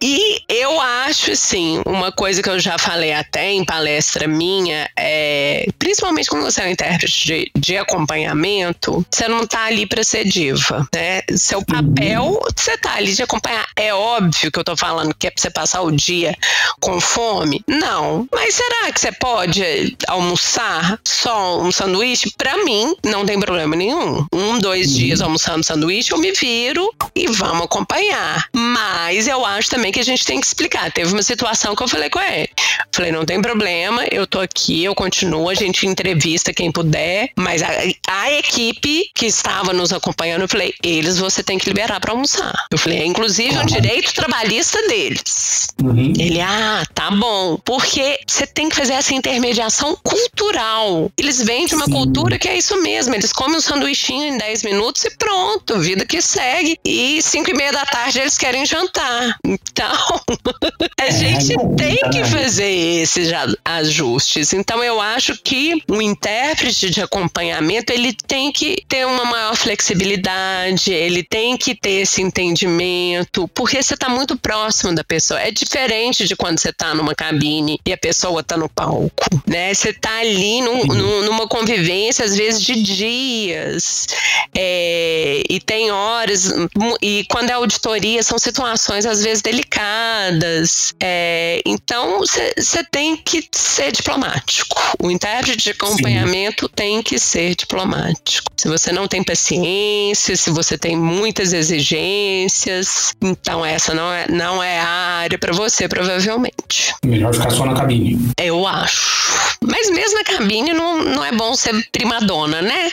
E 0.00 0.40
eu 0.48 0.80
acho 0.80 1.32
assim, 1.32 1.80
uma 1.86 2.10
coisa 2.10 2.42
que 2.42 2.48
eu 2.48 2.58
já 2.58 2.76
falei 2.76 3.12
até 3.12 3.52
em 3.52 3.64
palestra 3.64 4.26
minha 4.26 4.90
é 4.96 5.11
é, 5.14 5.66
principalmente 5.78 6.30
quando 6.30 6.44
você 6.44 6.62
é 6.62 6.66
um 6.66 6.70
intérprete 6.70 7.26
de, 7.26 7.50
de 7.54 7.76
acompanhamento, 7.76 9.04
você 9.10 9.28
não 9.28 9.46
tá 9.46 9.64
ali 9.64 9.84
para 9.84 10.02
ser 10.02 10.24
diva, 10.24 10.88
né? 10.94 11.20
Seu 11.36 11.62
papel, 11.62 12.40
você 12.56 12.78
tá 12.78 12.94
ali 12.94 13.12
de 13.12 13.22
acompanhar. 13.22 13.66
É 13.76 13.92
óbvio 13.92 14.50
que 14.50 14.58
eu 14.58 14.64
tô 14.64 14.74
falando 14.74 15.14
que 15.14 15.26
é 15.26 15.30
pra 15.30 15.42
você 15.42 15.50
passar 15.50 15.82
o 15.82 15.92
dia 15.92 16.34
com 16.80 16.98
fome? 16.98 17.62
Não. 17.68 18.26
Mas 18.32 18.54
será 18.54 18.90
que 18.90 19.00
você 19.00 19.12
pode 19.12 19.96
almoçar 20.08 20.98
só 21.04 21.60
um 21.60 21.70
sanduíche? 21.70 22.32
Para 22.38 22.64
mim, 22.64 22.94
não 23.04 23.26
tem 23.26 23.38
problema 23.38 23.76
nenhum. 23.76 24.26
Um, 24.32 24.58
dois 24.58 24.92
uhum. 24.92 24.96
dias 24.96 25.20
almoçando 25.20 25.62
sanduíche, 25.62 26.12
eu 26.12 26.18
me 26.18 26.32
viro 26.32 26.90
e 27.14 27.26
vamos 27.26 27.66
acompanhar. 27.66 28.46
Mas 28.52 29.28
eu 29.28 29.44
acho 29.44 29.68
também 29.68 29.92
que 29.92 30.00
a 30.00 30.04
gente 30.04 30.24
tem 30.24 30.40
que 30.40 30.46
explicar. 30.46 30.90
Teve 30.90 31.12
uma 31.12 31.22
situação 31.22 31.76
que 31.76 31.82
eu 31.82 31.88
falei 31.88 32.08
com 32.08 32.20
ele. 32.20 32.48
Falei, 32.90 33.12
não 33.12 33.26
tem 33.26 33.42
problema, 33.42 34.04
eu 34.10 34.26
tô 34.26 34.40
aqui, 34.40 34.84
eu 34.84 34.94
continua, 35.02 35.50
a 35.50 35.54
gente 35.54 35.84
entrevista 35.84 36.54
quem 36.54 36.70
puder, 36.70 37.30
mas 37.36 37.60
a, 37.60 37.68
a 38.06 38.32
equipe 38.34 39.10
que 39.12 39.26
estava 39.26 39.72
nos 39.72 39.92
acompanhando, 39.92 40.42
eu 40.42 40.48
falei, 40.48 40.72
eles 40.80 41.18
você 41.18 41.42
tem 41.42 41.58
que 41.58 41.68
liberar 41.68 41.98
para 41.98 42.12
almoçar. 42.12 42.52
Eu 42.70 42.78
falei, 42.78 43.00
é 43.00 43.04
inclusive 43.04 43.58
um 43.58 43.66
direito 43.66 44.14
trabalhista 44.14 44.80
deles. 44.86 45.66
Uhum. 45.82 46.12
Ele, 46.16 46.40
ah, 46.40 46.84
tá 46.94 47.10
bom. 47.10 47.58
Porque 47.64 48.20
você 48.26 48.46
tem 48.46 48.68
que 48.68 48.76
fazer 48.76 48.92
essa 48.92 49.12
intermediação 49.12 49.96
cultural. 50.04 51.10
Eles 51.18 51.42
vêm 51.42 51.66
de 51.66 51.74
uma 51.74 51.86
Sim. 51.86 51.92
cultura 51.92 52.38
que 52.38 52.48
é 52.48 52.56
isso 52.56 52.80
mesmo. 52.80 53.12
Eles 53.14 53.32
comem 53.32 53.56
um 53.56 53.60
sanduichinho 53.60 54.34
em 54.34 54.38
10 54.38 54.62
minutos 54.62 55.04
e 55.04 55.10
pronto, 55.16 55.80
vida 55.80 56.06
que 56.06 56.22
segue. 56.22 56.78
E 56.84 57.20
5 57.20 57.50
e 57.50 57.54
meia 57.54 57.72
da 57.72 57.84
tarde 57.84 58.20
eles 58.20 58.38
querem 58.38 58.64
jantar. 58.64 59.36
Então, 59.44 60.20
a 61.00 61.06
é, 61.06 61.10
gente 61.10 61.52
é 61.52 61.76
tem 61.76 62.10
que 62.10 62.24
fazer 62.24 62.70
esses 62.70 63.32
ajustes. 63.64 64.52
Então, 64.52 64.82
eu 64.84 64.91
eu 64.92 65.00
acho 65.00 65.36
que 65.42 65.82
o 65.88 66.02
intérprete 66.02 66.90
de 66.90 67.00
acompanhamento 67.00 67.92
ele 67.92 68.12
tem 68.26 68.52
que 68.52 68.84
ter 68.86 69.06
uma 69.06 69.24
maior 69.24 69.56
flexibilidade, 69.56 70.92
ele 70.92 71.22
tem 71.22 71.56
que 71.56 71.74
ter 71.74 72.02
esse 72.02 72.20
entendimento, 72.20 73.48
porque 73.48 73.82
você 73.82 73.94
está 73.94 74.08
muito 74.08 74.36
próximo 74.36 74.94
da 74.94 75.02
pessoa. 75.02 75.40
É 75.40 75.50
diferente 75.50 76.26
de 76.26 76.36
quando 76.36 76.58
você 76.58 76.68
está 76.68 76.94
numa 76.94 77.14
cabine 77.14 77.80
e 77.86 77.92
a 77.92 77.96
pessoa 77.96 78.40
está 78.40 78.56
no 78.56 78.68
palco, 78.68 79.12
né? 79.46 79.72
Você 79.72 79.90
está 79.90 80.18
ali 80.18 80.60
num, 80.60 80.84
num, 80.84 81.22
numa 81.22 81.48
convivência 81.48 82.24
às 82.24 82.36
vezes 82.36 82.60
de 82.60 82.82
dias 82.82 84.06
é, 84.54 85.42
e 85.48 85.58
tem 85.60 85.90
horas 85.90 86.52
e 87.00 87.24
quando 87.30 87.50
é 87.50 87.54
auditoria 87.54 88.22
são 88.22 88.38
situações 88.38 89.06
às 89.06 89.22
vezes 89.22 89.42
delicadas. 89.42 90.94
É, 91.00 91.62
então 91.64 92.20
você 92.20 92.84
tem 92.90 93.16
que 93.16 93.48
ser 93.52 93.92
diplomático. 93.92 94.81
O 94.98 95.10
intérprete 95.10 95.56
de 95.56 95.70
acompanhamento 95.70 96.66
Sim. 96.66 96.72
tem 96.74 97.02
que 97.02 97.18
ser 97.18 97.54
diplomático. 97.54 98.50
Se 98.56 98.68
você 98.68 98.92
não 98.92 99.08
tem 99.08 99.22
paciência, 99.22 100.36
se 100.36 100.50
você 100.50 100.78
tem 100.78 100.96
muitas 100.96 101.52
exigências, 101.52 103.12
então 103.20 103.64
essa 103.64 103.94
não 103.94 104.12
é, 104.12 104.26
não 104.28 104.62
é 104.62 104.80
a 104.80 104.88
área 105.22 105.38
para 105.38 105.52
você, 105.52 105.88
provavelmente. 105.88 106.94
Melhor 107.04 107.34
ficar 107.34 107.50
só 107.50 107.66
na 107.66 107.74
cabine. 107.74 108.18
Eu 108.38 108.66
acho. 108.66 109.22
Mas 109.64 109.90
mesmo 109.90 110.18
na 110.18 110.24
cabine 110.24 110.72
não, 110.72 111.02
não 111.02 111.24
é 111.24 111.32
bom 111.32 111.54
ser 111.54 111.72
primadona, 111.90 112.60
né? 112.62 112.90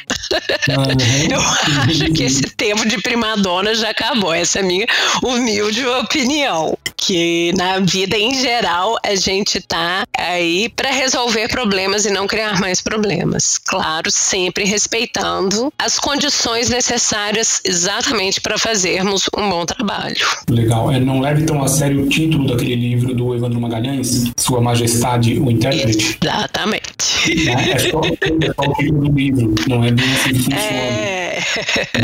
Uhum. 0.69 1.29
Eu 1.29 1.39
acho 1.41 2.13
que 2.13 2.23
esse 2.23 2.41
tempo 2.41 2.87
de 2.87 3.01
primadona 3.01 3.73
já 3.73 3.89
acabou. 3.89 4.33
Essa 4.33 4.59
é 4.59 4.61
a 4.61 4.65
minha 4.65 4.85
humilde 5.23 5.85
opinião. 5.85 6.77
Que 6.95 7.51
na 7.55 7.79
vida 7.79 8.17
em 8.17 8.33
geral 8.35 8.97
a 9.03 9.15
gente 9.15 9.59
tá 9.61 10.03
aí 10.17 10.69
para 10.69 10.91
resolver 10.91 11.47
problemas 11.47 11.78
e 12.05 12.11
não 12.11 12.27
criar 12.27 12.59
mais 12.59 12.81
problemas. 12.81 13.57
Claro, 13.57 14.11
sempre 14.11 14.65
respeitando 14.65 15.71
as 15.77 15.97
condições 15.99 16.69
necessárias 16.69 17.61
exatamente 17.63 18.41
para 18.41 18.57
fazermos 18.57 19.29
um 19.37 19.49
bom 19.49 19.65
trabalho. 19.65 20.25
Legal. 20.49 20.91
É, 20.91 20.99
não 20.99 21.19
leve 21.19 21.43
tão 21.43 21.63
a 21.63 21.67
sério 21.67 22.03
o 22.03 22.09
título 22.09 22.47
daquele 22.47 22.75
livro 22.75 23.13
do 23.13 23.35
Evandro 23.35 23.59
Magalhães, 23.59 24.25
Sua 24.37 24.61
Majestade, 24.61 25.39
o 25.39 25.49
Intérprete. 25.49 26.17
Exatamente. 26.21 27.49
É, 27.49 27.71
é, 27.71 27.79
só, 27.79 28.01
é 28.01 28.53
só 28.53 28.71
o 28.71 28.73
título 28.73 29.09
do 29.09 29.15
livro, 29.15 29.55
não 29.67 29.83
é 29.83 29.91
bem 29.91 30.05
assim 30.05 30.33
que 30.33 30.43
funciona. 30.43 30.65
É... 30.65 31.39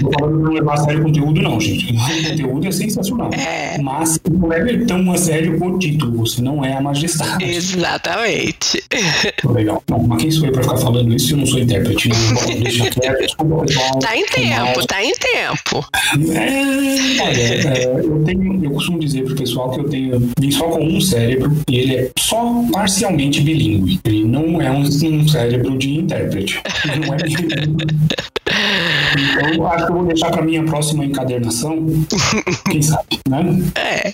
Não 0.01 0.09
tô 0.09 0.19
falando 0.19 0.37
de 0.37 0.43
não 0.43 0.51
levar 0.53 0.73
a 0.73 0.77
sério 0.77 0.99
o 1.01 1.03
conteúdo, 1.03 1.41
não, 1.41 1.59
gente. 1.59 1.95
O 2.15 2.29
conteúdo 2.29 2.67
é 2.67 2.71
sensacional. 2.71 3.29
É... 3.33 3.77
Mas 3.81 4.19
não 4.29 4.47
leve 4.47 4.85
tão 4.85 5.11
a 5.11 5.17
sério 5.17 5.63
o 5.63 5.79
título, 5.79 6.17
você 6.17 6.41
não 6.41 6.63
é 6.63 6.73
a 6.73 6.81
majestade. 6.81 7.43
Exatamente. 7.43 8.83
Legal. 9.43 9.64
Não, 9.65 9.99
mas 10.07 10.21
quem 10.21 10.31
sou 10.31 10.47
eu 10.47 10.51
pra 10.51 10.63
ficar 10.63 10.77
falando 10.77 11.13
isso 11.13 11.27
se 11.27 11.33
eu 11.33 11.37
não 11.37 11.45
sou 11.45 11.59
intérprete? 11.59 12.09
Não, 12.09 12.33
bom, 12.33 12.61
deixa 12.61 12.89
quieto, 12.89 13.21
desculpa, 13.21 13.65
pessoal. 13.65 13.99
Tá 13.99 14.17
em 14.17 14.25
tempo, 14.25 14.87
tá 14.87 15.03
em 15.03 15.13
tempo. 15.13 15.85
É, 16.33 17.21
olha, 17.21 17.41
é, 17.41 17.99
eu, 17.99 18.23
tenho, 18.23 18.63
eu 18.63 18.71
costumo 18.71 18.99
dizer 18.99 19.23
pro 19.23 19.35
pessoal 19.35 19.71
que 19.71 19.79
eu 19.79 19.89
tenho 19.89 20.29
vim 20.39 20.51
só 20.51 20.65
com 20.69 20.83
um 20.83 21.01
cérebro 21.01 21.55
e 21.69 21.77
ele 21.77 21.95
é 21.95 22.11
só 22.17 22.63
parcialmente 22.71 23.41
bilíngue. 23.41 23.99
Ele 24.03 24.25
não 24.25 24.61
é 24.61 24.71
um, 24.71 24.81
um 24.81 25.27
cérebro 25.27 25.77
de 25.77 25.99
intérprete. 25.99 26.61
Ele 26.85 27.05
não 27.05 27.13
é. 27.13 27.17
Então, 29.17 29.67
acho 29.67 29.85
que 29.85 29.91
eu 29.91 29.95
vou 29.95 30.05
deixar 30.05 30.31
para 30.31 30.41
minha 30.41 30.63
próxima 30.63 31.05
encadernação. 31.05 31.85
Quem 32.69 32.81
sabe, 32.81 33.19
né? 33.27 33.43
É. 33.75 34.11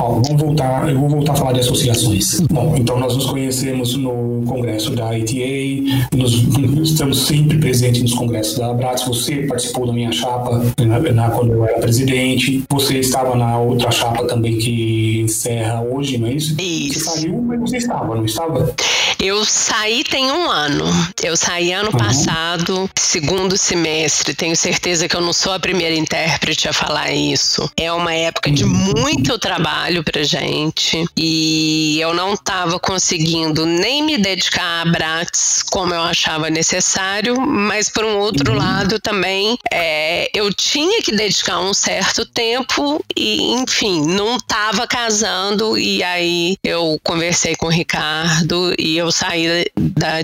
Ó, 0.00 0.12
vamos 0.14 0.40
voltar, 0.40 0.88
eu 0.88 0.98
vou 0.98 1.10
voltar 1.10 1.32
a 1.32 1.36
falar 1.36 1.52
de 1.52 1.60
associações. 1.60 2.40
Bom, 2.50 2.74
então 2.74 2.98
nós 2.98 3.14
nos 3.14 3.26
conhecemos 3.26 3.94
no 3.96 4.42
congresso 4.46 4.96
da 4.96 5.16
ITA, 5.16 6.16
nos, 6.16 6.42
estamos 6.90 7.26
sempre 7.26 7.58
presentes 7.58 8.00
nos 8.00 8.14
congressos 8.14 8.58
da 8.58 8.70
Abrax. 8.70 9.04
Você 9.04 9.42
participou 9.42 9.86
da 9.86 9.92
minha 9.92 10.10
chapa 10.10 10.62
na, 10.78 10.98
na, 10.98 11.30
quando 11.30 11.52
eu 11.52 11.66
era 11.66 11.78
presidente. 11.80 12.64
Você 12.70 12.98
estava 12.98 13.36
na 13.36 13.58
outra 13.58 13.90
chapa 13.90 14.24
também 14.24 14.56
que 14.56 15.20
encerra 15.20 15.82
hoje, 15.82 16.16
não 16.16 16.28
é 16.28 16.32
isso? 16.32 16.58
Isso. 16.58 17.00
Você 17.00 17.20
saiu, 17.20 17.42
mas 17.42 17.60
você 17.60 17.76
estava, 17.76 18.14
não 18.14 18.24
estava? 18.24 18.74
Eu 19.22 19.44
saí 19.44 20.02
tem 20.02 20.32
um 20.32 20.50
ano. 20.50 20.86
Eu 21.22 21.36
saí 21.36 21.72
ano 21.72 21.90
uhum. 21.92 21.98
passado, 21.98 22.90
segundo 22.98 23.54
semestre. 23.58 24.32
Tenho 24.32 24.56
certeza 24.56 25.06
que 25.06 25.14
eu 25.14 25.20
não 25.20 25.34
sou 25.34 25.52
a 25.52 25.60
primeira 25.60 25.94
intérprete 25.94 26.66
a 26.66 26.72
falar 26.72 27.12
isso. 27.12 27.70
É 27.76 27.92
uma 27.92 28.14
época 28.14 28.50
de 28.50 28.64
uhum. 28.64 28.94
muito 28.96 29.38
trabalho 29.38 30.02
pra 30.02 30.22
gente 30.22 31.04
e 31.14 32.00
eu 32.00 32.14
não 32.14 32.32
estava 32.32 32.80
conseguindo 32.80 33.66
nem 33.66 34.02
me 34.02 34.16
dedicar 34.16 34.80
a 34.80 34.84
Brats 34.86 35.62
como 35.70 35.92
eu 35.92 36.00
achava 36.00 36.48
necessário, 36.48 37.38
mas 37.38 37.90
por 37.90 38.06
um 38.06 38.16
outro 38.16 38.52
uhum. 38.52 38.58
lado 38.58 38.98
também 39.00 39.58
é, 39.70 40.30
eu 40.32 40.50
tinha 40.54 41.02
que 41.02 41.14
dedicar 41.14 41.60
um 41.60 41.74
certo 41.74 42.24
tempo 42.24 43.04
e, 43.14 43.52
enfim, 43.52 44.00
não 44.00 44.36
estava 44.36 44.86
casando 44.86 45.76
e 45.76 46.02
aí 46.02 46.56
eu 46.64 46.98
conversei 47.04 47.54
com 47.54 47.66
o 47.66 47.70
Ricardo 47.70 48.74
e 48.78 48.96
eu 48.96 49.09
eu 49.10 49.12
saí 49.12 49.66
da 49.76 50.22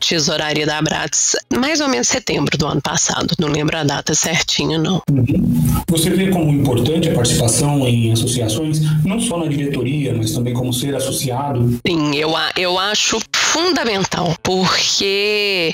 tesouraria 0.00 0.66
da 0.66 0.78
Abrats 0.78 1.36
mais 1.56 1.80
ou 1.80 1.88
menos 1.88 2.08
setembro 2.08 2.58
do 2.58 2.66
ano 2.66 2.82
passado. 2.82 3.34
Não 3.38 3.48
lembro 3.48 3.76
a 3.76 3.84
data 3.84 4.14
certinha, 4.14 4.78
não. 4.78 5.00
Você 5.88 6.10
vê 6.10 6.28
como 6.28 6.50
importante 6.50 7.08
a 7.08 7.14
participação 7.14 7.86
em 7.86 8.12
associações, 8.12 8.80
não 9.04 9.20
só 9.20 9.38
na 9.38 9.46
diretoria, 9.46 10.12
mas 10.12 10.32
também 10.32 10.52
como 10.52 10.72
ser 10.72 10.96
associado? 10.96 11.78
Sim, 11.86 12.16
eu, 12.16 12.32
eu 12.56 12.76
acho 12.78 13.20
fundamental, 13.32 14.34
porque 14.42 15.72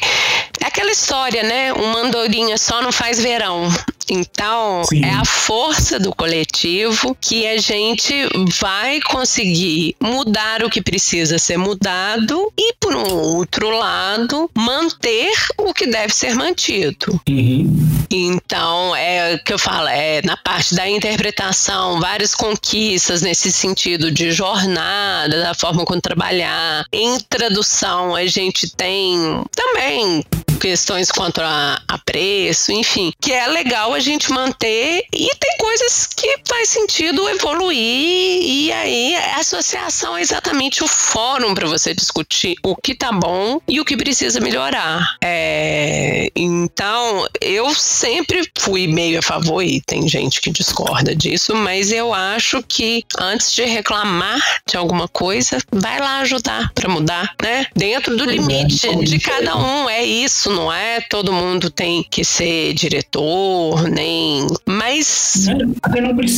é 0.60 0.66
aquela 0.66 0.90
história, 0.90 1.42
né? 1.42 1.72
Uma 1.72 2.00
andorinha 2.00 2.58
só 2.58 2.82
não 2.82 2.92
faz 2.92 3.18
verão. 3.18 3.68
Então, 4.10 4.84
Sim. 4.84 5.04
é 5.04 5.10
a 5.10 5.24
força 5.24 5.98
do 5.98 6.14
coletivo 6.14 7.16
que 7.20 7.46
a 7.46 7.56
gente 7.56 8.12
vai 8.60 9.00
conseguir 9.00 9.96
mudar 10.00 10.62
o 10.62 10.70
que 10.70 10.82
precisa 10.82 11.38
ser 11.38 11.56
mudado 11.56 12.41
e, 12.56 12.74
por 12.80 12.94
um 12.94 13.14
outro 13.14 13.70
lado, 13.70 14.50
manter 14.54 15.32
o 15.58 15.72
que 15.72 15.86
deve 15.86 16.14
ser 16.14 16.34
mantido. 16.34 17.20
Uhum. 17.28 17.92
Então, 18.10 18.94
é 18.94 19.34
o 19.34 19.44
que 19.44 19.52
eu 19.52 19.58
falo, 19.58 19.88
é 19.88 20.20
na 20.22 20.36
parte 20.36 20.74
da 20.74 20.88
interpretação, 20.88 21.98
várias 22.00 22.34
conquistas 22.34 23.22
nesse 23.22 23.50
sentido 23.50 24.10
de 24.10 24.30
jornada, 24.30 25.40
da 25.40 25.54
forma 25.54 25.84
como 25.84 26.00
trabalhar. 26.00 26.84
Em 26.92 27.18
tradução, 27.20 28.14
a 28.14 28.26
gente 28.26 28.70
tem 28.74 29.42
também 29.54 30.22
questões 30.62 31.10
quanto 31.10 31.40
a, 31.40 31.82
a, 31.88 31.98
preço, 31.98 32.70
enfim, 32.70 33.12
que 33.20 33.32
é 33.32 33.48
legal 33.48 33.92
a 33.92 33.98
gente 33.98 34.30
manter 34.30 35.04
e 35.12 35.34
tem 35.34 35.56
coisas 35.58 36.06
que 36.06 36.38
faz 36.46 36.68
sentido 36.68 37.28
evoluir 37.28 37.76
e 37.76 38.70
aí 38.70 39.16
a 39.16 39.40
associação 39.40 40.16
é 40.16 40.20
exatamente 40.20 40.84
o 40.84 40.86
fórum 40.86 41.52
para 41.52 41.66
você 41.66 41.92
discutir 41.92 42.31
o 42.62 42.76
que 42.76 42.94
tá 42.94 43.12
bom 43.12 43.60
e 43.68 43.80
o 43.80 43.84
que 43.84 43.96
precisa 43.96 44.40
melhorar. 44.40 45.16
É, 45.22 46.28
então, 46.34 47.26
eu 47.40 47.74
sempre 47.74 48.48
fui 48.58 48.86
meio 48.86 49.18
a 49.18 49.22
favor 49.22 49.62
e 49.62 49.80
tem 49.80 50.08
gente 50.08 50.40
que 50.40 50.50
discorda 50.50 51.14
disso, 51.14 51.54
mas 51.54 51.92
eu 51.92 52.12
acho 52.12 52.62
que 52.62 53.04
antes 53.18 53.52
de 53.52 53.64
reclamar 53.64 54.40
de 54.66 54.76
alguma 54.76 55.08
coisa, 55.08 55.58
vai 55.70 55.98
lá 55.98 56.18
ajudar 56.20 56.72
para 56.74 56.88
mudar, 56.88 57.34
né? 57.42 57.66
Dentro 57.74 58.16
do 58.16 58.24
é, 58.24 58.26
limite 58.26 58.96
de 59.04 59.18
cada 59.18 59.56
um, 59.56 59.88
é 59.88 60.04
isso, 60.04 60.50
não 60.50 60.72
é 60.72 61.00
todo 61.00 61.32
mundo 61.32 61.70
tem 61.70 62.02
que 62.02 62.24
ser 62.24 62.72
diretor, 62.74 63.88
nem. 63.88 64.46
Mas. 64.66 65.46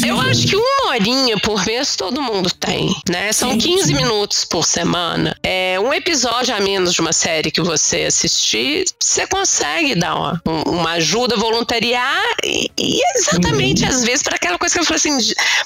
Eu 0.07 0.21
acho 0.21 0.47
que 0.47 0.57
uma 0.57 0.91
horinha 0.91 1.39
por 1.39 1.65
mês 1.65 1.97
todo 1.97 2.21
mundo 2.23 2.51
tem, 2.51 2.95
né? 3.09 3.33
São 3.33 3.53
sim, 3.53 3.59
15 3.59 3.85
sim. 3.85 3.95
minutos 3.95 4.45
por 4.45 4.65
semana. 4.65 5.37
É 5.43 5.79
um 5.85 5.93
episódio 5.93 6.55
a 6.55 6.61
menos 6.61 6.95
de 6.95 7.01
uma 7.03 7.13
série 7.13 7.51
que 7.51 7.61
você 7.61 8.05
assistir, 8.05 8.85
você 8.99 9.27
consegue 9.27 9.95
dar 9.95 10.15
uma, 10.15 10.43
uma 10.67 10.93
ajuda, 10.93 11.37
voluntariar 11.37 12.23
e, 12.43 12.71
e 12.79 13.01
exatamente, 13.17 13.83
uhum. 13.83 13.91
às 13.91 14.03
vezes, 14.03 14.23
para 14.23 14.37
aquela 14.37 14.59
coisa 14.59 14.75
que 14.75 14.81
eu 14.81 14.85
falo 14.85 14.97
assim, 14.97 15.17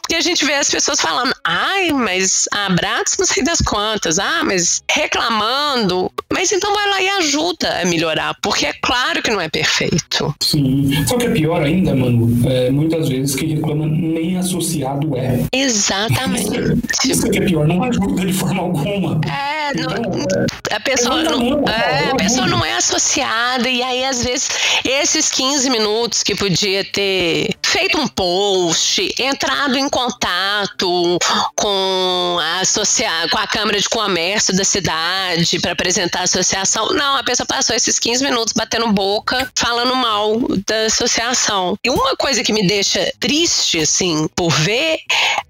porque 0.02 0.16
a 0.16 0.20
gente 0.20 0.44
vê 0.44 0.54
as 0.54 0.68
pessoas 0.68 1.00
falando, 1.00 1.32
ai, 1.44 1.92
mas 1.92 2.46
abraço 2.52 3.16
não 3.20 3.26
sei 3.26 3.44
das 3.44 3.60
quantas, 3.60 4.18
ah, 4.18 4.42
mas 4.44 4.82
reclamando, 4.90 6.10
mas 6.32 6.50
então 6.50 6.74
vai 6.74 6.90
lá 6.90 7.02
e 7.02 7.08
ajuda 7.20 7.82
a 7.82 7.84
melhorar, 7.84 8.34
porque 8.42 8.66
é 8.66 8.72
claro 8.82 9.22
que 9.22 9.30
não 9.30 9.40
é 9.40 9.48
perfeito. 9.48 10.34
Sim. 10.42 11.04
Só 11.06 11.16
que 11.16 11.26
é 11.26 11.30
pior 11.30 11.62
ainda, 11.62 11.94
mano, 11.94 12.28
é, 12.48 12.70
muitas 12.70 13.08
vezes 13.08 13.36
que 13.36 13.46
reclama 13.46 13.86
nem 13.86 14.36
associado 14.36 15.16
é. 15.16 15.44
Exatamente. 15.52 16.58
Isso 17.08 17.26
é 17.26 17.30
que 17.30 17.38
é 17.38 17.42
pior, 17.42 17.68
não 17.68 17.84
ajuda 17.84 18.26
de 18.26 18.32
forma 18.32 18.62
alguma. 18.62 19.20
É, 19.28 19.74
não, 19.74 19.92
então, 19.92 20.07
a 20.70 20.80
pessoa, 20.80 21.22
não, 21.22 21.64
é, 21.68 22.10
a 22.10 22.16
pessoa 22.16 22.46
não 22.46 22.64
é 22.64 22.74
associada 22.74 23.68
e 23.68 23.82
aí 23.82 24.04
às 24.04 24.22
vezes 24.22 24.48
esses 24.84 25.30
15 25.30 25.70
minutos 25.70 26.22
que 26.22 26.34
podia 26.34 26.84
ter 26.84 27.54
feito 27.68 27.98
um 27.98 28.08
post, 28.08 29.14
entrado 29.18 29.76
em 29.76 29.88
contato 29.90 31.18
com 31.54 32.38
a, 32.40 32.60
associa 32.60 33.10
com 33.30 33.38
a 33.38 33.46
Câmara 33.46 33.78
de 33.78 33.88
Comércio 33.88 34.56
da 34.56 34.64
cidade 34.64 35.60
para 35.60 35.72
apresentar 35.72 36.20
a 36.20 36.22
associação, 36.22 36.88
não, 36.94 37.16
a 37.16 37.22
pessoa 37.22 37.46
passou 37.46 37.76
esses 37.76 37.98
15 37.98 38.24
minutos 38.24 38.54
batendo 38.56 38.90
boca, 38.90 39.50
falando 39.54 39.94
mal 39.94 40.40
da 40.66 40.86
associação. 40.86 41.76
E 41.84 41.90
uma 41.90 42.16
coisa 42.16 42.42
que 42.42 42.54
me 42.54 42.66
deixa 42.66 43.12
triste, 43.20 43.80
assim, 43.80 44.26
por 44.34 44.50
ver, 44.50 45.00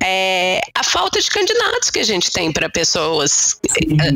é 0.02 0.60
a 0.74 0.82
falta 0.82 1.20
de 1.20 1.30
candidatos 1.30 1.90
que 1.90 2.00
a 2.00 2.04
gente 2.04 2.32
tem 2.32 2.52
para 2.52 2.68
pessoas 2.68 3.58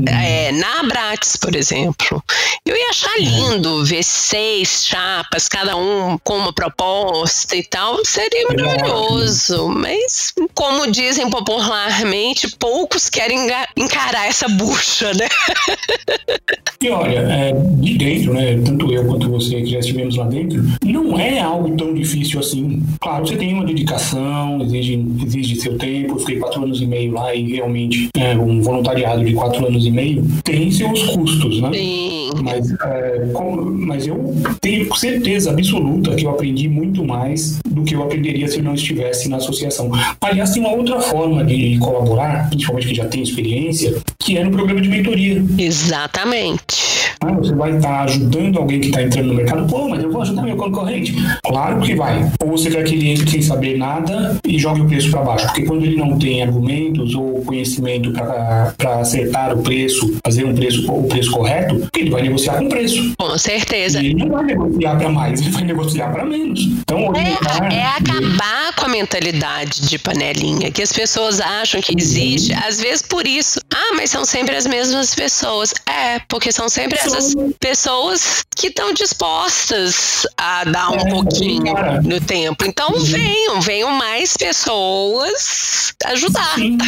é, 0.08 0.50
na 0.52 0.80
Abrax, 0.80 1.36
por 1.36 1.54
exemplo. 1.54 2.22
Eu 2.66 2.76
ia 2.76 2.90
achar 2.90 3.16
lindo 3.18 3.84
ver 3.84 4.02
seis 4.02 4.86
chapas, 4.86 5.48
cada 5.48 5.76
um 5.76 6.18
com 6.18 6.36
uma 6.38 6.52
proposta 6.52 7.54
e 7.54 7.62
tal, 7.62 7.91
tal, 7.92 8.04
seria 8.04 8.46
maravilhoso. 8.48 9.68
Mas, 9.68 10.32
como 10.54 10.90
dizem 10.90 11.28
popularmente, 11.28 12.48
poucos 12.58 13.08
querem 13.08 13.38
encarar 13.76 14.26
essa 14.26 14.48
bucha, 14.48 15.12
né? 15.14 15.28
E 16.82 16.90
olha, 16.90 17.20
é, 17.20 17.52
de 17.52 17.96
dentro, 17.96 18.34
né? 18.34 18.58
Tanto 18.64 18.92
eu 18.92 19.06
quanto 19.06 19.30
você 19.30 19.62
que 19.62 19.70
já 19.70 19.78
estivemos 19.78 20.16
lá 20.16 20.24
dentro, 20.24 20.64
não 20.84 21.16
é 21.16 21.38
algo 21.38 21.76
tão 21.76 21.94
difícil 21.94 22.40
assim. 22.40 22.82
Claro, 23.00 23.24
você 23.24 23.36
tem 23.36 23.54
uma 23.54 23.64
dedicação, 23.64 24.60
exige, 24.62 25.06
exige 25.24 25.60
seu 25.60 25.78
tempo. 25.78 26.14
Eu 26.14 26.18
fiquei 26.18 26.38
quatro 26.40 26.64
anos 26.64 26.80
e 26.80 26.86
meio 26.86 27.12
lá 27.12 27.32
e 27.32 27.52
realmente 27.52 28.08
é, 28.16 28.36
um 28.36 28.60
voluntariado 28.60 29.24
de 29.24 29.32
quatro 29.32 29.64
anos 29.64 29.86
e 29.86 29.92
meio 29.92 30.24
tem 30.42 30.72
seus 30.72 31.04
custos, 31.10 31.60
né? 31.60 31.70
Sim. 31.72 32.30
Mas, 32.42 32.72
é, 32.72 33.28
mas 33.70 34.06
eu 34.08 34.34
tenho 34.60 34.92
certeza 34.96 35.50
absoluta 35.50 36.16
que 36.16 36.24
eu 36.24 36.30
aprendi 36.30 36.68
muito 36.68 37.04
mais 37.04 37.60
do 37.64 37.81
que 37.82 37.94
eu 37.94 38.02
aprenderia 38.02 38.48
se 38.48 38.58
eu 38.58 38.64
não 38.64 38.74
estivesse 38.74 39.28
na 39.28 39.36
associação. 39.36 39.90
Aliás, 40.20 40.50
tem 40.50 40.62
uma 40.62 40.72
outra 40.72 41.00
forma 41.00 41.44
de 41.44 41.78
colaborar, 41.78 42.48
principalmente 42.48 42.88
que 42.88 42.94
já 42.94 43.06
tem 43.06 43.22
experiência, 43.22 43.94
que 44.18 44.36
é 44.36 44.44
no 44.44 44.50
programa 44.50 44.80
de 44.80 44.88
mentoria. 44.88 45.42
Exatamente. 45.58 46.81
Ah, 47.22 47.32
você 47.32 47.54
vai 47.54 47.76
estar 47.76 48.02
ajudando 48.02 48.58
alguém 48.58 48.80
que 48.80 48.88
está 48.88 49.02
entrando 49.02 49.28
no 49.28 49.34
mercado. 49.34 49.66
Pô, 49.66 49.88
mas 49.88 50.02
eu 50.02 50.10
vou 50.10 50.22
ajudar 50.22 50.42
meu 50.42 50.56
concorrente. 50.56 51.14
Claro 51.44 51.80
que 51.80 51.94
vai. 51.94 52.30
Ou 52.42 52.50
você 52.50 52.70
quer 52.70 52.82
que 52.84 52.94
ele 52.94 53.10
entre 53.10 53.30
sem 53.30 53.42
saber 53.42 53.78
nada 53.78 54.36
e 54.44 54.58
jogue 54.58 54.80
o 54.80 54.86
preço 54.86 55.10
para 55.10 55.22
baixo. 55.22 55.46
Porque 55.46 55.62
quando 55.62 55.84
ele 55.84 55.96
não 55.96 56.18
tem 56.18 56.42
argumentos 56.42 57.14
ou 57.14 57.42
conhecimento 57.42 58.12
para 58.12 59.00
acertar 59.00 59.56
o 59.56 59.62
preço, 59.62 60.16
fazer 60.24 60.44
um 60.44 60.54
preço, 60.54 60.90
o 60.90 61.04
preço 61.04 61.30
correto, 61.30 61.88
ele 61.96 62.10
vai 62.10 62.22
negociar 62.22 62.58
com 62.58 62.68
preço. 62.68 63.12
Com 63.18 63.38
certeza. 63.38 64.02
E 64.02 64.06
ele 64.06 64.14
não 64.14 64.28
vai 64.28 64.44
negociar 64.44 64.96
para 64.96 65.08
mais, 65.08 65.40
ele 65.40 65.50
vai 65.50 65.64
negociar 65.64 66.12
para 66.12 66.24
menos. 66.24 66.60
Então, 66.60 67.12
é, 67.14 67.74
é 67.74 67.86
acabar 67.86 68.74
com 68.76 68.86
a 68.86 68.88
mentalidade 68.88 69.82
de 69.82 69.98
panelinha, 69.98 70.70
que 70.70 70.82
as 70.82 70.92
pessoas 70.92 71.40
acham 71.40 71.80
que 71.80 71.94
existe, 71.96 72.52
às 72.52 72.80
vezes 72.80 73.02
por 73.02 73.26
isso. 73.26 73.60
Ah, 73.72 73.94
mas 73.94 74.10
são 74.10 74.24
sempre 74.24 74.56
as 74.56 74.66
mesmas 74.66 75.14
pessoas. 75.14 75.74
É, 75.86 76.20
porque 76.28 76.50
são 76.52 76.68
sempre 76.68 76.98
essas 77.12 77.34
pessoas 77.60 78.44
que 78.56 78.68
estão 78.68 78.92
dispostas 78.92 80.26
a 80.36 80.64
dar 80.64 80.90
um 80.90 80.96
é, 80.96 81.10
pouquinho 81.10 81.74
no 82.02 82.20
tempo. 82.20 82.64
Então 82.64 82.98
venham, 83.00 83.60
venham 83.60 83.92
mais 83.92 84.36
pessoas 84.36 85.92
ajudar. 86.06 86.54
Sim. 86.54 86.78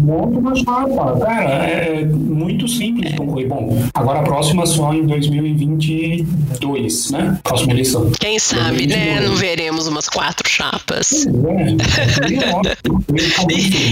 muito 0.00 0.40
mais 0.40 0.60
fácil, 0.62 1.18
cara. 1.20 1.50
É 1.50 2.04
muito 2.04 2.68
simples 2.68 3.14
concorrer. 3.14 3.48
Bom, 3.48 3.82
agora 3.94 4.20
a 4.20 4.22
próxima 4.22 4.66
só 4.66 4.92
em 4.92 5.06
2022, 5.06 7.10
né? 7.10 7.38
Próxima 7.42 7.72
eleição. 7.72 8.10
Quem 8.18 8.38
sabe, 8.38 8.86
né? 8.86 9.20
Não 9.20 9.34
veremos 9.34 9.86
umas 9.86 10.08
quatro 10.08 10.48
chapas. 10.48 11.26
É, 11.26 11.76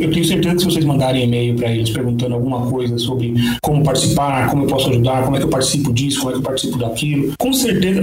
Eu 0.00 0.10
tenho 0.10 0.24
certeza 0.24 0.54
que 0.54 0.60
se 0.62 0.70
vocês 0.70 0.84
mandarem 0.84 1.24
e-mail 1.24 1.54
para 1.56 1.70
eles 1.70 1.90
perguntando 1.90 2.34
alguma 2.34 2.66
coisa 2.70 2.98
sobre 2.98 3.34
como 3.62 3.82
participar, 3.82 4.50
como 4.50 4.64
eu 4.64 4.68
posso 4.68 4.90
ajudar, 4.90 5.24
como 5.24 5.36
é 5.36 5.38
que 5.38 5.44
eu 5.44 5.50
participo 5.50 5.92
disso, 5.92 6.18
como 6.20 6.30
é 6.30 6.32
que 6.34 6.38
eu 6.38 6.42
participo 6.42 6.78
daquilo, 6.78 7.34
com 7.38 7.52
certeza 7.52 8.00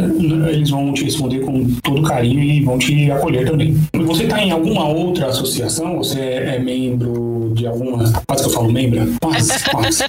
eles 0.49 0.69
vão 0.69 0.93
te 0.93 1.03
responder 1.03 1.39
com 1.39 1.65
todo 1.81 2.01
carinho 2.03 2.41
e 2.41 2.61
vão 2.61 2.77
te 2.77 3.11
acolher 3.11 3.49
também. 3.49 3.75
Você 3.93 4.23
está 4.23 4.41
em 4.41 4.51
alguma 4.51 4.87
outra 4.87 5.27
associação? 5.27 5.97
Você 5.97 6.19
é 6.19 6.59
membro 6.59 7.51
de 7.53 7.67
alguma. 7.67 8.03
Quase 8.27 8.43
que 8.43 8.49
eu 8.49 8.53
falo 8.53 8.71
membro? 8.71 9.15
Quase, 9.21 9.63
quase. 9.69 10.03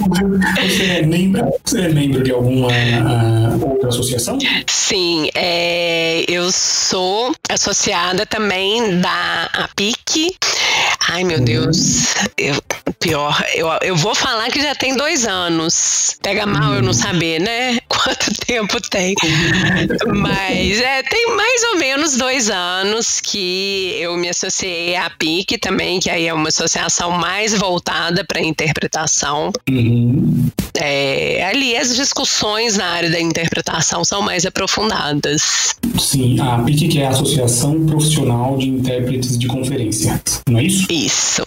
Você 0.00 0.84
é 0.84 1.02
membro, 1.02 1.52
você 1.64 1.80
é 1.82 1.88
membro 1.88 2.22
de 2.22 2.30
alguma 2.30 2.68
uh, 2.68 3.68
outra 3.68 3.88
associação? 3.88 4.38
Sim, 4.66 5.28
é, 5.34 6.24
eu 6.28 6.50
sou 6.50 7.32
associada 7.48 8.26
também 8.26 9.00
da 9.00 9.48
APIC. 9.52 10.34
Ai, 11.08 11.24
meu 11.24 11.40
Deus. 11.40 12.14
Eu, 12.36 12.54
pior, 13.00 13.44
eu, 13.54 13.68
eu 13.82 13.96
vou 13.96 14.14
falar 14.14 14.48
que 14.50 14.60
já 14.60 14.74
tem 14.74 14.96
dois 14.96 15.26
anos. 15.26 16.16
Pega 16.22 16.46
mal 16.46 16.74
eu 16.74 16.82
não 16.82 16.92
saber, 16.92 17.40
né? 17.40 17.78
Quanto 17.88 18.30
tempo 18.46 18.80
tem. 18.88 19.14
Mas 20.06 20.80
é, 20.80 21.02
tem 21.02 21.36
mais 21.36 21.62
ou 21.72 21.78
menos 21.78 22.16
dois 22.16 22.48
anos 22.48 23.20
que 23.20 23.96
eu 23.98 24.16
me 24.16 24.28
associei 24.28 24.96
à 24.96 25.10
PIC 25.10 25.58
também, 25.58 26.00
que 26.00 26.08
aí 26.08 26.26
é 26.26 26.32
uma 26.32 26.48
associação 26.48 27.10
mais 27.10 27.54
voltada 27.54 28.24
para 28.24 28.40
interpretação. 28.40 29.52
Uhum. 29.68 30.48
É, 30.74 31.44
ali 31.44 31.76
as 31.76 31.94
discussões 31.94 32.76
na 32.76 32.86
área 32.86 33.10
da 33.10 33.20
interpretação 33.20 34.04
são 34.04 34.22
mais 34.22 34.46
aprofundadas. 34.46 35.74
Sim, 35.98 36.40
a 36.40 36.58
PIC 36.60 36.88
que 36.88 37.00
é 37.00 37.06
a 37.06 37.10
Associação 37.10 37.84
Profissional 37.86 38.56
de 38.56 38.68
Intérpretes 38.68 39.38
de 39.38 39.46
Conferência, 39.46 40.20
não 40.48 40.58
é 40.58 40.64
isso? 40.70 40.92
Isso. 40.92 41.42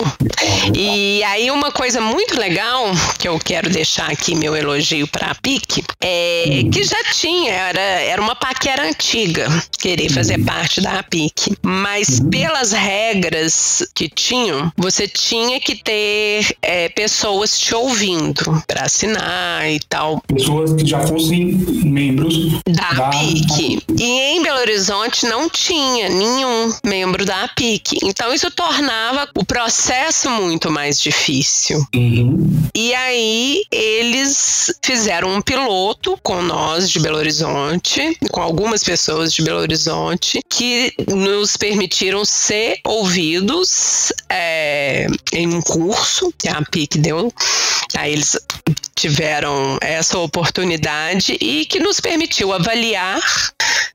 E 0.75 1.23
aí 1.23 1.49
uma 1.51 1.71
coisa 1.71 2.01
muito 2.01 2.39
legal 2.39 2.91
que 3.17 3.27
eu 3.27 3.39
quero 3.39 3.69
deixar 3.69 4.11
aqui 4.11 4.35
meu 4.35 4.55
elogio 4.55 5.07
para 5.07 5.31
a 5.31 5.35
PIC 5.35 5.83
é 6.01 6.61
hum. 6.63 6.69
que 6.69 6.83
já 6.83 7.03
tinha, 7.13 7.51
era, 7.51 7.79
era 7.79 8.21
uma 8.21 8.35
paquera 8.35 8.87
antiga 8.87 9.47
querer 9.79 10.09
fazer 10.09 10.39
hum. 10.39 10.45
parte 10.45 10.81
da 10.81 11.03
PIC, 11.03 11.57
mas 11.61 12.19
hum. 12.19 12.29
pelas 12.29 12.71
regras 12.71 13.87
que 13.93 14.09
tinham, 14.09 14.71
você 14.77 15.07
tinha 15.07 15.59
que 15.59 15.75
ter 15.75 16.55
é, 16.61 16.89
pessoas 16.89 17.57
te 17.57 17.73
ouvindo 17.73 18.63
para 18.67 18.83
assinar 18.83 19.69
e 19.69 19.79
tal. 19.87 20.21
Pessoas 20.27 20.73
que 20.73 20.85
já 20.85 21.05
fossem 21.05 21.53
membros 21.83 22.61
da, 22.65 22.91
da 22.93 23.09
PIC. 23.09 23.83
E 23.99 24.03
em 24.03 24.41
Belo 24.41 24.59
Horizonte 24.59 25.25
não 25.25 25.49
tinha 25.49 26.09
nenhum 26.09 26.73
membro 26.83 27.25
da 27.25 27.47
PIC. 27.49 27.99
Então 28.03 28.33
isso 28.33 28.49
tornava 28.51 29.12
o 29.35 29.45
processo 29.45 30.29
muito 30.29 30.69
mais 30.69 30.99
difícil. 30.99 31.85
Uhum. 31.93 32.69
E 32.75 32.93
aí 32.93 33.63
eles 33.71 34.73
fizeram 34.81 35.29
um 35.29 35.41
piloto 35.41 36.17
com 36.23 36.41
nós 36.41 36.89
de 36.89 36.99
Belo 36.99 37.17
Horizonte, 37.17 38.17
com 38.31 38.41
algumas 38.41 38.83
pessoas 38.83 39.33
de 39.33 39.41
Belo 39.41 39.59
Horizonte, 39.59 40.41
que 40.49 40.93
nos 41.07 41.57
permitiram 41.57 42.25
ser 42.25 42.79
ouvidos 42.85 44.11
é, 44.29 45.07
em 45.31 45.47
um 45.47 45.61
curso 45.61 46.33
que 46.37 46.49
a 46.49 46.61
PIC 46.61 46.97
deu. 46.97 47.31
Aí 47.95 48.13
eles 48.13 48.37
tiveram 48.95 49.77
essa 49.81 50.17
oportunidade 50.17 51.37
e 51.39 51.65
que 51.65 51.79
nos 51.79 51.99
permitiu 51.99 52.53
avaliar 52.53 53.21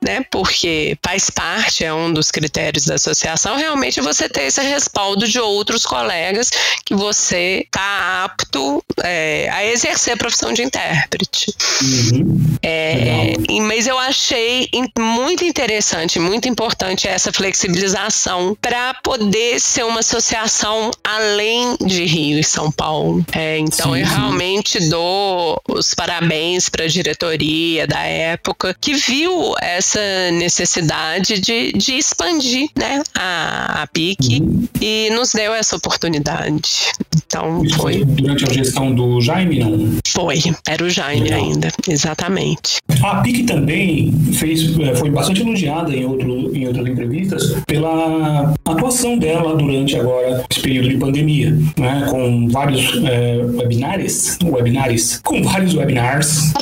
né? 0.00 0.24
Porque 0.30 0.96
faz 1.04 1.28
parte, 1.28 1.84
é 1.84 1.92
um 1.92 2.12
dos 2.12 2.30
critérios 2.30 2.84
da 2.84 2.94
associação, 2.94 3.56
realmente 3.56 4.00
você 4.00 4.28
ter 4.28 4.42
esse 4.42 4.60
respaldo 4.62 5.26
de 5.26 5.40
outros 5.40 5.84
colegas 5.84 6.50
que 6.84 6.94
você 6.94 7.64
está 7.66 8.24
apto 8.24 8.82
é, 9.02 9.48
a 9.50 9.64
exercer 9.64 10.14
a 10.14 10.16
profissão 10.16 10.52
de 10.52 10.62
intérprete. 10.62 11.52
Uhum. 11.82 12.56
É, 12.62 13.34
mas 13.62 13.86
eu 13.86 13.98
achei 13.98 14.68
muito 14.98 15.44
interessante, 15.44 16.18
muito 16.18 16.48
importante 16.48 17.08
essa 17.08 17.32
flexibilização 17.32 18.56
para 18.60 18.94
poder 19.02 19.60
ser 19.60 19.84
uma 19.84 20.00
associação 20.00 20.90
além 21.02 21.76
de 21.84 22.04
Rio 22.04 22.38
e 22.38 22.44
São 22.44 22.70
Paulo. 22.70 23.24
É, 23.32 23.58
então 23.58 23.94
sim, 23.94 24.00
eu 24.00 24.06
sim. 24.06 24.14
realmente 24.14 24.88
dou 24.88 25.60
os 25.68 25.94
parabéns 25.94 26.68
para 26.68 26.84
a 26.84 26.88
diretoria 26.88 27.86
da 27.86 28.02
época 28.02 28.76
que 28.80 28.94
viu 28.94 29.54
essa 29.60 29.87
necessidade 30.32 31.40
de, 31.40 31.72
de 31.72 31.94
expandir 31.94 32.68
né, 32.76 33.02
a, 33.14 33.82
a 33.82 33.86
PIC 33.86 34.40
uhum. 34.40 34.64
e 34.80 35.10
nos 35.10 35.32
deu 35.32 35.54
essa 35.54 35.76
oportunidade. 35.76 36.92
Então 37.26 37.62
Isso 37.64 37.76
foi. 37.76 38.04
Durante 38.04 38.44
a 38.44 38.52
gestão 38.52 38.94
do 38.94 39.20
Jaime, 39.20 39.58
não? 39.58 39.98
Foi, 40.08 40.38
era 40.66 40.84
o 40.84 40.90
Jaime 40.90 41.22
Legal. 41.22 41.44
ainda, 41.44 41.68
exatamente. 41.88 42.78
A 43.02 43.16
PIC 43.16 43.44
também 43.44 44.12
fez, 44.32 44.78
é, 44.78 44.94
foi 44.94 45.10
bastante 45.10 45.42
elogiada 45.42 45.94
em, 45.94 46.04
outro, 46.04 46.54
em 46.54 46.66
outras 46.66 46.86
entrevistas 46.86 47.54
pela 47.66 48.54
atuação 48.64 49.18
dela 49.18 49.56
durante 49.56 49.96
agora 49.96 50.44
esse 50.50 50.60
período 50.60 50.88
de 50.88 50.96
pandemia, 50.96 51.56
né, 51.76 52.06
com 52.10 52.48
vários 52.48 53.00
é, 53.04 53.36
webinários, 53.36 54.38
webinários, 54.42 55.20
com 55.24 55.42
vários 55.42 55.74
webinars, 55.74 56.52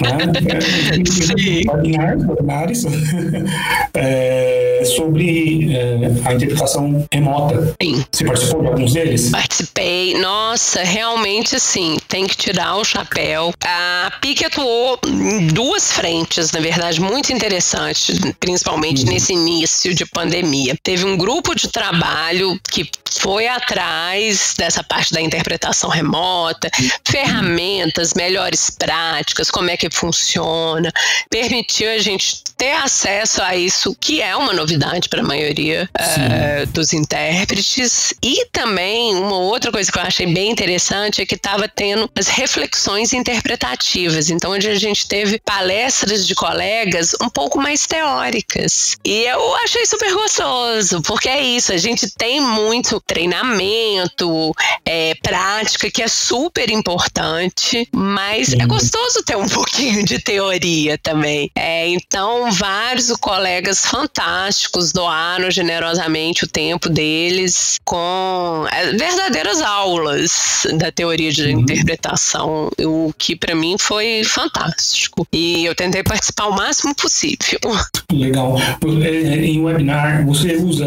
né, 0.00 0.18
é, 1.68 1.70
webinars, 1.70 2.24
webinars 2.24 2.73
é, 3.94 4.82
sobre 4.84 5.74
é, 5.74 6.28
a 6.28 6.34
interpretação 6.34 7.06
remota. 7.12 7.74
Sim. 7.80 8.04
Você 8.10 8.24
participou 8.24 8.62
de 8.62 8.68
alguns 8.68 8.92
deles? 8.92 9.30
Participei. 9.30 10.18
Nossa, 10.18 10.82
realmente 10.82 11.56
assim, 11.56 11.96
tem 12.08 12.26
que 12.26 12.36
tirar 12.36 12.76
o 12.76 12.84
chapéu. 12.84 13.52
A 13.64 14.12
PIC 14.20 14.44
atuou 14.46 14.98
em 15.06 15.46
duas 15.48 15.92
frentes, 15.92 16.52
na 16.52 16.60
verdade, 16.60 17.00
muito 17.00 17.32
interessante, 17.32 18.12
principalmente 18.38 19.04
uhum. 19.04 19.12
nesse 19.12 19.32
início 19.32 19.94
de 19.94 20.04
pandemia. 20.06 20.76
Teve 20.82 21.04
um 21.04 21.16
grupo 21.16 21.54
de 21.54 21.68
trabalho 21.68 22.58
que 22.70 22.88
foi 23.18 23.46
atrás 23.46 24.54
dessa 24.56 24.82
parte 24.82 25.12
da 25.12 25.20
interpretação 25.20 25.88
remota, 25.88 26.68
ferramentas, 27.08 28.12
melhores 28.14 28.70
práticas, 28.70 29.50
como 29.50 29.70
é 29.70 29.76
que 29.76 29.88
funciona, 29.90 30.92
permitiu 31.30 31.90
a 31.90 31.98
gente 31.98 32.42
ter 32.64 32.72
acesso 32.76 33.42
a 33.42 33.54
isso, 33.54 33.94
que 34.00 34.22
é 34.22 34.34
uma 34.34 34.54
novidade 34.54 35.10
para 35.10 35.20
a 35.20 35.22
maioria 35.22 35.86
uh, 36.00 36.66
dos 36.68 36.94
intérpretes. 36.94 38.14
E 38.22 38.46
também, 38.46 39.14
uma 39.16 39.36
outra 39.36 39.70
coisa 39.70 39.92
que 39.92 39.98
eu 39.98 40.02
achei 40.02 40.26
bem 40.26 40.50
interessante 40.50 41.20
é 41.20 41.26
que 41.26 41.34
estava 41.34 41.68
tendo 41.68 42.10
as 42.18 42.28
reflexões 42.28 43.12
interpretativas. 43.12 44.30
Então, 44.30 44.52
onde 44.52 44.66
a 44.66 44.76
gente 44.76 45.06
teve 45.06 45.38
palestras 45.44 46.26
de 46.26 46.34
colegas 46.34 47.14
um 47.20 47.28
pouco 47.28 47.60
mais 47.60 47.86
teóricas. 47.86 48.96
E 49.04 49.24
eu 49.24 49.56
achei 49.56 49.84
super 49.84 50.14
gostoso, 50.14 51.02
porque 51.02 51.28
é 51.28 51.42
isso, 51.42 51.70
a 51.70 51.76
gente 51.76 52.10
tem 52.16 52.40
muito 52.40 52.98
treinamento, 52.98 54.54
é, 54.86 55.14
prática, 55.16 55.90
que 55.90 56.02
é 56.02 56.08
super 56.08 56.70
importante, 56.70 57.86
mas 57.92 58.54
é 58.54 58.64
gostoso 58.64 59.22
ter 59.22 59.36
um 59.36 59.48
pouquinho 59.52 60.02
de 60.02 60.18
teoria 60.18 60.96
também. 60.96 61.50
É, 61.54 61.86
então, 61.88 62.53
vários 62.58 63.10
colegas 63.16 63.84
fantásticos 63.84 64.92
doaram 64.92 65.50
generosamente 65.50 66.44
o 66.44 66.48
tempo 66.48 66.88
deles 66.88 67.78
com 67.84 68.66
é, 68.72 68.92
verdadeiras 68.92 69.60
aulas 69.60 70.66
da 70.78 70.90
teoria 70.90 71.32
de 71.32 71.42
uhum. 71.42 71.60
interpretação, 71.60 72.70
o 72.80 73.12
que 73.16 73.36
para 73.36 73.54
mim 73.54 73.76
foi 73.78 74.22
fantástico. 74.24 75.26
E 75.32 75.64
eu 75.64 75.74
tentei 75.74 76.02
participar 76.02 76.46
o 76.46 76.56
máximo 76.56 76.94
possível. 76.94 77.58
Legal. 78.12 78.56
É, 79.02 79.46
em 79.46 79.62
webinar, 79.62 80.24
você 80.26 80.56
usa 80.56 80.86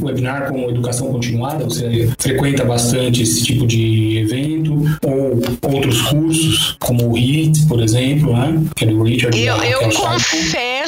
webinar 0.00 0.48
como 0.48 0.70
educação 0.70 1.12
continuada? 1.12 1.64
Você 1.64 2.12
frequenta 2.18 2.64
bastante 2.64 3.22
esse 3.22 3.42
tipo 3.44 3.66
de 3.66 4.18
evento? 4.18 4.74
Ou 5.02 5.74
outros 5.74 6.02
cursos, 6.02 6.76
como 6.78 7.10
o 7.10 7.18
HIT, 7.18 7.66
por 7.66 7.82
exemplo, 7.82 8.32
né? 8.36 8.62
Que 8.76 8.84
é 8.84 8.88
do 8.88 9.02
Richard. 9.02 9.38
Eu, 9.38 9.56
eu 9.62 9.80
confesso 9.90 10.83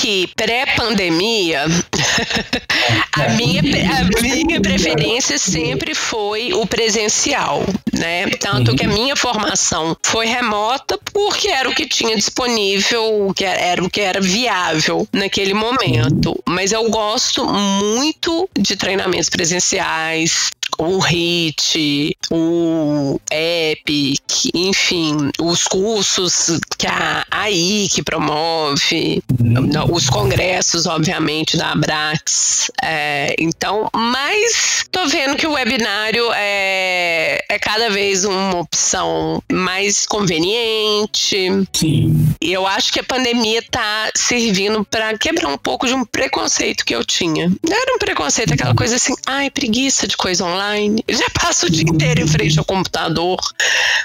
que 0.00 0.26
pré-pandemia, 0.34 1.64
a, 3.12 3.28
minha, 3.30 3.60
a 3.60 4.20
minha 4.22 4.60
preferência 4.60 5.38
sempre 5.38 5.94
foi 5.94 6.52
o 6.52 6.66
presencial, 6.66 7.64
né? 7.92 8.26
Tanto 8.40 8.74
que 8.74 8.84
a 8.84 8.88
minha 8.88 9.14
formação 9.14 9.96
foi 10.02 10.26
remota 10.26 10.98
porque 11.12 11.48
era 11.48 11.68
o 11.68 11.74
que 11.74 11.86
tinha 11.86 12.16
disponível, 12.16 13.32
que 13.36 13.44
era 13.44 13.82
o 13.82 13.90
que 13.90 14.00
era 14.00 14.20
viável 14.20 15.06
naquele 15.12 15.54
momento. 15.54 16.38
Mas 16.48 16.72
eu 16.72 16.88
gosto 16.90 17.46
muito 17.46 18.48
de 18.58 18.76
treinamentos 18.76 19.28
presenciais, 19.28 20.50
o 20.80 20.98
HIT, 20.98 22.16
o 22.30 23.20
Epic, 23.30 24.50
enfim, 24.54 25.30
os 25.38 25.64
cursos 25.64 26.58
que 26.78 26.86
a 26.86 27.24
AIC 27.30 28.02
promove, 28.02 29.22
uhum. 29.38 29.94
os 29.94 30.08
congressos, 30.08 30.86
obviamente, 30.86 31.56
da 31.56 31.72
Abrax. 31.72 32.70
É, 32.82 33.34
então, 33.38 33.90
mas 33.94 34.86
tô 34.90 35.06
vendo 35.06 35.36
que 35.36 35.46
o 35.46 35.52
webinário 35.52 36.30
é, 36.34 37.09
é 37.50 37.58
cada 37.58 37.90
vez 37.90 38.24
uma 38.24 38.60
opção 38.60 39.42
mais 39.50 40.06
conveniente. 40.06 41.48
Sim. 41.72 42.34
E 42.40 42.52
eu 42.52 42.64
acho 42.64 42.92
que 42.92 43.00
a 43.00 43.04
pandemia 43.04 43.60
tá 43.68 44.10
servindo 44.14 44.84
para 44.84 45.18
quebrar 45.18 45.48
um 45.48 45.58
pouco 45.58 45.86
de 45.86 45.92
um 45.92 46.04
preconceito 46.04 46.84
que 46.84 46.94
eu 46.94 47.04
tinha. 47.04 47.52
Era 47.68 47.94
um 47.94 47.98
preconceito, 47.98 48.54
aquela 48.54 48.74
coisa 48.74 48.94
assim, 48.94 49.14
ai, 49.26 49.50
preguiça 49.50 50.06
de 50.06 50.16
coisa 50.16 50.44
online. 50.44 51.04
já 51.08 51.28
passo 51.30 51.66
o 51.66 51.70
dia 51.70 51.82
inteiro 51.82 52.22
em 52.22 52.28
frente 52.28 52.56
ao 52.56 52.64
computador. 52.64 53.40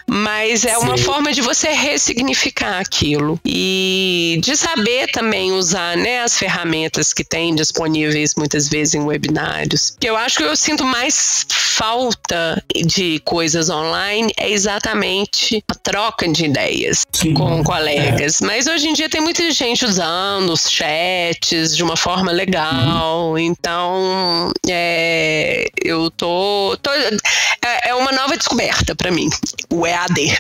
Mas 0.08 0.66
é 0.66 0.78
uma 0.80 0.98
Sim. 0.98 1.04
forma 1.04 1.32
de 1.32 1.42
você 1.42 1.70
ressignificar 1.70 2.80
aquilo. 2.80 3.40
E 3.46 4.40
de 4.42 4.58
saber 4.58 5.12
também 5.12 5.52
usar 5.52 5.96
né, 5.96 6.22
as 6.22 6.36
ferramentas 6.36 7.14
que 7.14 7.24
tem 7.24 7.54
disponíveis 7.54 8.34
muitas 8.36 8.68
vezes 8.68 8.96
em 8.96 9.02
webinários. 9.02 9.96
Eu 10.02 10.18
acho 10.18 10.38
que 10.38 10.44
eu 10.44 10.56
sinto 10.56 10.84
mais 10.84 11.46
falta 11.76 12.64
de 12.86 13.20
coisas 13.36 13.69
online 13.69 14.32
é 14.39 14.50
exatamente 14.50 15.62
a 15.69 15.76
troca 15.76 16.26
de 16.26 16.45
ideias 16.45 17.02
Sim. 17.12 17.34
com 17.34 17.62
colegas. 17.65 18.41
É. 18.41 18.45
Mas 18.45 18.65
hoje 18.65 18.88
em 18.88 18.93
dia 18.93 19.10
tem 19.10 19.19
muita 19.19 19.52
gente 19.52 19.84
usando 19.84 20.54
os 20.54 20.71
chats 20.71 21.76
de 21.76 21.84
uma 21.84 21.98
forma 21.98 22.32
legal. 22.32 23.32
Uhum. 23.32 23.38
Então, 23.38 24.54
é, 24.69 25.67
eu 25.84 26.10
tô, 26.12 26.78
tô 26.82 26.89
é, 26.91 27.89
é, 27.89 27.95
uma 27.95 28.13
nova 28.13 28.38
descoberta 28.38 28.95
para 28.95 29.12
mim, 29.12 29.28
o 29.69 29.86
EAD. 29.86 30.38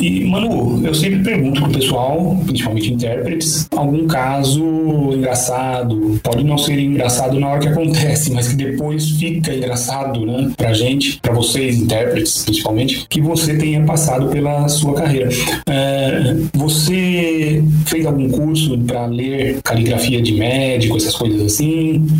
e, 0.00 0.24
Manu, 0.24 0.84
eu 0.84 0.94
sempre 0.94 1.22
pergunto 1.22 1.62
pro 1.62 1.70
pessoal, 1.70 2.36
principalmente 2.44 2.92
intérpretes, 2.92 3.68
algum 3.70 4.08
caso 4.08 4.64
engraçado, 5.12 6.20
pode 6.20 6.42
não 6.42 6.58
ser 6.58 6.80
engraçado 6.80 7.38
na 7.38 7.48
hora 7.48 7.60
que 7.60 7.68
acontece, 7.68 8.32
mas 8.32 8.48
que 8.48 8.56
depois 8.56 9.08
fica 9.10 9.54
engraçado, 9.54 10.26
né, 10.26 10.50
pra 10.56 10.72
gente, 10.72 11.20
pra 11.20 11.32
vocês, 11.32 11.78
intérpretes, 11.92 12.42
principalmente, 12.44 13.06
que 13.08 13.20
você 13.20 13.54
tenha 13.54 13.84
passado 13.84 14.28
pela 14.28 14.66
sua 14.68 14.94
carreira. 14.94 15.28
É, 15.68 16.34
você 16.54 17.62
fez 17.86 18.06
algum 18.06 18.28
curso 18.30 18.78
para 18.78 19.06
ler 19.06 19.60
caligrafia 19.62 20.22
de 20.22 20.32
médico, 20.32 20.96
essas 20.96 21.14
coisas 21.14 21.42
assim? 21.42 22.04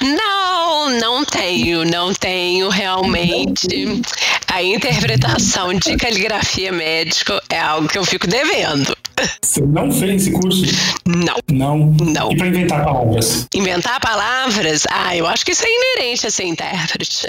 Não, 0.00 0.90
não 1.00 1.24
tenho, 1.24 1.84
não 1.84 2.14
tenho 2.14 2.68
realmente. 2.68 4.02
A 4.46 4.62
interpretação 4.62 5.74
de 5.74 5.96
caligrafia 5.96 6.70
médico 6.72 7.32
é 7.48 7.58
algo 7.58 7.88
que 7.88 7.98
eu 7.98 8.04
fico 8.04 8.26
devendo. 8.26 8.96
Você 9.42 9.60
não 9.60 9.90
fez 9.90 10.22
esse 10.22 10.32
curso? 10.32 10.62
Não. 11.06 11.36
Não? 11.50 11.96
Não. 12.00 12.32
E 12.32 12.36
para 12.36 12.48
inventar 12.48 12.84
palavras? 12.84 13.46
Inventar 13.54 14.00
palavras? 14.00 14.84
Ah, 14.90 15.16
eu 15.16 15.26
acho 15.26 15.44
que 15.44 15.52
isso 15.52 15.64
é 15.64 15.68
inerente 15.68 16.26
a 16.26 16.30
ser 16.30 16.44
intérprete. 16.44 17.26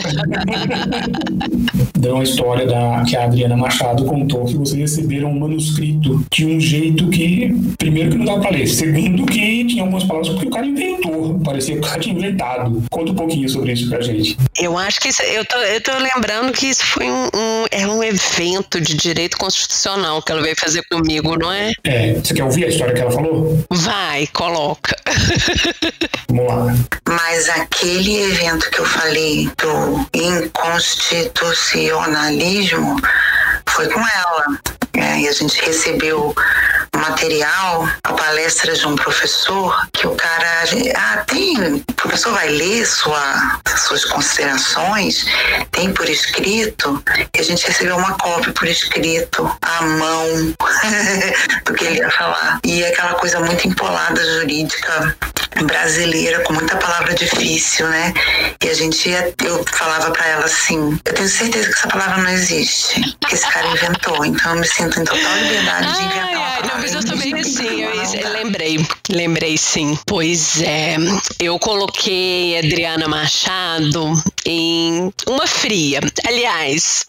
Deu 2.03 2.15
uma 2.15 2.23
história 2.25 2.67
da, 2.67 3.01
que 3.07 3.15
a 3.15 3.23
Adriana 3.23 3.55
Machado 3.55 4.03
contou 4.03 4.43
que 4.43 4.57
vocês 4.57 4.77
receberam 4.77 5.31
um 5.31 5.39
manuscrito 5.39 6.21
de 6.29 6.45
um 6.45 6.59
jeito 6.59 7.07
que, 7.07 7.49
primeiro, 7.77 8.09
que 8.11 8.17
não 8.17 8.25
dava 8.25 8.41
para 8.41 8.51
ler, 8.51 8.67
segundo, 8.67 9.25
que 9.25 9.63
tinha 9.63 9.83
algumas 9.83 10.03
palavras 10.03 10.27
porque 10.33 10.47
o 10.47 10.51
cara 10.51 10.65
inventou. 10.65 11.39
Parecia 11.39 11.75
que 11.75 11.79
o 11.79 11.83
cara 11.83 12.01
tinha 12.01 12.13
inventado. 12.13 12.83
Conta 12.91 13.13
um 13.13 13.15
pouquinho 13.15 13.47
sobre 13.47 13.71
isso 13.71 13.87
pra 13.87 14.01
gente. 14.01 14.37
Eu 14.59 14.77
acho 14.77 14.99
que 14.99 15.07
isso, 15.07 15.21
eu, 15.21 15.45
tô, 15.45 15.55
eu 15.55 15.81
tô 15.81 15.91
lembrando 15.97 16.51
que 16.51 16.67
isso 16.67 16.85
foi 16.85 17.09
um, 17.09 17.23
um 17.33 17.65
é 17.71 17.87
um 17.87 18.03
evento 18.03 18.81
de 18.81 18.97
direito 18.97 19.37
constitucional 19.37 20.21
que 20.21 20.29
ela 20.29 20.41
veio 20.41 20.59
fazer 20.59 20.83
comigo, 20.91 21.37
não 21.37 21.53
é? 21.53 21.71
É. 21.85 22.15
Você 22.15 22.33
quer 22.33 22.43
ouvir 22.43 22.65
a 22.65 22.67
história 22.67 22.93
que 22.93 22.99
ela 22.99 23.11
falou? 23.11 23.63
Vai, 23.71 24.27
coloca. 24.27 24.93
Vamos 26.27 26.47
lá. 26.47 26.75
Mas 27.07 27.47
aquele 27.47 28.23
evento 28.23 28.69
que 28.71 28.79
eu 28.79 28.85
falei 28.85 29.49
do 29.57 30.05
inconstitucionalismo 31.93 32.95
foi 33.69 33.87
com 33.87 33.99
ela. 33.99 34.45
É, 34.93 35.21
e 35.21 35.27
a 35.27 35.31
gente 35.31 35.59
recebeu 35.63 36.35
material, 36.97 37.87
a 38.03 38.13
palestra 38.13 38.73
de 38.73 38.87
um 38.87 38.95
professor, 38.95 39.87
que 39.91 40.07
o 40.07 40.15
cara. 40.15 40.63
Ah, 40.95 41.23
tem. 41.27 41.75
O 41.75 41.93
professor 41.93 42.33
vai 42.33 42.49
ler 42.49 42.85
sua, 42.85 43.59
suas 43.77 44.05
considerações, 44.05 45.25
tem 45.71 45.93
por 45.93 46.07
escrito, 46.09 47.03
e 47.33 47.39
a 47.39 47.43
gente 47.43 47.65
recebeu 47.65 47.97
uma 47.97 48.17
cópia 48.17 48.53
por 48.53 48.67
escrito, 48.67 49.49
à 49.61 49.81
mão, 49.81 50.53
do 51.65 51.73
que 51.73 51.85
ele 51.85 51.99
ia 51.99 52.11
falar. 52.11 52.59
E 52.63 52.83
aquela 52.85 53.13
coisa 53.15 53.39
muito 53.39 53.67
empolada 53.67 54.23
jurídica 54.39 55.15
brasileira, 55.65 56.41
com 56.41 56.53
muita 56.53 56.75
palavra 56.77 57.13
difícil, 57.13 57.87
né? 57.87 58.13
E 58.63 58.69
a 58.69 58.73
gente 58.73 59.09
ia, 59.09 59.33
eu 59.43 59.63
falava 59.71 60.11
para 60.11 60.25
ela 60.27 60.45
assim: 60.45 60.99
eu 61.05 61.13
tenho 61.13 61.29
certeza 61.29 61.67
que 61.67 61.73
essa 61.73 61.87
palavra 61.87 62.17
não 62.17 62.29
existe, 62.29 63.15
que 63.27 63.35
esse 63.35 63.47
cara 63.49 63.67
inventou, 63.67 64.25
então 64.25 64.53
eu 64.53 64.59
me 64.59 64.67
sinto 64.67 64.99
em 64.99 65.03
total 65.03 65.35
liberdade 65.37 65.93
de 65.93 66.03
inventar 66.03 66.37
uma 66.37 66.61
palavra. 66.61 66.82
Mas 66.83 66.95
eu 66.95 67.05
também 67.05 67.41
sim, 67.45 67.81
eu, 67.81 68.33
lembrei, 68.33 68.77
lembrei 69.09 69.57
sim. 69.57 69.97
Pois 70.05 70.61
é, 70.61 70.97
eu 71.39 71.57
coloquei 71.57 72.57
Adriana 72.57 73.07
Machado 73.07 74.21
em 74.45 75.09
uma 75.25 75.47
fria. 75.47 76.01
Aliás, 76.27 77.05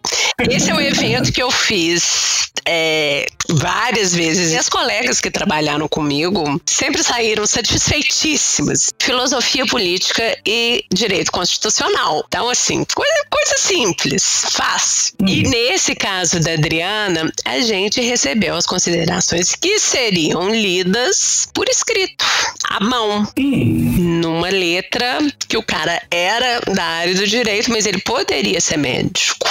esse 0.49 0.71
é 0.71 0.75
o 0.77 0.81
evento 0.81 1.33
que 1.33 1.43
eu 1.43 1.51
fiz 1.51 2.53
é, 2.67 3.27
várias 3.49 4.15
vezes. 4.15 4.53
E 4.53 4.57
as 4.57 4.69
colegas 4.69 5.21
que 5.21 5.31
trabalharam 5.31 5.89
comigo 5.89 6.61
sempre 6.67 7.03
saíram 7.03 7.47
satisfeitíssimas. 7.47 8.91
Filosofia 9.01 9.67
política 9.67 10.39
e 10.47 10.85
direito 10.93 11.31
constitucional. 11.31 12.25
Então, 12.29 12.49
assim, 12.49 12.85
coisa, 12.95 13.27
coisa 13.31 13.55
simples, 13.59 14.47
fácil. 14.51 15.15
E 15.27 15.43
nesse 15.43 15.95
caso 15.95 16.41
da 16.41 16.53
Adriana, 16.53 17.31
a 17.45 17.61
gente 17.61 18.01
recebeu 18.01 18.57
as 18.57 18.67
considerações 18.67 19.55
que 19.65 19.81
seriam 19.81 20.51
lidas 20.51 21.49
por 21.55 21.67
escrito, 21.71 22.23
à 22.69 22.85
mão, 22.85 23.27
numa 23.35 24.51
letra 24.51 25.17
que 25.49 25.57
o 25.57 25.63
cara 25.63 26.03
era 26.11 26.61
da 26.71 26.85
área 26.85 27.15
do 27.15 27.27
direito, 27.27 27.71
mas 27.71 27.87
ele 27.87 27.99
poderia 28.03 28.61
ser 28.61 28.77
médico. 28.77 29.49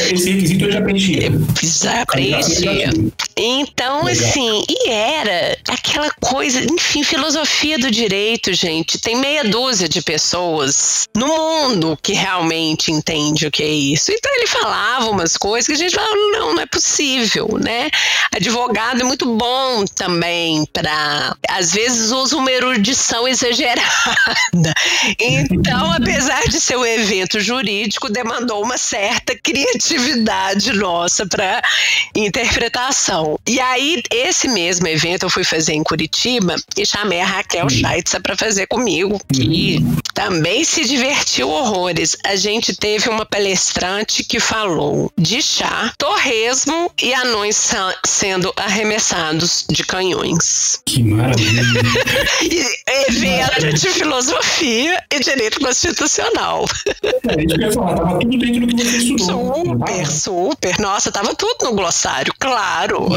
Esse 0.00 0.32
requisito 0.32 0.64
eu 0.64 0.72
já 0.72 0.80
preenchia. 0.80 1.30
Já. 1.62 2.90
Então, 3.36 4.04
Legal. 4.04 4.28
assim, 4.28 4.64
e 4.68 4.90
era 4.90 5.56
aquela 5.68 6.10
coisa, 6.20 6.60
enfim, 6.64 7.04
filosofia 7.04 7.78
do 7.78 7.90
direito, 7.90 8.52
gente. 8.52 8.98
Tem 8.98 9.16
meia 9.16 9.44
dúzia 9.44 9.88
de 9.88 10.02
pessoas 10.02 11.08
no 11.14 11.28
mundo 11.28 11.96
que 12.02 12.12
realmente 12.12 12.90
entende 12.90 13.46
o 13.46 13.50
que 13.50 13.62
é 13.62 13.68
isso. 13.68 14.10
Então 14.10 14.34
ele 14.34 14.48
falava 14.48 15.08
umas 15.08 15.36
coisas 15.36 15.66
que 15.66 15.72
a 15.72 15.76
gente 15.76 15.94
falava, 15.94 16.14
não, 16.14 16.54
não 16.54 16.62
é 16.62 16.66
possível, 16.66 17.58
né? 17.62 17.90
Advogado 18.34 19.02
é 19.02 19.04
muito 19.04 19.26
bom 19.36 19.51
também 19.94 20.66
para, 20.72 21.36
às 21.48 21.72
vezes 21.72 22.10
usa 22.10 22.36
uma 22.36 22.50
erudição 22.50 23.26
exagerada. 23.26 23.82
Então, 25.18 25.92
apesar 25.92 26.42
de 26.48 26.60
ser 26.60 26.76
um 26.76 26.84
evento 26.84 27.40
jurídico, 27.40 28.08
demandou 28.08 28.62
uma 28.62 28.78
certa 28.78 29.36
criatividade 29.36 30.72
nossa 30.72 31.26
para 31.26 31.62
interpretação. 32.14 33.38
E 33.46 33.60
aí, 33.60 34.02
esse 34.10 34.48
mesmo 34.48 34.86
evento 34.86 35.24
eu 35.24 35.30
fui 35.30 35.44
fazer 35.44 35.72
em 35.72 35.82
Curitiba 35.82 36.56
e 36.76 36.86
chamei 36.86 37.20
a 37.20 37.26
Raquel 37.26 37.68
Scheitzer 37.68 38.20
para 38.20 38.36
fazer 38.36 38.66
comigo, 38.66 39.20
que 39.32 39.78
também 40.14 40.64
se 40.64 40.84
divertiu 40.84 41.48
horrores. 41.48 42.16
A 42.24 42.36
gente 42.36 42.74
teve 42.74 43.08
uma 43.08 43.24
palestrante 43.24 44.24
que 44.24 44.38
falou 44.40 45.10
de 45.18 45.40
chá, 45.42 45.92
torresmo 45.98 46.90
e 47.00 47.14
anões 47.14 47.72
sendo 48.06 48.52
arremessados 48.56 49.41
de 49.68 49.84
canhões. 49.84 50.80
Que 50.86 51.02
maravilha. 51.02 51.62
E 52.42 52.82
evento 53.08 53.74
de 53.74 53.88
filosofia 53.88 55.02
e 55.12 55.20
direito 55.20 55.60
constitucional. 55.60 56.64
É 57.28 57.42
isso 57.42 57.54
que 57.54 57.54
eu 57.54 57.60
ia 57.60 57.72
falar, 57.72 57.96
tava 57.96 58.18
tudo 58.18 58.38
dentro 58.38 58.66
do 58.66 58.76
que 58.76 58.84
você 58.84 58.96
estudou. 58.98 59.54
Super, 59.54 60.06
super. 60.10 60.78
Nossa, 60.78 61.12
tava 61.12 61.34
tudo 61.34 61.64
no 61.64 61.74
glossário, 61.74 62.32
claro. 62.38 63.08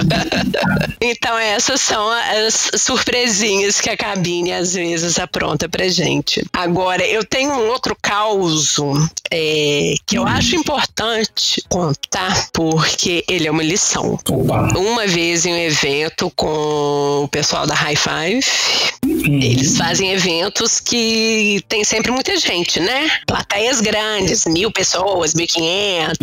então, 1.01 1.37
essas 1.37 1.81
são 1.81 2.09
as 2.09 2.71
surpresinhas 2.75 3.81
que 3.81 3.89
a 3.89 3.97
cabine 3.97 4.53
às 4.53 4.73
vezes 4.73 5.19
apronta 5.19 5.67
pra 5.67 5.87
gente. 5.87 6.45
Agora, 6.53 7.05
eu 7.05 7.23
tenho 7.23 7.51
um 7.51 7.67
outro 7.69 7.95
causo 8.01 8.93
é, 9.31 9.95
que 10.05 10.17
eu 10.17 10.25
acho 10.25 10.55
importante 10.55 11.63
contar, 11.69 12.49
porque 12.53 13.23
ele 13.27 13.47
é 13.47 13.51
uma 13.51 13.63
lição. 13.63 14.19
Opa. 14.29 14.77
Uma 14.77 15.07
vez 15.07 15.45
em 15.45 15.53
um 15.53 15.57
evento 15.57 16.04
com 16.35 17.23
o 17.23 17.27
pessoal 17.27 17.65
da 17.65 17.73
High 17.73 17.95
Five, 17.95 18.45
eles 19.03 19.77
fazem 19.77 20.11
eventos 20.11 20.79
que 20.79 21.63
tem 21.67 21.83
sempre 21.83 22.11
muita 22.11 22.37
gente, 22.37 22.79
né? 22.79 23.09
Plateias 23.27 23.81
grandes, 23.81 24.45
mil 24.45 24.71
pessoas, 24.71 25.33
mil 25.33 25.47
quinhentos. 25.47 26.19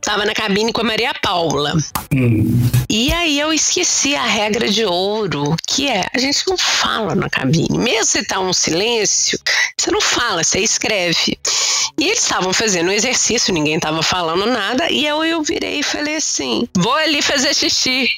Tava 0.00 0.24
na 0.24 0.34
cabine 0.34 0.72
com 0.72 0.80
a 0.80 0.84
Maria 0.84 1.14
Paula. 1.22 1.74
Hum. 2.14 2.70
E 2.88 3.12
aí 3.12 3.38
eu 3.38 3.52
esqueci 3.52 4.14
a 4.14 4.24
regra 4.24 4.68
de 4.68 4.84
ouro, 4.84 5.56
que 5.66 5.88
é, 5.88 6.06
a 6.12 6.18
gente 6.18 6.42
não 6.46 6.56
fala 6.56 7.14
na 7.14 7.28
cabine. 7.28 7.78
Mesmo 7.78 8.04
se 8.04 8.24
tá 8.24 8.38
um 8.40 8.52
silêncio, 8.52 9.38
você 9.76 9.90
não 9.90 10.00
fala, 10.00 10.44
você 10.44 10.60
escreve. 10.60 11.38
E 11.98 12.06
eles 12.06 12.22
estavam 12.22 12.52
fazendo 12.52 12.88
um 12.88 12.92
exercício, 12.92 13.52
ninguém 13.52 13.78
tava 13.78 14.02
falando 14.02 14.46
nada, 14.46 14.90
e 14.90 15.06
eu, 15.06 15.24
eu 15.24 15.42
virei 15.42 15.80
e 15.80 15.82
falei 15.82 16.16
assim, 16.16 16.68
vou 16.74 16.94
ali 16.94 17.22
fazer 17.22 17.54
xixi. 17.54 18.08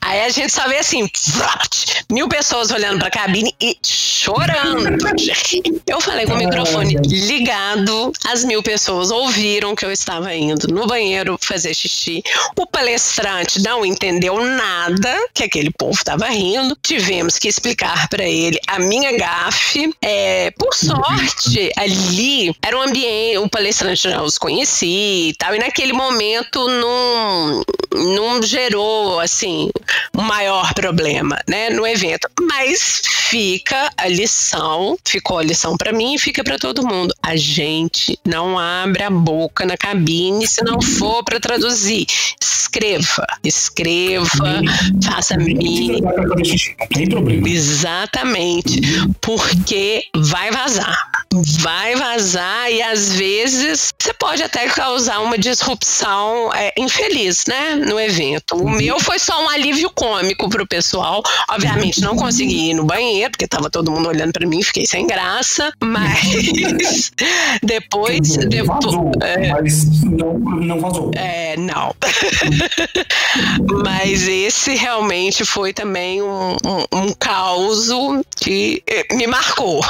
Aí 0.00 0.22
a 0.22 0.28
gente 0.28 0.52
só 0.52 0.68
vê 0.68 0.78
assim, 0.78 1.08
mil 2.10 2.28
pessoas 2.28 2.70
olhando 2.70 2.98
pra 2.98 3.10
cabine 3.10 3.54
e 3.60 3.76
chorando. 3.82 4.98
Eu 5.86 6.00
falei 6.00 6.26
com 6.26 6.34
o 6.34 6.36
microfone 6.36 6.96
ligado, 7.06 8.12
as 8.26 8.44
mil 8.44 8.62
pessoas 8.62 9.10
ouviram 9.10 9.74
que 9.74 9.84
eu 9.84 9.92
estava 9.92 10.34
indo 10.34 10.68
no 10.68 10.86
banheiro 10.86 11.38
fazer 11.40 11.74
xixi. 11.74 12.22
O 12.56 12.66
palestrante 12.66 13.62
não 13.62 13.84
entendeu 13.84 14.44
nada 14.44 15.28
que 15.32 15.44
aquele 15.44 15.70
povo 15.70 15.94
estava 15.94 16.26
rindo. 16.26 16.76
Tivemos 16.82 17.38
que 17.38 17.48
explicar 17.48 18.08
para 18.08 18.24
ele 18.24 18.58
a 18.66 18.78
minha 18.78 19.16
gafe. 19.16 19.92
É, 20.02 20.50
por 20.52 20.74
sorte, 20.74 21.72
ali 21.76 22.54
era 22.62 22.76
um 22.76 22.82
ambiente, 22.82 23.21
o 23.38 23.48
palestrante 23.48 24.08
já 24.08 24.22
os 24.22 24.38
conhecia 24.38 25.30
e 25.30 25.34
tal, 25.34 25.54
e 25.54 25.58
naquele 25.58 25.92
momento 25.92 26.68
não, 26.68 27.62
não 27.94 28.42
gerou 28.42 29.20
assim 29.20 29.70
um 30.16 30.22
maior 30.22 30.74
problema, 30.74 31.38
né, 31.48 31.70
no 31.70 31.86
evento. 31.86 32.28
Mas 32.40 33.02
fica 33.30 33.90
a 33.96 34.08
lição, 34.08 34.96
ficou 35.04 35.38
a 35.38 35.42
lição 35.42 35.76
para 35.76 35.92
mim 35.92 36.14
e 36.14 36.18
fica 36.18 36.44
para 36.44 36.58
todo 36.58 36.86
mundo. 36.86 37.14
A 37.22 37.36
gente 37.36 38.18
não 38.24 38.58
abre 38.58 39.02
a 39.02 39.10
boca 39.10 39.64
na 39.64 39.76
cabine 39.76 40.46
se 40.46 40.62
não 40.62 40.80
for 40.80 41.24
para 41.24 41.40
traduzir. 41.40 42.06
Escreva, 42.40 43.26
escreva, 43.44 44.62
faça 45.02 45.36
mini. 45.36 46.00
tem 46.94 47.08
problema. 47.08 47.48
Exatamente, 47.48 48.80
porque 49.20 50.04
vai 50.14 50.50
vazar. 50.50 51.11
Vai 51.60 51.94
vazar 51.96 52.70
e 52.70 52.82
às 52.82 53.12
vezes 53.12 53.92
você 53.98 54.12
pode 54.14 54.42
até 54.42 54.66
causar 54.68 55.20
uma 55.20 55.38
disrupção 55.38 56.52
é, 56.54 56.72
infeliz, 56.78 57.44
né, 57.46 57.74
no 57.74 57.98
evento. 57.98 58.56
O 58.56 58.68
meu 58.68 59.00
foi 59.00 59.18
só 59.18 59.42
um 59.42 59.48
alívio 59.48 59.90
cômico 59.90 60.48
pro 60.48 60.66
pessoal. 60.66 61.22
Obviamente 61.50 62.00
não 62.00 62.16
consegui 62.16 62.70
ir 62.70 62.74
no 62.74 62.84
banheiro, 62.84 63.30
porque 63.30 63.46
tava 63.46 63.70
todo 63.70 63.90
mundo 63.90 64.08
olhando 64.08 64.32
para 64.32 64.46
mim, 64.46 64.62
fiquei 64.62 64.86
sem 64.86 65.06
graça, 65.06 65.72
mas 65.82 67.10
depois, 67.62 68.36
Vazou, 68.36 69.10
depois 69.12 69.42
mas 69.50 70.02
não, 70.02 70.38
não 70.38 70.80
vazou. 70.80 71.10
é, 71.14 71.56
não. 71.56 71.94
Mas 73.84 74.28
esse 74.28 74.74
realmente 74.74 75.44
foi 75.44 75.72
também 75.72 76.22
um, 76.22 76.56
um, 76.64 76.98
um 76.98 77.12
caos 77.18 77.88
que 78.36 78.82
eh, 78.86 79.14
me 79.14 79.26
marcou. 79.26 79.80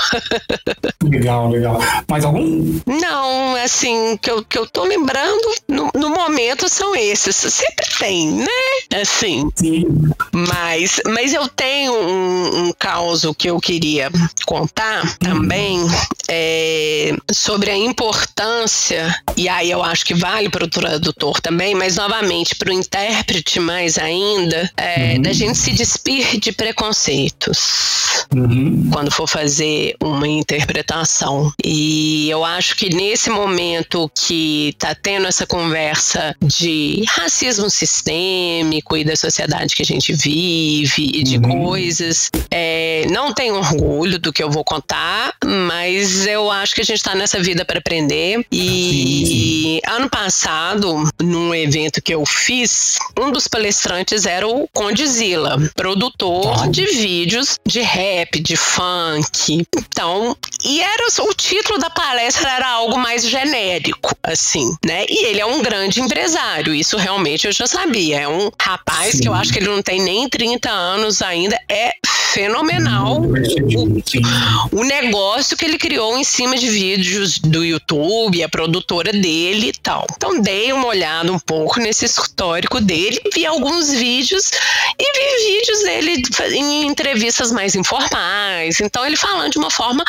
Legal, 1.02 1.31
legal. 1.40 1.78
Mais 2.08 2.24
algum? 2.24 2.80
Não, 2.86 3.56
assim, 3.56 4.16
que 4.20 4.30
eu, 4.30 4.44
que 4.44 4.58
eu 4.58 4.66
tô 4.66 4.84
lembrando 4.84 5.54
no, 5.68 5.90
no 5.94 6.10
momento 6.10 6.68
são 6.68 6.94
esses. 6.94 7.36
Sempre 7.36 7.86
tem, 7.98 8.30
né? 8.32 9.00
Assim, 9.00 9.48
Sim. 9.54 9.86
mas, 10.32 11.00
mas 11.06 11.32
eu 11.32 11.48
tenho 11.48 11.92
um, 11.92 12.66
um 12.66 12.72
caos 12.78 13.24
que 13.36 13.48
eu 13.48 13.60
queria 13.60 14.10
contar 14.46 15.16
também 15.18 15.80
é, 16.28 17.14
sobre 17.30 17.70
a 17.70 17.76
importância, 17.76 19.14
e 19.36 19.48
aí 19.48 19.70
eu 19.70 19.82
acho 19.82 20.04
que 20.04 20.14
vale 20.14 20.48
para 20.48 20.64
o 20.64 20.68
tradutor 20.68 21.40
também, 21.40 21.74
mas 21.74 21.96
novamente 21.96 22.54
para 22.54 22.70
o 22.70 22.72
intérprete 22.72 23.60
mais 23.60 23.98
ainda, 23.98 24.70
é, 24.76 25.14
uhum. 25.14 25.22
da 25.22 25.32
gente 25.32 25.58
se 25.58 25.72
despir 25.72 26.38
de 26.38 26.52
preconceitos 26.52 28.26
uhum. 28.34 28.90
quando 28.92 29.10
for 29.10 29.28
fazer 29.28 29.94
uma 30.02 30.26
interpretação. 30.26 31.21
E 31.64 32.28
eu 32.30 32.44
acho 32.44 32.76
que 32.76 32.94
nesse 32.94 33.30
momento 33.30 34.10
que 34.14 34.70
está 34.70 34.94
tendo 34.94 35.26
essa 35.26 35.46
conversa 35.46 36.34
de 36.40 37.04
racismo 37.08 37.70
sistêmico 37.70 38.96
e 38.96 39.04
da 39.04 39.16
sociedade 39.16 39.74
que 39.74 39.82
a 39.82 39.86
gente 39.86 40.12
vive 40.12 41.10
e 41.14 41.22
de 41.22 41.36
uhum. 41.38 41.64
coisas, 41.64 42.30
é, 42.50 43.06
não 43.10 43.32
tenho 43.32 43.54
orgulho 43.56 44.18
do 44.18 44.32
que 44.32 44.42
eu 44.42 44.50
vou 44.50 44.64
contar, 44.64 45.34
mas 45.44 46.26
eu 46.26 46.50
acho 46.50 46.74
que 46.74 46.80
a 46.80 46.84
gente 46.84 46.98
está 46.98 47.14
nessa 47.14 47.40
vida 47.40 47.64
para 47.64 47.78
aprender. 47.78 48.44
E 48.50 49.80
ano 49.86 50.08
passado, 50.08 51.08
num 51.20 51.54
evento 51.54 52.02
que 52.02 52.14
eu 52.14 52.24
fiz, 52.26 52.98
um 53.18 53.30
dos 53.30 53.48
palestrantes 53.48 54.26
era 54.26 54.46
o 54.46 54.68
Condizila, 54.72 55.58
produtor 55.74 56.68
de 56.68 56.84
vídeos 56.86 57.58
de 57.66 57.80
rap, 57.80 58.40
de 58.40 58.56
funk. 58.56 59.64
Então, 59.76 60.36
e 60.64 60.80
era 60.80 61.06
o 61.20 61.34
título 61.34 61.78
da 61.78 61.90
palestra 61.90 62.50
era 62.50 62.68
algo 62.68 62.98
mais 62.98 63.26
genérico, 63.26 64.14
assim, 64.22 64.74
né? 64.84 65.04
E 65.08 65.26
ele 65.26 65.40
é 65.40 65.46
um 65.46 65.62
grande 65.62 66.00
empresário, 66.00 66.74
isso 66.74 66.96
realmente 66.96 67.46
eu 67.46 67.52
já 67.52 67.66
sabia. 67.66 68.20
É 68.20 68.28
um 68.28 68.50
rapaz 68.60 69.12
Sim. 69.12 69.20
que 69.20 69.28
eu 69.28 69.34
acho 69.34 69.52
que 69.52 69.58
ele 69.58 69.68
não 69.68 69.82
tem 69.82 70.00
nem 70.00 70.28
30 70.28 70.70
anos 70.70 71.22
ainda, 71.22 71.58
é 71.68 71.94
fenomenal 72.32 73.20
o, 73.20 74.80
o, 74.80 74.84
negócio 74.84 75.54
que 75.54 75.66
ele 75.66 75.76
criou 75.76 76.16
em 76.16 76.24
cima 76.24 76.56
de 76.56 76.66
vídeos 76.68 77.38
do 77.38 77.62
YouTube, 77.62 78.42
a 78.42 78.48
produtora 78.48 79.12
dele 79.12 79.68
e 79.68 79.72
tal. 79.72 80.06
Então 80.16 80.40
dei 80.40 80.72
uma 80.72 80.86
olhada 80.86 81.30
um 81.30 81.38
pouco 81.38 81.78
nesse 81.78 82.06
histórico 82.06 82.80
dele, 82.80 83.20
vi 83.34 83.44
alguns 83.44 83.92
vídeos 83.92 84.50
e 84.98 85.12
vi 85.12 85.58
vídeos 85.58 85.82
dele 85.82 86.22
em 86.56 86.86
entrevistas 86.86 87.52
mais 87.52 87.74
informais. 87.74 88.80
Então 88.80 89.04
ele 89.04 89.16
falando 89.16 89.52
de 89.52 89.58
uma 89.58 89.70
forma 89.70 90.02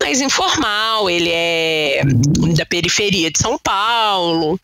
mais 0.00 0.20
informal, 0.20 1.08
ele 1.10 1.30
é 1.32 2.02
da 2.56 2.64
periferia 2.66 3.30
de 3.30 3.38
São 3.38 3.58
Paulo. 3.58 4.58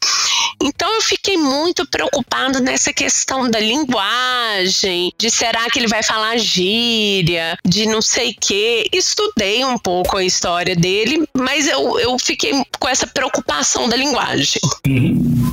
Então 0.62 0.92
eu 0.94 1.02
fiquei 1.02 1.36
muito 1.36 1.86
preocupado 1.86 2.60
nessa 2.60 2.92
questão 2.92 3.50
da 3.50 3.58
linguagem, 3.58 5.12
de 5.18 5.30
será 5.30 5.68
que 5.70 5.78
ele 5.78 5.88
vai 5.88 6.02
falar 6.02 6.38
gíria, 6.38 7.58
de 7.64 7.86
não 7.86 8.00
sei 8.00 8.30
o 8.30 8.36
quê. 8.40 8.86
Estudei 8.92 9.64
um 9.64 9.76
pouco 9.76 10.16
a 10.16 10.24
história 10.24 10.74
dele, 10.74 11.28
mas 11.36 11.66
eu, 11.66 11.98
eu 11.98 12.18
fiquei 12.18 12.52
com 12.78 12.88
essa 12.88 13.06
preocupação 13.06 13.88
da 13.88 13.96
linguagem. 13.96 14.60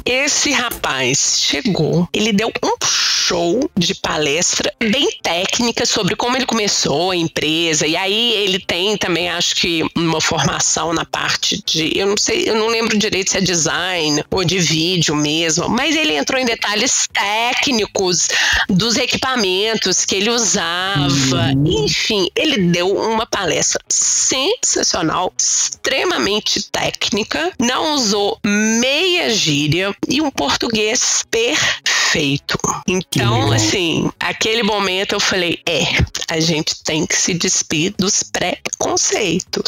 Esse 0.05 0.51
rapaz 0.51 1.37
chegou, 1.39 2.07
ele 2.13 2.31
deu 2.31 2.51
um 2.63 2.75
show 2.85 3.69
de 3.77 3.95
palestra 3.95 4.73
bem 4.79 5.09
técnica 5.21 5.85
sobre 5.85 6.15
como 6.15 6.35
ele 6.35 6.45
começou 6.45 7.11
a 7.11 7.15
empresa, 7.15 7.87
e 7.87 7.95
aí 7.95 8.33
ele 8.33 8.59
tem 8.59 8.97
também, 8.97 9.29
acho 9.29 9.55
que, 9.55 9.70
uma 9.95 10.19
formação 10.19 10.93
na 10.93 11.05
parte 11.05 11.61
de, 11.65 11.91
eu 11.97 12.07
não 12.07 12.17
sei, 12.17 12.43
eu 12.47 12.55
não 12.55 12.67
lembro 12.67 12.97
direito 12.97 13.31
se 13.31 13.37
é 13.37 13.41
design 13.41 14.23
ou 14.29 14.43
de 14.43 14.59
vídeo 14.59 15.15
mesmo, 15.15 15.69
mas 15.69 15.95
ele 15.95 16.15
entrou 16.15 16.39
em 16.39 16.45
detalhes 16.45 17.07
técnicos 17.11 18.27
dos 18.67 18.97
equipamentos 18.97 20.05
que 20.05 20.15
ele 20.15 20.29
usava, 20.29 21.53
uhum. 21.55 21.85
enfim, 21.85 22.27
ele 22.35 22.57
deu 22.57 22.91
uma 22.95 23.25
palestra 23.25 23.81
sensacional, 23.87 25.33
extremamente 25.37 26.69
técnica, 26.71 27.51
não 27.59 27.93
usou 27.95 28.37
meia 28.43 29.29
gíria 29.29 29.95
e 30.07 30.21
um 30.21 30.31
português 30.31 31.23
perfeito. 31.29 32.57
Então, 32.87 33.51
assim, 33.51 34.11
aquele 34.19 34.63
momento 34.63 35.13
eu 35.13 35.19
falei: 35.19 35.59
é, 35.67 35.81
a 36.27 36.39
gente 36.39 36.83
tem 36.83 37.05
que 37.05 37.15
se 37.15 37.33
despir 37.33 37.93
dos 37.97 38.23
preconceitos. 38.23 39.60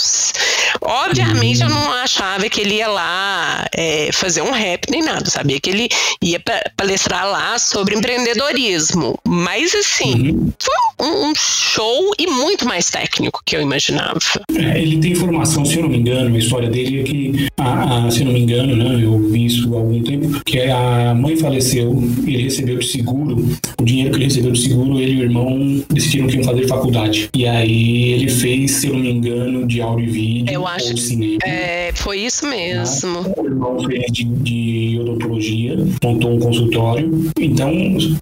Obviamente, 0.81 1.61
eu 1.61 1.69
não 1.69 1.91
achava 1.91 2.49
que 2.49 2.61
ele 2.61 2.75
ia 2.75 2.87
lá 2.87 3.65
é, 3.75 4.09
fazer 4.11 4.41
um 4.41 4.51
rap 4.51 4.89
nem 4.89 5.01
nada, 5.01 5.29
sabia 5.29 5.59
que 5.59 5.69
ele 5.69 5.89
ia 6.21 6.41
palestrar 6.75 7.27
lá 7.29 7.57
sobre 7.59 7.95
empreendedorismo. 7.95 9.17
Mas, 9.25 9.73
assim, 9.73 10.31
uhum. 10.31 10.53
foi 10.59 11.07
um 11.07 11.33
show 11.35 12.11
e 12.19 12.27
muito 12.27 12.65
mais 12.65 12.89
técnico 12.89 13.41
que 13.45 13.55
eu 13.55 13.61
imaginava. 13.61 14.19
É, 14.55 14.81
ele 14.81 14.99
tem 14.99 15.15
formação, 15.15 15.65
se 15.65 15.77
eu 15.77 15.83
não 15.83 15.89
me 15.89 15.97
engano, 15.97 16.35
a 16.35 16.39
história 16.39 16.69
dele 16.69 17.01
é 17.01 17.03
que, 17.03 17.47
a, 17.57 18.05
a, 18.05 18.11
se 18.11 18.21
eu 18.21 18.25
não 18.25 18.33
me 18.33 18.41
engano, 18.41 18.75
né, 18.75 19.03
eu 19.03 19.17
vi 19.29 19.45
isso 19.45 19.73
há 19.73 19.77
algum 19.77 20.01
tempo, 20.01 20.41
que 20.45 20.59
a 20.59 21.13
mãe 21.13 21.35
faleceu, 21.37 21.91
ele 22.25 22.43
recebeu 22.43 22.77
de 22.77 22.87
seguro, 22.87 23.57
o 23.79 23.83
dinheiro 23.83 24.11
que 24.11 24.17
ele 24.17 24.25
recebeu 24.25 24.51
de 24.51 24.61
seguro, 24.61 24.99
ele 24.99 25.13
e 25.13 25.19
o 25.19 25.23
irmão 25.23 25.83
decidiram 25.89 26.27
que 26.27 26.35
iam 26.35 26.43
fazer 26.43 26.67
faculdade. 26.67 27.29
E 27.35 27.47
aí 27.47 28.13
ele 28.13 28.29
fez, 28.29 28.71
se 28.71 28.87
eu 28.87 28.93
não 28.93 28.99
me 28.99 29.11
engano, 29.11 29.67
de 29.67 29.81
áudio 29.83 30.05
e 30.05 30.09
vídeo 30.09 30.53
eu 30.53 30.67
acho, 30.67 30.91
ou 30.91 30.97
cinema. 30.97 31.39
É, 31.45 31.91
foi 31.93 32.19
isso 32.19 32.47
mesmo. 32.47 33.21
Né? 33.21 33.33
O 33.37 33.45
irmão 33.45 33.83
fez 33.85 34.11
de, 34.11 34.23
de 34.23 34.99
odontologia, 35.01 35.77
montou 36.03 36.31
um 36.31 36.39
consultório. 36.39 37.31
Então, 37.39 37.71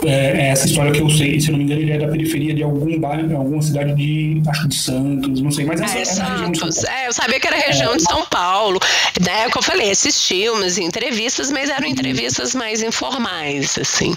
é, 0.06 0.12
é, 0.12 0.48
essa 0.50 0.66
história 0.66 0.92
que 0.92 1.02
eu 1.02 1.10
sei, 1.10 1.40
se 1.40 1.48
eu 1.48 1.54
não 1.54 1.60
me 1.60 1.66
engano, 1.66 1.82
ele 1.82 1.92
é 1.92 1.98
da 1.98 2.08
periferia 2.08 2.54
de 2.54 2.64
algum 2.64 3.00
bairro, 3.00 3.36
alguma 3.36 3.62
cidade 3.62 3.94
de, 3.96 4.42
acho 4.48 4.68
de 4.68 4.76
Santos, 4.76 5.42
não 5.42 5.52
sei, 5.52 5.66
mas 5.66 5.82
essa 5.82 5.98
é, 5.98 6.02
é 6.02 6.06
Santos. 6.06 6.84
É, 6.84 7.08
eu 7.08 7.14
sabia 7.14 7.40
que 7.40 7.48
era 7.48 7.58
região 7.58 7.94
é. 7.94 7.98
de 7.98 8.04
São 8.04 8.26
Paulo. 8.26 8.80
Né, 9.20 9.50
como 9.50 9.60
eu 9.60 9.64
falei, 9.64 9.92
assistiu 9.92 10.54
umas 10.54 10.78
entrevistas, 10.78 11.52
mas 11.52 11.70
eram 11.70 11.88
entrevistas 11.88 12.56
mais 12.56 12.82
informais, 12.82 13.78
assim. 13.78 14.16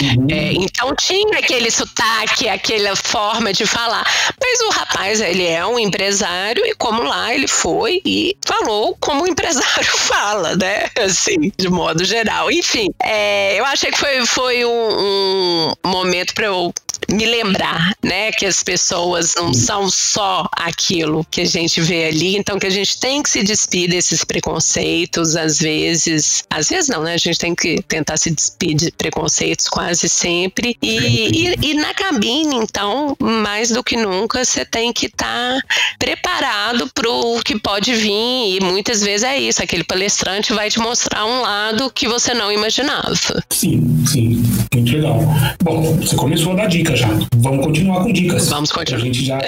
Uhum. 0.00 0.26
É, 0.30 0.52
então 0.52 0.94
tinha 0.94 1.38
aquele 1.38 1.70
sotaque, 1.70 2.48
aquela 2.48 2.94
forma 2.96 3.52
de 3.52 3.66
falar. 3.66 4.06
Mas 4.40 4.60
o 4.60 4.70
rapaz, 4.70 5.20
ele 5.20 5.44
é 5.44 5.64
um 5.66 5.78
empresário 5.78 6.64
e 6.64 6.74
como 6.86 7.02
lá 7.02 7.34
ele 7.34 7.48
foi 7.48 8.00
e 8.06 8.36
falou 8.46 8.96
como 9.00 9.24
o 9.24 9.26
empresário 9.26 9.90
fala, 9.98 10.54
né? 10.54 10.88
Assim, 11.04 11.50
de 11.58 11.68
modo 11.68 12.04
geral. 12.04 12.48
Enfim, 12.48 12.86
é, 13.02 13.58
eu 13.58 13.64
achei 13.64 13.90
que 13.90 13.98
foi, 13.98 14.24
foi 14.24 14.64
um, 14.64 15.72
um 15.84 15.90
momento 15.90 16.32
para 16.32 16.46
eu 16.46 16.72
me 17.08 17.24
lembrar, 17.24 17.92
né, 18.02 18.32
que 18.32 18.44
as 18.44 18.62
pessoas 18.62 19.34
não 19.36 19.54
são 19.54 19.88
só 19.88 20.48
aquilo 20.52 21.24
que 21.30 21.42
a 21.42 21.44
gente 21.44 21.80
vê 21.80 22.06
ali, 22.06 22.36
então 22.36 22.58
que 22.58 22.66
a 22.66 22.70
gente 22.70 22.98
tem 22.98 23.22
que 23.22 23.30
se 23.30 23.42
despir 23.42 23.88
desses 23.88 24.24
preconceitos, 24.24 25.36
às 25.36 25.58
vezes, 25.58 26.42
às 26.50 26.68
vezes 26.68 26.88
não, 26.88 27.02
né, 27.02 27.14
a 27.14 27.18
gente 27.18 27.38
tem 27.38 27.54
que 27.54 27.80
tentar 27.82 28.16
se 28.16 28.30
despir 28.30 28.74
de 28.74 28.90
preconceitos 28.90 29.68
quase 29.68 30.08
sempre, 30.08 30.76
e, 30.82 31.48
e, 31.48 31.70
e 31.70 31.74
na 31.74 31.94
cabine, 31.94 32.56
então, 32.56 33.16
mais 33.20 33.70
do 33.70 33.84
que 33.84 33.96
nunca, 33.96 34.44
você 34.44 34.64
tem 34.64 34.92
que 34.92 35.06
estar 35.06 35.60
tá 35.60 35.62
preparado 35.98 36.65
para 36.94 37.10
o 37.10 37.40
que 37.42 37.58
pode 37.58 37.94
vir, 37.94 38.56
e 38.56 38.58
muitas 38.62 39.02
vezes 39.02 39.24
é 39.24 39.38
isso, 39.38 39.62
aquele 39.62 39.84
palestrante 39.84 40.52
vai 40.52 40.70
te 40.70 40.78
mostrar 40.78 41.24
um 41.24 41.40
lado 41.42 41.90
que 41.90 42.08
você 42.08 42.34
não 42.34 42.50
imaginava. 42.50 43.16
Sim, 43.50 44.04
sim, 44.06 44.42
muito 44.72 44.92
legal. 44.92 45.20
Bom, 45.62 45.96
você 45.96 46.16
começou 46.16 46.52
a 46.52 46.56
dar 46.56 46.66
dica 46.66 46.96
já. 46.96 47.08
Vamos 47.36 47.64
continuar 47.64 48.02
com 48.02 48.12
dicas. 48.12 48.48
Vamos 48.48 48.72
continuar. 48.72 49.00
A 49.00 49.04
gente 49.04 49.24
já 49.24 49.38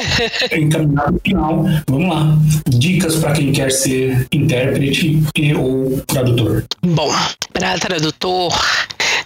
encaminhar 0.53 1.13
no 1.13 1.21
final. 1.21 1.65
Vamos 1.89 2.09
lá. 2.09 2.39
Dicas 2.69 3.17
para 3.17 3.33
quem 3.33 3.53
quer 3.53 3.71
ser 3.71 4.27
intérprete 4.33 5.23
e 5.37 5.55
ou 5.55 6.01
tradutor. 6.07 6.65
Bom, 6.83 7.13
para 7.53 7.79
tradutor, 7.79 8.53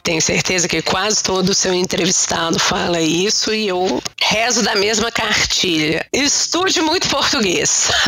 tenho 0.03 0.21
certeza 0.21 0.69
que 0.69 0.83
quase 0.83 1.23
todo 1.23 1.51
o 1.51 1.55
seu 1.55 1.73
entrevistado 1.73 2.59
fala 2.59 3.01
isso 3.01 3.55
e 3.55 3.69
eu 3.69 4.03
rezo 4.21 4.63
da 4.63 4.75
mesma 4.75 5.11
cartilha. 5.11 6.05
Estude 6.13 6.81
muito 6.81 7.09
português. 7.09 7.91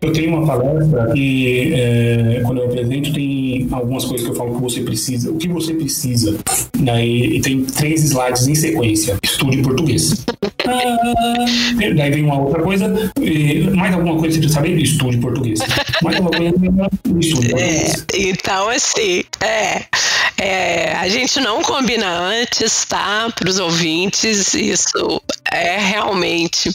Eu 0.00 0.12
tenho 0.12 0.36
uma 0.36 0.46
palestra 0.46 1.12
e 1.16 1.72
é, 1.74 2.40
quando 2.44 2.58
eu 2.58 2.66
apresento 2.66 3.12
tem 3.12 3.68
algumas 3.72 4.04
coisas 4.04 4.26
que 4.26 4.32
eu 4.32 4.36
falo 4.36 4.54
que 4.54 4.60
você 4.60 4.80
precisa. 4.80 5.30
O 5.30 5.36
que 5.36 5.48
você 5.48 5.74
precisa? 5.74 6.38
Daí 6.78 7.36
e 7.36 7.40
tem 7.40 7.64
três 7.64 8.04
slides 8.04 8.46
em 8.46 8.54
sequência. 8.54 9.18
Estude 9.22 9.62
português. 9.62 10.24
Ah, 10.70 11.94
daí 11.96 12.10
vem 12.10 12.24
uma 12.24 12.38
outra 12.38 12.62
coisa. 12.62 12.86
mais 13.74 13.94
alguma 13.94 14.18
coisa 14.18 14.38
que 14.38 14.46
você 14.46 14.54
precisa 14.54 14.54
saber? 14.54 14.78
Estude 14.78 15.16
português. 15.16 15.60
Mais 16.02 16.16
alguma 16.16 16.30
coisa? 16.36 16.54
Estude 17.20 17.48
português. 17.48 18.06
É, 18.12 18.20
então, 18.28 18.68
assim, 18.68 19.24
é, 19.40 19.77
é, 20.36 20.92
a 20.96 21.08
gente 21.08 21.40
não 21.40 21.62
combina 21.62 22.08
antes, 22.08 22.84
tá? 22.84 23.28
Para 23.34 23.48
os 23.48 23.58
ouvintes, 23.58 24.54
isso 24.54 25.20
é 25.50 25.78
realmente 25.78 26.70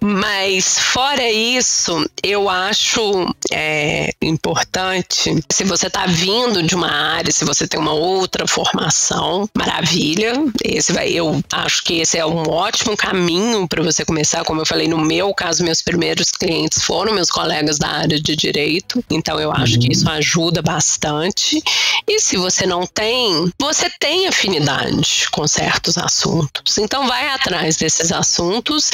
Mas 0.00 0.78
fora 0.78 1.30
isso, 1.30 2.08
eu 2.22 2.48
acho 2.48 3.34
é, 3.52 4.12
importante, 4.22 5.42
se 5.50 5.64
você 5.64 5.86
está 5.86 6.06
vindo 6.06 6.62
de 6.62 6.74
uma 6.74 6.90
área, 6.90 7.32
se 7.32 7.44
você 7.44 7.66
tem 7.66 7.78
uma 7.78 7.92
outra 7.92 8.46
formação, 8.46 9.48
maravilha. 9.56 10.32
Esse 10.64 10.92
vai, 10.92 11.08
eu 11.10 11.42
acho 11.52 11.84
que 11.84 12.00
esse 12.00 12.18
é 12.18 12.26
um 12.26 12.48
ótimo 12.48 12.96
caminho 12.96 13.66
para 13.68 13.82
você 13.82 14.04
começar. 14.04 14.44
Como 14.44 14.60
eu 14.60 14.66
falei, 14.66 14.88
no 14.88 14.98
meu 14.98 15.32
caso, 15.34 15.64
meus 15.64 15.82
primeiros 15.82 16.30
clientes 16.30 16.82
foram 16.82 17.12
meus 17.12 17.30
colegas 17.30 17.78
da 17.78 17.88
área 17.88 18.20
de 18.20 18.34
direito. 18.36 19.04
Então 19.10 19.38
eu 19.38 19.52
acho 19.52 19.74
uhum. 19.74 19.80
que 19.80 19.92
isso 19.92 20.08
ajuda 20.08 20.62
bastante. 20.62 21.62
E 22.06 22.20
se 22.20 22.36
você 22.36 22.66
não 22.66 22.86
tem, 22.86 23.52
você 23.58 23.90
tem 23.98 24.26
afinidade 24.26 25.26
com 25.30 25.46
certos 25.46 25.98
assuntos. 25.98 26.78
Então 26.78 27.06
vai 27.06 27.28
atrás 27.28 27.76
desses 27.76 28.12
assuntos 28.12 28.90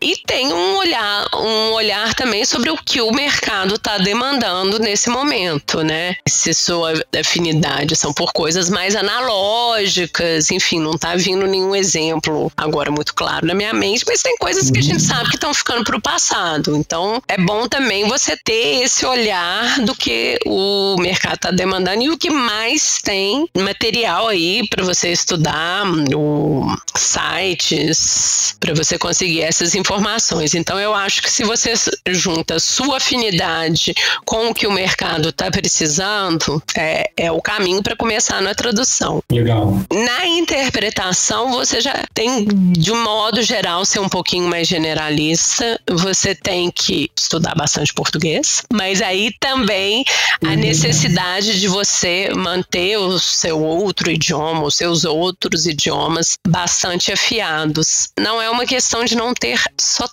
e 0.00 0.16
tem 0.26 0.35
um 0.44 0.76
olhar, 0.76 1.26
um 1.34 1.72
olhar 1.72 2.14
também 2.14 2.44
sobre 2.44 2.70
o 2.70 2.76
que 2.76 3.00
o 3.00 3.10
mercado 3.12 3.76
está 3.76 3.98
demandando 3.98 4.78
nesse 4.78 5.08
momento, 5.08 5.82
né? 5.82 6.16
Se 6.28 6.52
sua 6.52 6.92
afinidade 7.18 7.96
são 7.96 8.12
por 8.12 8.32
coisas 8.32 8.68
mais 8.68 8.94
analógicas, 8.94 10.50
enfim, 10.50 10.80
não 10.80 10.92
está 10.92 11.14
vindo 11.16 11.46
nenhum 11.46 11.74
exemplo 11.74 12.52
agora 12.56 12.90
muito 12.90 13.14
claro 13.14 13.46
na 13.46 13.54
minha 13.54 13.72
mente, 13.72 14.04
mas 14.06 14.22
tem 14.22 14.36
coisas 14.36 14.70
que 14.70 14.78
a 14.78 14.82
gente 14.82 15.02
sabe 15.02 15.30
que 15.30 15.36
estão 15.36 15.54
ficando 15.54 15.84
para 15.84 15.96
o 15.96 16.02
passado. 16.02 16.76
Então 16.76 17.22
é 17.28 17.38
bom 17.38 17.68
também 17.68 18.06
você 18.06 18.36
ter 18.36 18.82
esse 18.82 19.06
olhar 19.06 19.80
do 19.80 19.94
que 19.94 20.38
o 20.44 20.96
mercado 20.98 21.36
está 21.36 21.50
demandando 21.50 22.02
e 22.02 22.10
o 22.10 22.18
que 22.18 22.30
mais 22.30 22.98
tem 23.02 23.48
material 23.56 24.28
aí 24.28 24.66
para 24.68 24.84
você 24.84 25.10
estudar, 25.10 25.84
o 26.14 26.76
sites, 26.96 28.56
para 28.60 28.74
você 28.74 28.98
conseguir 28.98 29.42
essas 29.42 29.74
informações. 29.74 30.25
Então 30.54 30.78
eu 30.78 30.94
acho 30.94 31.22
que 31.22 31.30
se 31.30 31.44
você 31.44 31.74
junta 32.08 32.58
sua 32.58 32.96
afinidade 32.96 33.94
com 34.24 34.48
o 34.48 34.54
que 34.54 34.66
o 34.66 34.72
mercado 34.72 35.28
está 35.28 35.50
precisando, 35.50 36.62
é, 36.76 37.10
é 37.16 37.32
o 37.32 37.40
caminho 37.40 37.82
para 37.82 37.96
começar 37.96 38.40
na 38.40 38.54
tradução. 38.54 39.22
Legal. 39.30 39.80
Na 39.92 40.26
interpretação, 40.26 41.52
você 41.52 41.80
já 41.80 42.04
tem, 42.12 42.46
de 42.72 42.92
um 42.92 43.02
modo 43.02 43.42
geral, 43.42 43.84
ser 43.84 44.00
um 44.00 44.08
pouquinho 44.08 44.48
mais 44.48 44.66
generalista. 44.66 45.80
Você 45.88 46.34
tem 46.34 46.70
que 46.70 47.10
estudar 47.16 47.54
bastante 47.54 47.94
português, 47.94 48.62
mas 48.72 49.00
aí 49.02 49.30
também 49.38 50.04
a 50.42 50.48
uhum. 50.48 50.56
necessidade 50.56 51.60
de 51.60 51.68
você 51.68 52.30
manter 52.34 52.96
o 52.98 53.18
seu 53.18 53.60
outro 53.62 54.10
idioma, 54.10 54.64
os 54.64 54.74
seus 54.74 55.04
outros 55.04 55.66
idiomas 55.66 56.38
bastante 56.46 57.12
afiados. 57.12 58.08
Não 58.18 58.40
é 58.40 58.50
uma 58.50 58.66
questão 58.66 59.04
de 59.04 59.16
não 59.16 59.34
ter 59.34 59.60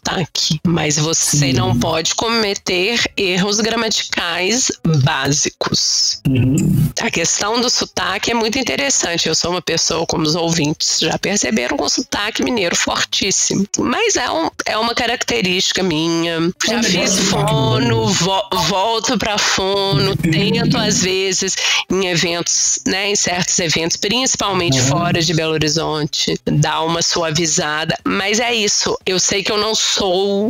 sotaque, 0.03 0.59
mas 0.67 0.97
você 0.97 1.53
não 1.53 1.77
pode 1.79 2.13
cometer 2.15 2.99
erros 3.15 3.61
gramaticais 3.61 4.71
básicos. 5.01 6.21
Uhum. 6.27 6.89
A 7.01 7.09
questão 7.09 7.61
do 7.61 7.69
sotaque 7.69 8.31
é 8.31 8.33
muito 8.33 8.59
interessante. 8.59 9.27
Eu 9.27 9.35
sou 9.35 9.51
uma 9.51 9.61
pessoa, 9.61 10.05
como 10.05 10.23
os 10.23 10.35
ouvintes 10.35 10.99
já 10.99 11.17
perceberam, 11.17 11.77
com 11.77 11.87
sotaque 11.87 12.43
mineiro 12.43 12.75
fortíssimo. 12.75 13.65
Mas 13.79 14.15
é, 14.17 14.29
um, 14.29 14.49
é 14.65 14.77
uma 14.77 14.93
característica 14.93 15.81
minha. 15.81 16.51
Já 16.67 16.79
é 16.79 16.83
fiz 16.83 17.17
fono, 17.29 18.07
vo, 18.07 18.41
volto 18.67 19.17
para 19.17 19.37
fono, 19.37 20.15
tento 20.17 20.77
às 20.77 21.01
vezes 21.01 21.55
em 21.89 22.07
eventos, 22.07 22.79
né, 22.85 23.09
em 23.09 23.15
certos 23.15 23.57
eventos, 23.59 23.97
principalmente 23.97 24.79
uhum. 24.79 24.87
fora 24.87 25.21
de 25.21 25.33
Belo 25.33 25.53
Horizonte, 25.53 26.37
dar 26.45 26.81
uma 26.81 27.01
suavizada. 27.01 27.97
Mas 28.03 28.39
é 28.39 28.53
isso. 28.53 28.97
Eu 29.05 29.19
sei 29.19 29.43
que 29.43 29.51
eu 29.51 29.57
não 29.57 29.73
sou 29.73 29.92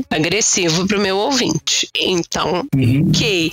agressivo 0.09 0.87
pro 0.87 0.99
meu 0.99 1.17
ouvinte. 1.17 1.89
Então, 1.95 2.65
uhum. 2.75 3.09
ok. 3.09 3.51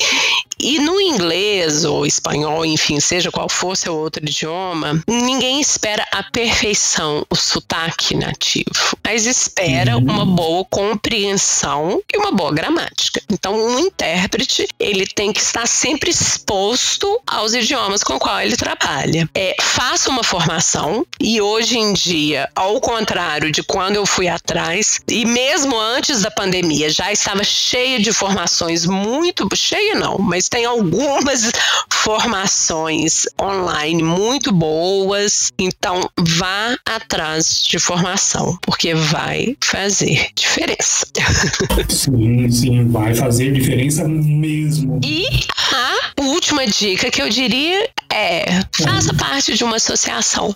E 0.63 0.79
no 0.79 1.01
inglês 1.01 1.85
ou 1.85 2.05
espanhol, 2.05 2.67
enfim, 2.67 3.01
seja 3.01 3.31
qual 3.31 3.49
for 3.49 3.75
seu 3.75 3.97
outro 3.97 4.23
idioma, 4.23 5.03
ninguém 5.09 5.59
espera 5.59 6.07
a 6.13 6.23
perfeição, 6.23 7.25
o 7.31 7.35
sotaque 7.35 8.15
nativo, 8.15 8.97
mas 9.03 9.25
espera 9.25 9.97
uhum. 9.97 10.03
uma 10.03 10.27
boa 10.27 10.65
compreensão 10.67 12.03
e 12.13 12.19
uma 12.19 12.31
boa 12.31 12.53
gramática. 12.53 13.23
Então, 13.31 13.55
um 13.55 13.79
intérprete, 13.79 14.69
ele 14.79 15.07
tem 15.07 15.33
que 15.33 15.41
estar 15.41 15.67
sempre 15.67 16.11
exposto 16.11 17.21
aos 17.27 17.55
idiomas 17.55 18.05
com 18.05 18.19
qual 18.19 18.41
ele 18.41 18.57
trabalha. 18.57 19.29
É, 19.35 19.57
faça 19.63 20.11
uma 20.11 20.23
formação 20.23 21.07
e 21.19 21.41
hoje 21.41 21.79
em 21.79 21.95
dia, 21.95 22.51
ao 22.55 22.81
contrário 22.83 23.51
de 23.51 23.63
quando 23.63 23.97
eu 23.97 24.05
fui 24.05 24.29
atrás, 24.29 25.01
e 25.09 25.25
mesmo 25.25 25.80
antes 25.81 26.23
da 26.23 26.31
pandemia, 26.31 26.91
já 26.91 27.13
estava 27.13 27.43
cheio 27.43 28.03
de 28.03 28.13
formações 28.13 28.87
muito 28.87 29.49
cheio 29.57 29.99
não, 29.99 30.19
mas 30.19 30.49
tem 30.49 30.65
algumas 30.65 31.53
formações 31.91 33.27
online 33.41 34.03
muito 34.03 34.53
boas, 34.53 35.53
então 35.59 36.09
vá 36.19 36.77
atrás 36.87 37.65
de 37.65 37.79
formação, 37.79 38.59
porque 38.63 38.95
vai 38.95 39.57
fazer 39.63 40.29
diferença. 40.35 41.07
Sim, 41.89 42.51
sim, 42.51 42.89
vai 42.89 43.15
fazer 43.15 43.53
diferença 43.53 44.07
mesmo. 44.09 45.01
E 45.05 45.27
a 45.73 46.23
última 46.23 46.67
dica 46.67 47.11
que 47.11 47.21
eu 47.21 47.29
diria 47.29 47.89
é: 48.13 48.45
faça 48.73 49.15
parte 49.15 49.55
de 49.55 49.65
uma 49.65 49.77
associação. 49.77 50.55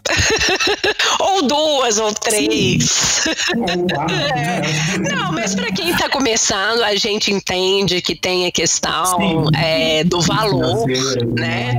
ou 1.21 1.43
duas, 1.43 1.99
ou 1.99 2.13
três. 2.13 3.27
é. 4.11 4.95
Não, 5.15 5.33
mas 5.33 5.55
para 5.55 5.71
quem 5.73 5.91
está 5.91 6.09
começando, 6.09 6.83
a 6.83 6.95
gente 6.97 7.33
entende 7.33 8.03
que 8.03 8.15
tem 8.15 8.47
a 8.47 8.53
questão 8.53 9.47
é, 9.57 10.05
do 10.05 10.21
valor, 10.21 10.87
né? 11.37 11.77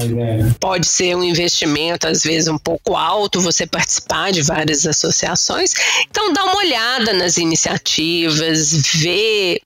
Pode 0.60 0.88
ser 0.88 1.16
um 1.16 1.24
investimento, 1.24 2.08
às 2.08 2.24
vezes, 2.24 2.48
um 2.48 2.58
pouco 2.58 2.96
alto, 2.96 3.42
você 3.42 3.68
participar 3.68 4.32
de 4.32 4.42
várias 4.42 4.86
associações. 4.86 5.74
Então, 6.10 6.34
dá 6.34 6.44
uma 6.44 6.58
olhada 6.58 7.14
nas 7.14 7.38
iniciativas, 7.38 8.74
vê 8.94 9.62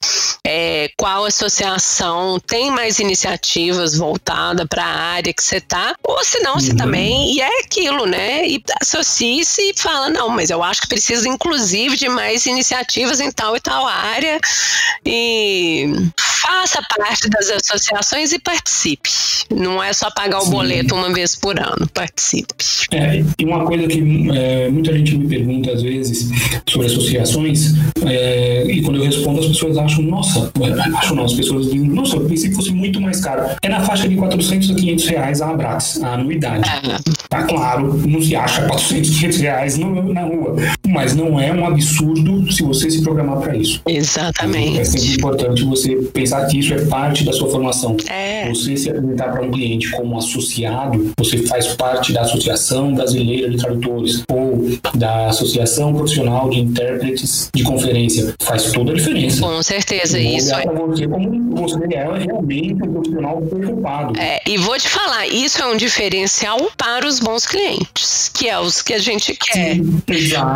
é, 0.45 0.89
qual 0.97 1.25
associação 1.25 2.39
tem 2.39 2.71
mais 2.71 2.99
iniciativas 2.99 3.95
voltada 3.95 4.65
para 4.65 4.83
a 4.83 4.95
área 5.13 5.33
que 5.33 5.43
você 5.43 5.57
está 5.57 5.95
ou 6.03 6.23
se 6.23 6.39
não, 6.39 6.59
se 6.59 6.71
uhum. 6.71 6.77
também, 6.77 7.35
e 7.35 7.41
é 7.41 7.59
aquilo, 7.61 8.05
né? 8.05 8.47
E 8.47 8.63
associe-se 8.81 9.61
e 9.61 9.73
fala, 9.75 10.09
não, 10.09 10.29
mas 10.29 10.49
eu 10.49 10.63
acho 10.63 10.81
que 10.81 10.87
precisa, 10.87 11.27
inclusive, 11.27 11.97
de 11.97 12.09
mais 12.09 12.45
iniciativas 12.45 13.19
em 13.19 13.31
tal 13.31 13.55
e 13.55 13.59
tal 13.59 13.85
área. 13.85 14.39
E 15.05 15.87
faça 16.17 16.81
parte 16.97 17.29
das 17.29 17.49
associações 17.49 18.31
e 18.31 18.39
participe. 18.39 19.09
Não 19.53 19.83
é 19.83 19.93
só 19.93 20.09
pagar 20.11 20.39
o 20.39 20.45
Sim. 20.45 20.51
boleto 20.51 20.95
uma 20.95 21.13
vez 21.13 21.35
por 21.35 21.59
ano, 21.59 21.87
participe. 21.93 22.55
É, 22.91 23.23
e 23.37 23.45
uma 23.45 23.65
coisa 23.65 23.87
que 23.87 23.99
é, 24.33 24.69
muita 24.69 24.93
gente 24.93 25.15
me 25.15 25.27
pergunta 25.27 25.71
às 25.71 25.81
vezes 25.81 26.29
sobre 26.67 26.87
associações, 26.87 27.73
é, 28.05 28.65
e 28.67 28.81
quando 28.81 28.97
eu 28.97 29.03
respondo, 29.03 29.41
as 29.41 29.47
pessoas 29.47 29.77
acham, 29.77 30.03
nossa, 30.03 30.51
acham 30.97 31.15
não, 31.15 31.25
as 31.25 31.33
pessoas 31.33 31.65
dizem, 31.65 31.81
nossa, 31.81 32.15
eu 32.15 32.25
pensei 32.25 32.49
que 32.49 32.55
fosse 32.55 32.71
muito 32.71 32.99
mais 32.99 33.21
caro. 33.21 33.43
É 33.61 33.69
na 33.69 33.81
faixa 33.81 34.07
de 34.07 34.15
400 34.15 34.71
a 34.71 34.75
500 34.75 35.05
reais 35.05 35.41
a 35.41 35.49
Abrax 35.49 35.88
a 36.01 36.13
anuidade. 36.13 36.69
Tá 37.29 37.43
claro, 37.43 37.93
não 38.07 38.21
se 38.21 38.35
acha 38.35 38.63
400, 38.67 39.09
500 39.09 39.37
reais 39.39 39.77
na 39.77 40.21
rua, 40.23 40.55
mas 40.87 41.15
não 41.15 41.39
é 41.39 41.51
um 41.51 41.65
absurdo 41.65 42.51
se 42.51 42.63
você 42.63 42.89
se 42.89 43.01
programar 43.01 43.39
para 43.39 43.55
isso. 43.55 43.81
Exatamente. 43.87 44.79
É 44.79 44.83
sempre 44.83 45.15
importante 45.15 45.63
você 45.63 45.95
pensar 45.95 46.45
que 46.47 46.59
isso 46.59 46.73
é 46.73 46.85
parte 46.85 47.23
da 47.23 47.33
sua 47.33 47.49
formação. 47.49 47.95
É. 48.09 48.49
Você 48.49 48.75
se 48.75 48.89
apresentar 48.89 49.31
para 49.31 49.43
um 49.43 49.51
cliente 49.51 49.89
como 49.91 50.17
associado, 50.17 51.11
você 51.17 51.37
faz 51.39 51.67
parte 51.75 52.11
da 52.13 52.21
Associação 52.21 52.93
Brasileira 52.93 53.49
de 53.49 53.57
Tradutores 53.57 54.23
ou 54.29 54.67
da 54.95 55.27
Associação 55.27 55.93
Profissional 55.93 56.49
de 56.49 56.59
Intérpretes 56.59 57.49
de 57.53 57.63
Conferência. 57.63 58.33
Faz 58.41 58.71
toda 58.71 58.91
a 58.91 58.95
diferença. 58.95 59.41
Com 59.41 59.61
certeza, 59.61 60.19
isso 60.19 60.53
é. 60.53 60.65
Você, 60.65 61.07
como 61.07 61.55
você 61.55 61.79
é 61.93 62.17
realmente 62.17 62.73
um 62.73 62.93
profissional 62.93 63.41
preocupado. 63.41 64.19
É, 64.19 64.41
e 64.47 64.57
vou 64.57 64.77
te 64.77 64.89
falar, 64.89 65.27
isso 65.27 65.61
é 65.61 65.67
um 65.67 65.77
diferencial 65.79 66.69
para 66.77 67.07
os 67.07 67.19
bons 67.19 67.45
clientes, 67.45 68.29
que 68.33 68.49
é 68.49 68.59
os 68.59 68.81
que 68.81 68.93
a 68.93 68.99
gente 68.99 69.33
quer. 69.33 69.77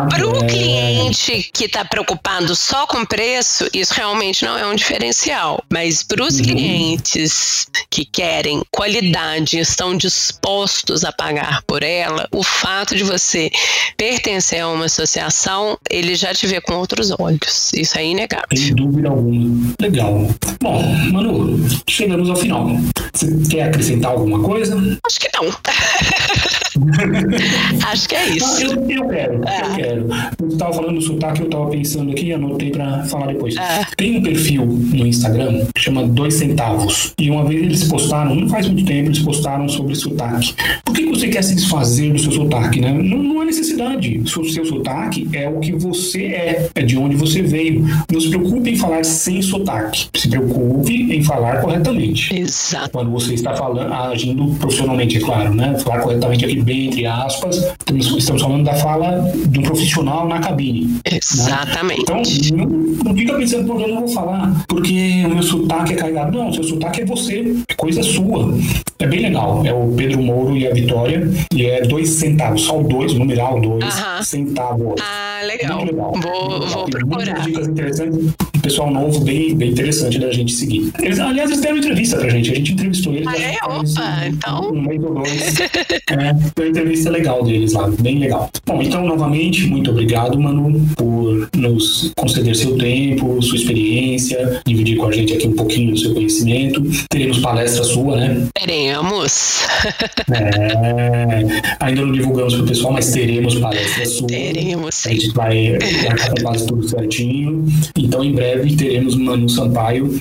Para 0.08 0.28
o 0.28 0.44
é. 0.44 0.46
cliente 0.46 1.50
que 1.52 1.64
está 1.64 1.84
preocupado 1.84 2.54
só 2.54 2.86
com 2.86 3.04
preço, 3.04 3.66
isso 3.72 3.94
realmente 3.94 4.44
não 4.44 4.56
é 4.58 4.66
um 4.66 4.74
diferencial. 4.74 5.62
Mas 5.70 6.02
para 6.02 6.22
os 6.22 6.38
uhum. 6.38 6.44
clientes 6.44 7.66
que 7.90 8.04
querem 8.04 8.62
qualidade 8.70 9.56
e 9.56 9.60
estão 9.60 9.96
dispostos 9.96 11.04
a 11.04 11.12
pagar 11.12 11.62
por 11.62 11.82
ela, 11.82 12.28
o 12.30 12.42
fato 12.42 12.94
de 12.94 13.02
você 13.02 13.50
pertencer 13.96 14.60
a 14.60 14.68
uma 14.68 14.84
associação, 14.84 15.78
ele 15.88 16.14
já 16.14 16.34
te 16.34 16.46
vê 16.46 16.60
com 16.60 16.74
outros 16.74 17.10
olhos. 17.18 17.72
Isso 17.72 17.98
é 17.98 18.04
inegável. 18.04 18.56
Sem 18.56 18.74
dúvida 18.74 19.08
alguma. 19.08 19.74
Legal. 19.80 20.28
Bom, 20.60 20.82
Manu, 21.12 21.66
chegamos 21.88 22.28
ao 22.28 22.36
final. 22.36 22.68
Você 23.12 23.28
quer 23.48 23.68
acrescentar 23.68 24.10
alguma 24.10 24.42
coisa? 24.42 24.76
Acho 25.14 25.20
que 25.20 25.28
não. 25.36 25.46
Acho 27.88 28.08
que 28.08 28.14
é 28.16 28.30
isso. 28.30 28.62
Eu, 28.62 28.90
eu 28.90 29.08
quero, 29.08 29.34
eu 29.34 29.76
quero. 29.76 30.08
Você 30.08 30.54
estava 30.54 30.72
falando 30.72 30.94
do 30.96 31.02
sotaque, 31.02 31.40
eu 31.42 31.46
estava 31.46 31.70
pensando 31.70 32.10
aqui, 32.10 32.32
anotei 32.32 32.70
para 32.70 33.04
falar 33.04 33.28
depois. 33.28 33.54
É. 33.56 33.84
Tem 33.96 34.18
um 34.18 34.22
perfil 34.22 34.66
no 34.66 35.06
Instagram 35.06 35.66
que 35.72 35.80
chama 35.80 36.04
Dois 36.04 36.34
Centavos. 36.34 37.14
E 37.18 37.30
uma 37.30 37.44
vez 37.44 37.62
eles 37.62 37.84
postaram, 37.84 38.34
não 38.34 38.48
faz 38.48 38.66
muito 38.66 38.84
tempo, 38.84 39.08
eles 39.08 39.20
postaram 39.20 39.68
sobre 39.68 39.94
sotaque. 39.94 40.54
Por 40.84 40.94
que 40.94 41.06
você 41.06 41.28
quer 41.28 41.42
se 41.42 41.54
desfazer 41.54 42.12
do 42.12 42.18
seu 42.18 42.32
sotaque, 42.32 42.80
né? 42.80 42.92
Não, 42.92 43.22
não 43.22 43.40
há 43.40 43.44
necessidade. 43.44 44.18
O 44.18 44.28
seu, 44.28 44.44
seu 44.44 44.64
sotaque 44.66 45.28
é 45.32 45.48
o 45.48 45.60
que 45.60 45.72
você 45.72 46.24
é, 46.24 46.70
é 46.74 46.82
de 46.82 46.96
onde 46.96 47.14
você 47.14 47.40
veio. 47.40 47.86
Não 48.12 48.20
se 48.20 48.28
preocupe 48.30 48.70
em 48.70 48.76
falar 48.76 49.04
sem 49.04 49.40
sotaque. 49.40 50.08
Se 50.16 50.28
preocupe 50.28 51.14
em 51.14 51.22
falar 51.22 51.60
corretamente. 51.60 52.34
Exato. 52.34 52.90
Quando 52.90 53.12
você 53.12 53.34
está 53.34 53.54
falando, 53.54 53.92
agindo 53.92 54.46
profissionalmente, 54.58 55.03
é 55.12 55.20
claro, 55.20 55.54
né? 55.54 55.78
Falar 55.78 56.00
corretamente 56.00 56.44
aqui, 56.44 56.60
bem 56.60 56.86
entre 56.86 57.06
aspas, 57.06 57.56
estamos 58.16 58.42
falando 58.42 58.64
da 58.64 58.74
fala 58.74 59.30
de 59.46 59.58
um 59.58 59.62
profissional 59.62 60.28
na 60.28 60.40
cabine. 60.40 60.86
Né? 60.86 61.00
Exatamente. 61.12 62.10
Né? 62.10 62.22
Então, 62.22 62.56
não, 62.56 62.66
não 63.04 63.14
fica 63.14 63.34
pensando, 63.34 63.66
por 63.66 63.80
eu 63.80 63.88
não 63.88 64.00
vou 64.00 64.08
falar, 64.08 64.64
porque 64.68 65.22
o 65.26 65.28
meu 65.28 65.42
sotaque 65.42 65.92
é 65.92 65.96
carregado. 65.96 66.36
Não, 66.36 66.48
o 66.48 66.54
seu 66.54 66.64
sotaque 66.64 67.02
é 67.02 67.04
você, 67.04 67.56
é 67.68 67.74
coisa 67.74 68.02
sua. 68.02 68.54
É 68.98 69.06
bem 69.06 69.20
legal. 69.20 69.62
É 69.64 69.72
o 69.72 69.92
Pedro 69.96 70.22
Mouro 70.22 70.56
e 70.56 70.66
a 70.66 70.72
Vitória, 70.72 71.28
e 71.52 71.66
é 71.66 71.82
dois 71.82 72.10
centavos, 72.10 72.62
só 72.62 72.80
o 72.80 72.84
dois, 72.84 73.12
numeral 73.14 73.60
dois, 73.60 73.84
uh 73.84 74.18
-huh. 74.18 74.24
centavos. 74.24 75.00
Ah, 75.00 75.33
legal. 75.42 75.84
legal. 75.84 76.12
Vou, 76.20 76.66
vou 76.66 76.84
procurar. 76.86 77.24
Muitas 77.24 77.44
dicas 77.44 77.68
interessantes. 77.68 78.34
Pessoal 78.64 78.90
novo, 78.90 79.20
bem, 79.20 79.54
bem 79.54 79.72
interessante 79.72 80.18
da 80.18 80.32
gente 80.32 80.50
seguir. 80.50 80.90
Eles, 81.02 81.20
aliás, 81.20 81.50
eles 81.50 81.60
deram 81.60 81.76
entrevista 81.76 82.16
pra 82.16 82.30
gente. 82.30 82.50
A 82.50 82.54
gente 82.54 82.72
entrevistou 82.72 83.12
eles. 83.12 83.28
Ah, 83.28 83.38
é? 83.38 83.56
Opa, 83.62 84.26
então. 84.26 84.72
Um 84.72 84.80
mês 84.80 85.02
ou 85.04 85.14
dois. 85.16 85.60
é, 86.10 86.32
uma 86.58 86.68
entrevista 86.68 87.10
legal 87.10 87.44
deles 87.44 87.74
lá, 87.74 87.86
bem 88.00 88.18
legal. 88.18 88.48
Bom, 88.64 88.80
então, 88.80 89.06
novamente, 89.06 89.66
muito 89.66 89.90
obrigado, 89.90 90.40
Manu, 90.40 90.80
por 90.96 91.50
nos 91.54 92.10
conceder 92.16 92.56
seu 92.56 92.78
tempo, 92.78 93.42
sua 93.42 93.58
experiência, 93.58 94.62
dividir 94.66 94.96
com 94.96 95.08
a 95.08 95.12
gente 95.12 95.34
aqui 95.34 95.46
um 95.46 95.54
pouquinho 95.54 95.92
do 95.92 95.98
seu 95.98 96.14
conhecimento. 96.14 96.82
Teremos 97.10 97.40
palestra 97.40 97.84
sua, 97.84 98.16
né? 98.16 98.46
Teremos. 98.54 99.60
é, 100.32 101.44
ainda 101.80 102.00
não 102.00 102.12
divulgamos 102.12 102.54
pro 102.54 102.64
pessoal, 102.64 102.94
mas 102.94 103.12
teremos 103.12 103.56
palestra 103.56 104.06
sua. 104.06 104.26
Teremos, 104.26 104.94
sim. 104.94 105.23
Gente 105.24 105.34
vai, 105.34 105.78
quase 106.42 106.66
tudo 106.66 106.86
certinho. 106.86 107.66
Então, 107.96 108.22
em 108.22 108.32
breve, 108.32 108.76
teremos 108.76 109.16
Manu 109.16 109.48
Sampaio 109.48 110.20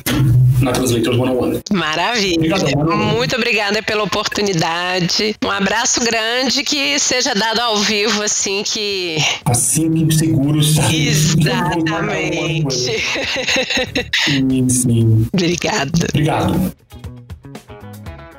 na 0.62 0.72
Translators 0.72 1.18
101. 1.18 1.78
Maravilha. 1.78 2.56
Obrigado, 2.56 2.96
Muito 2.96 3.36
obrigada 3.36 3.84
pela 3.84 4.04
oportunidade. 4.04 5.36
Um 5.44 5.52
abraço 5.52 6.00
grande 6.04 6.64
que 6.64 6.98
seja 7.00 7.34
dado 7.34 7.60
ao 7.60 7.78
vivo, 7.78 8.24
assim 8.24 8.64
que. 8.64 9.18
Assim 9.46 10.08
que 10.08 10.16
seguro 10.16 10.60
está. 10.60 10.94
Exatamente. 10.94 12.74
sim, 14.26 14.70
sim. 14.70 15.28
Obrigada. 15.34 16.08
Obrigado. 16.10 16.74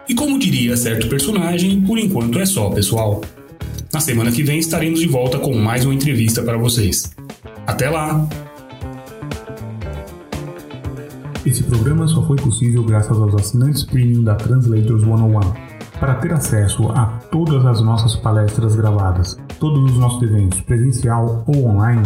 E 0.08 0.14
como 0.14 0.38
diria 0.38 0.76
certo 0.76 1.08
personagem, 1.08 1.80
por 1.82 1.98
enquanto 1.98 2.38
é 2.38 2.46
só, 2.46 2.70
pessoal. 2.70 3.22
Na 3.94 4.00
semana 4.00 4.30
que 4.32 4.42
vem 4.42 4.58
estaremos 4.58 4.98
de 4.98 5.06
volta 5.06 5.38
com 5.38 5.56
mais 5.56 5.84
uma 5.84 5.94
entrevista 5.94 6.42
para 6.42 6.58
vocês. 6.58 7.14
Até 7.64 7.88
lá! 7.88 8.26
Esse 11.46 11.62
programa 11.62 12.08
só 12.08 12.26
foi 12.26 12.36
possível 12.36 12.82
graças 12.82 13.16
aos 13.16 13.32
assinantes 13.36 13.84
premium 13.84 14.24
da 14.24 14.34
Translators 14.34 15.00
101. 15.00 15.40
Para 16.00 16.16
ter 16.16 16.32
acesso 16.32 16.88
a 16.88 17.06
todas 17.30 17.64
as 17.64 17.80
nossas 17.82 18.16
palestras 18.16 18.74
gravadas, 18.74 19.38
todos 19.60 19.92
os 19.92 19.96
nossos 19.96 20.20
eventos, 20.24 20.60
presencial 20.62 21.44
ou 21.46 21.68
online, 21.68 22.02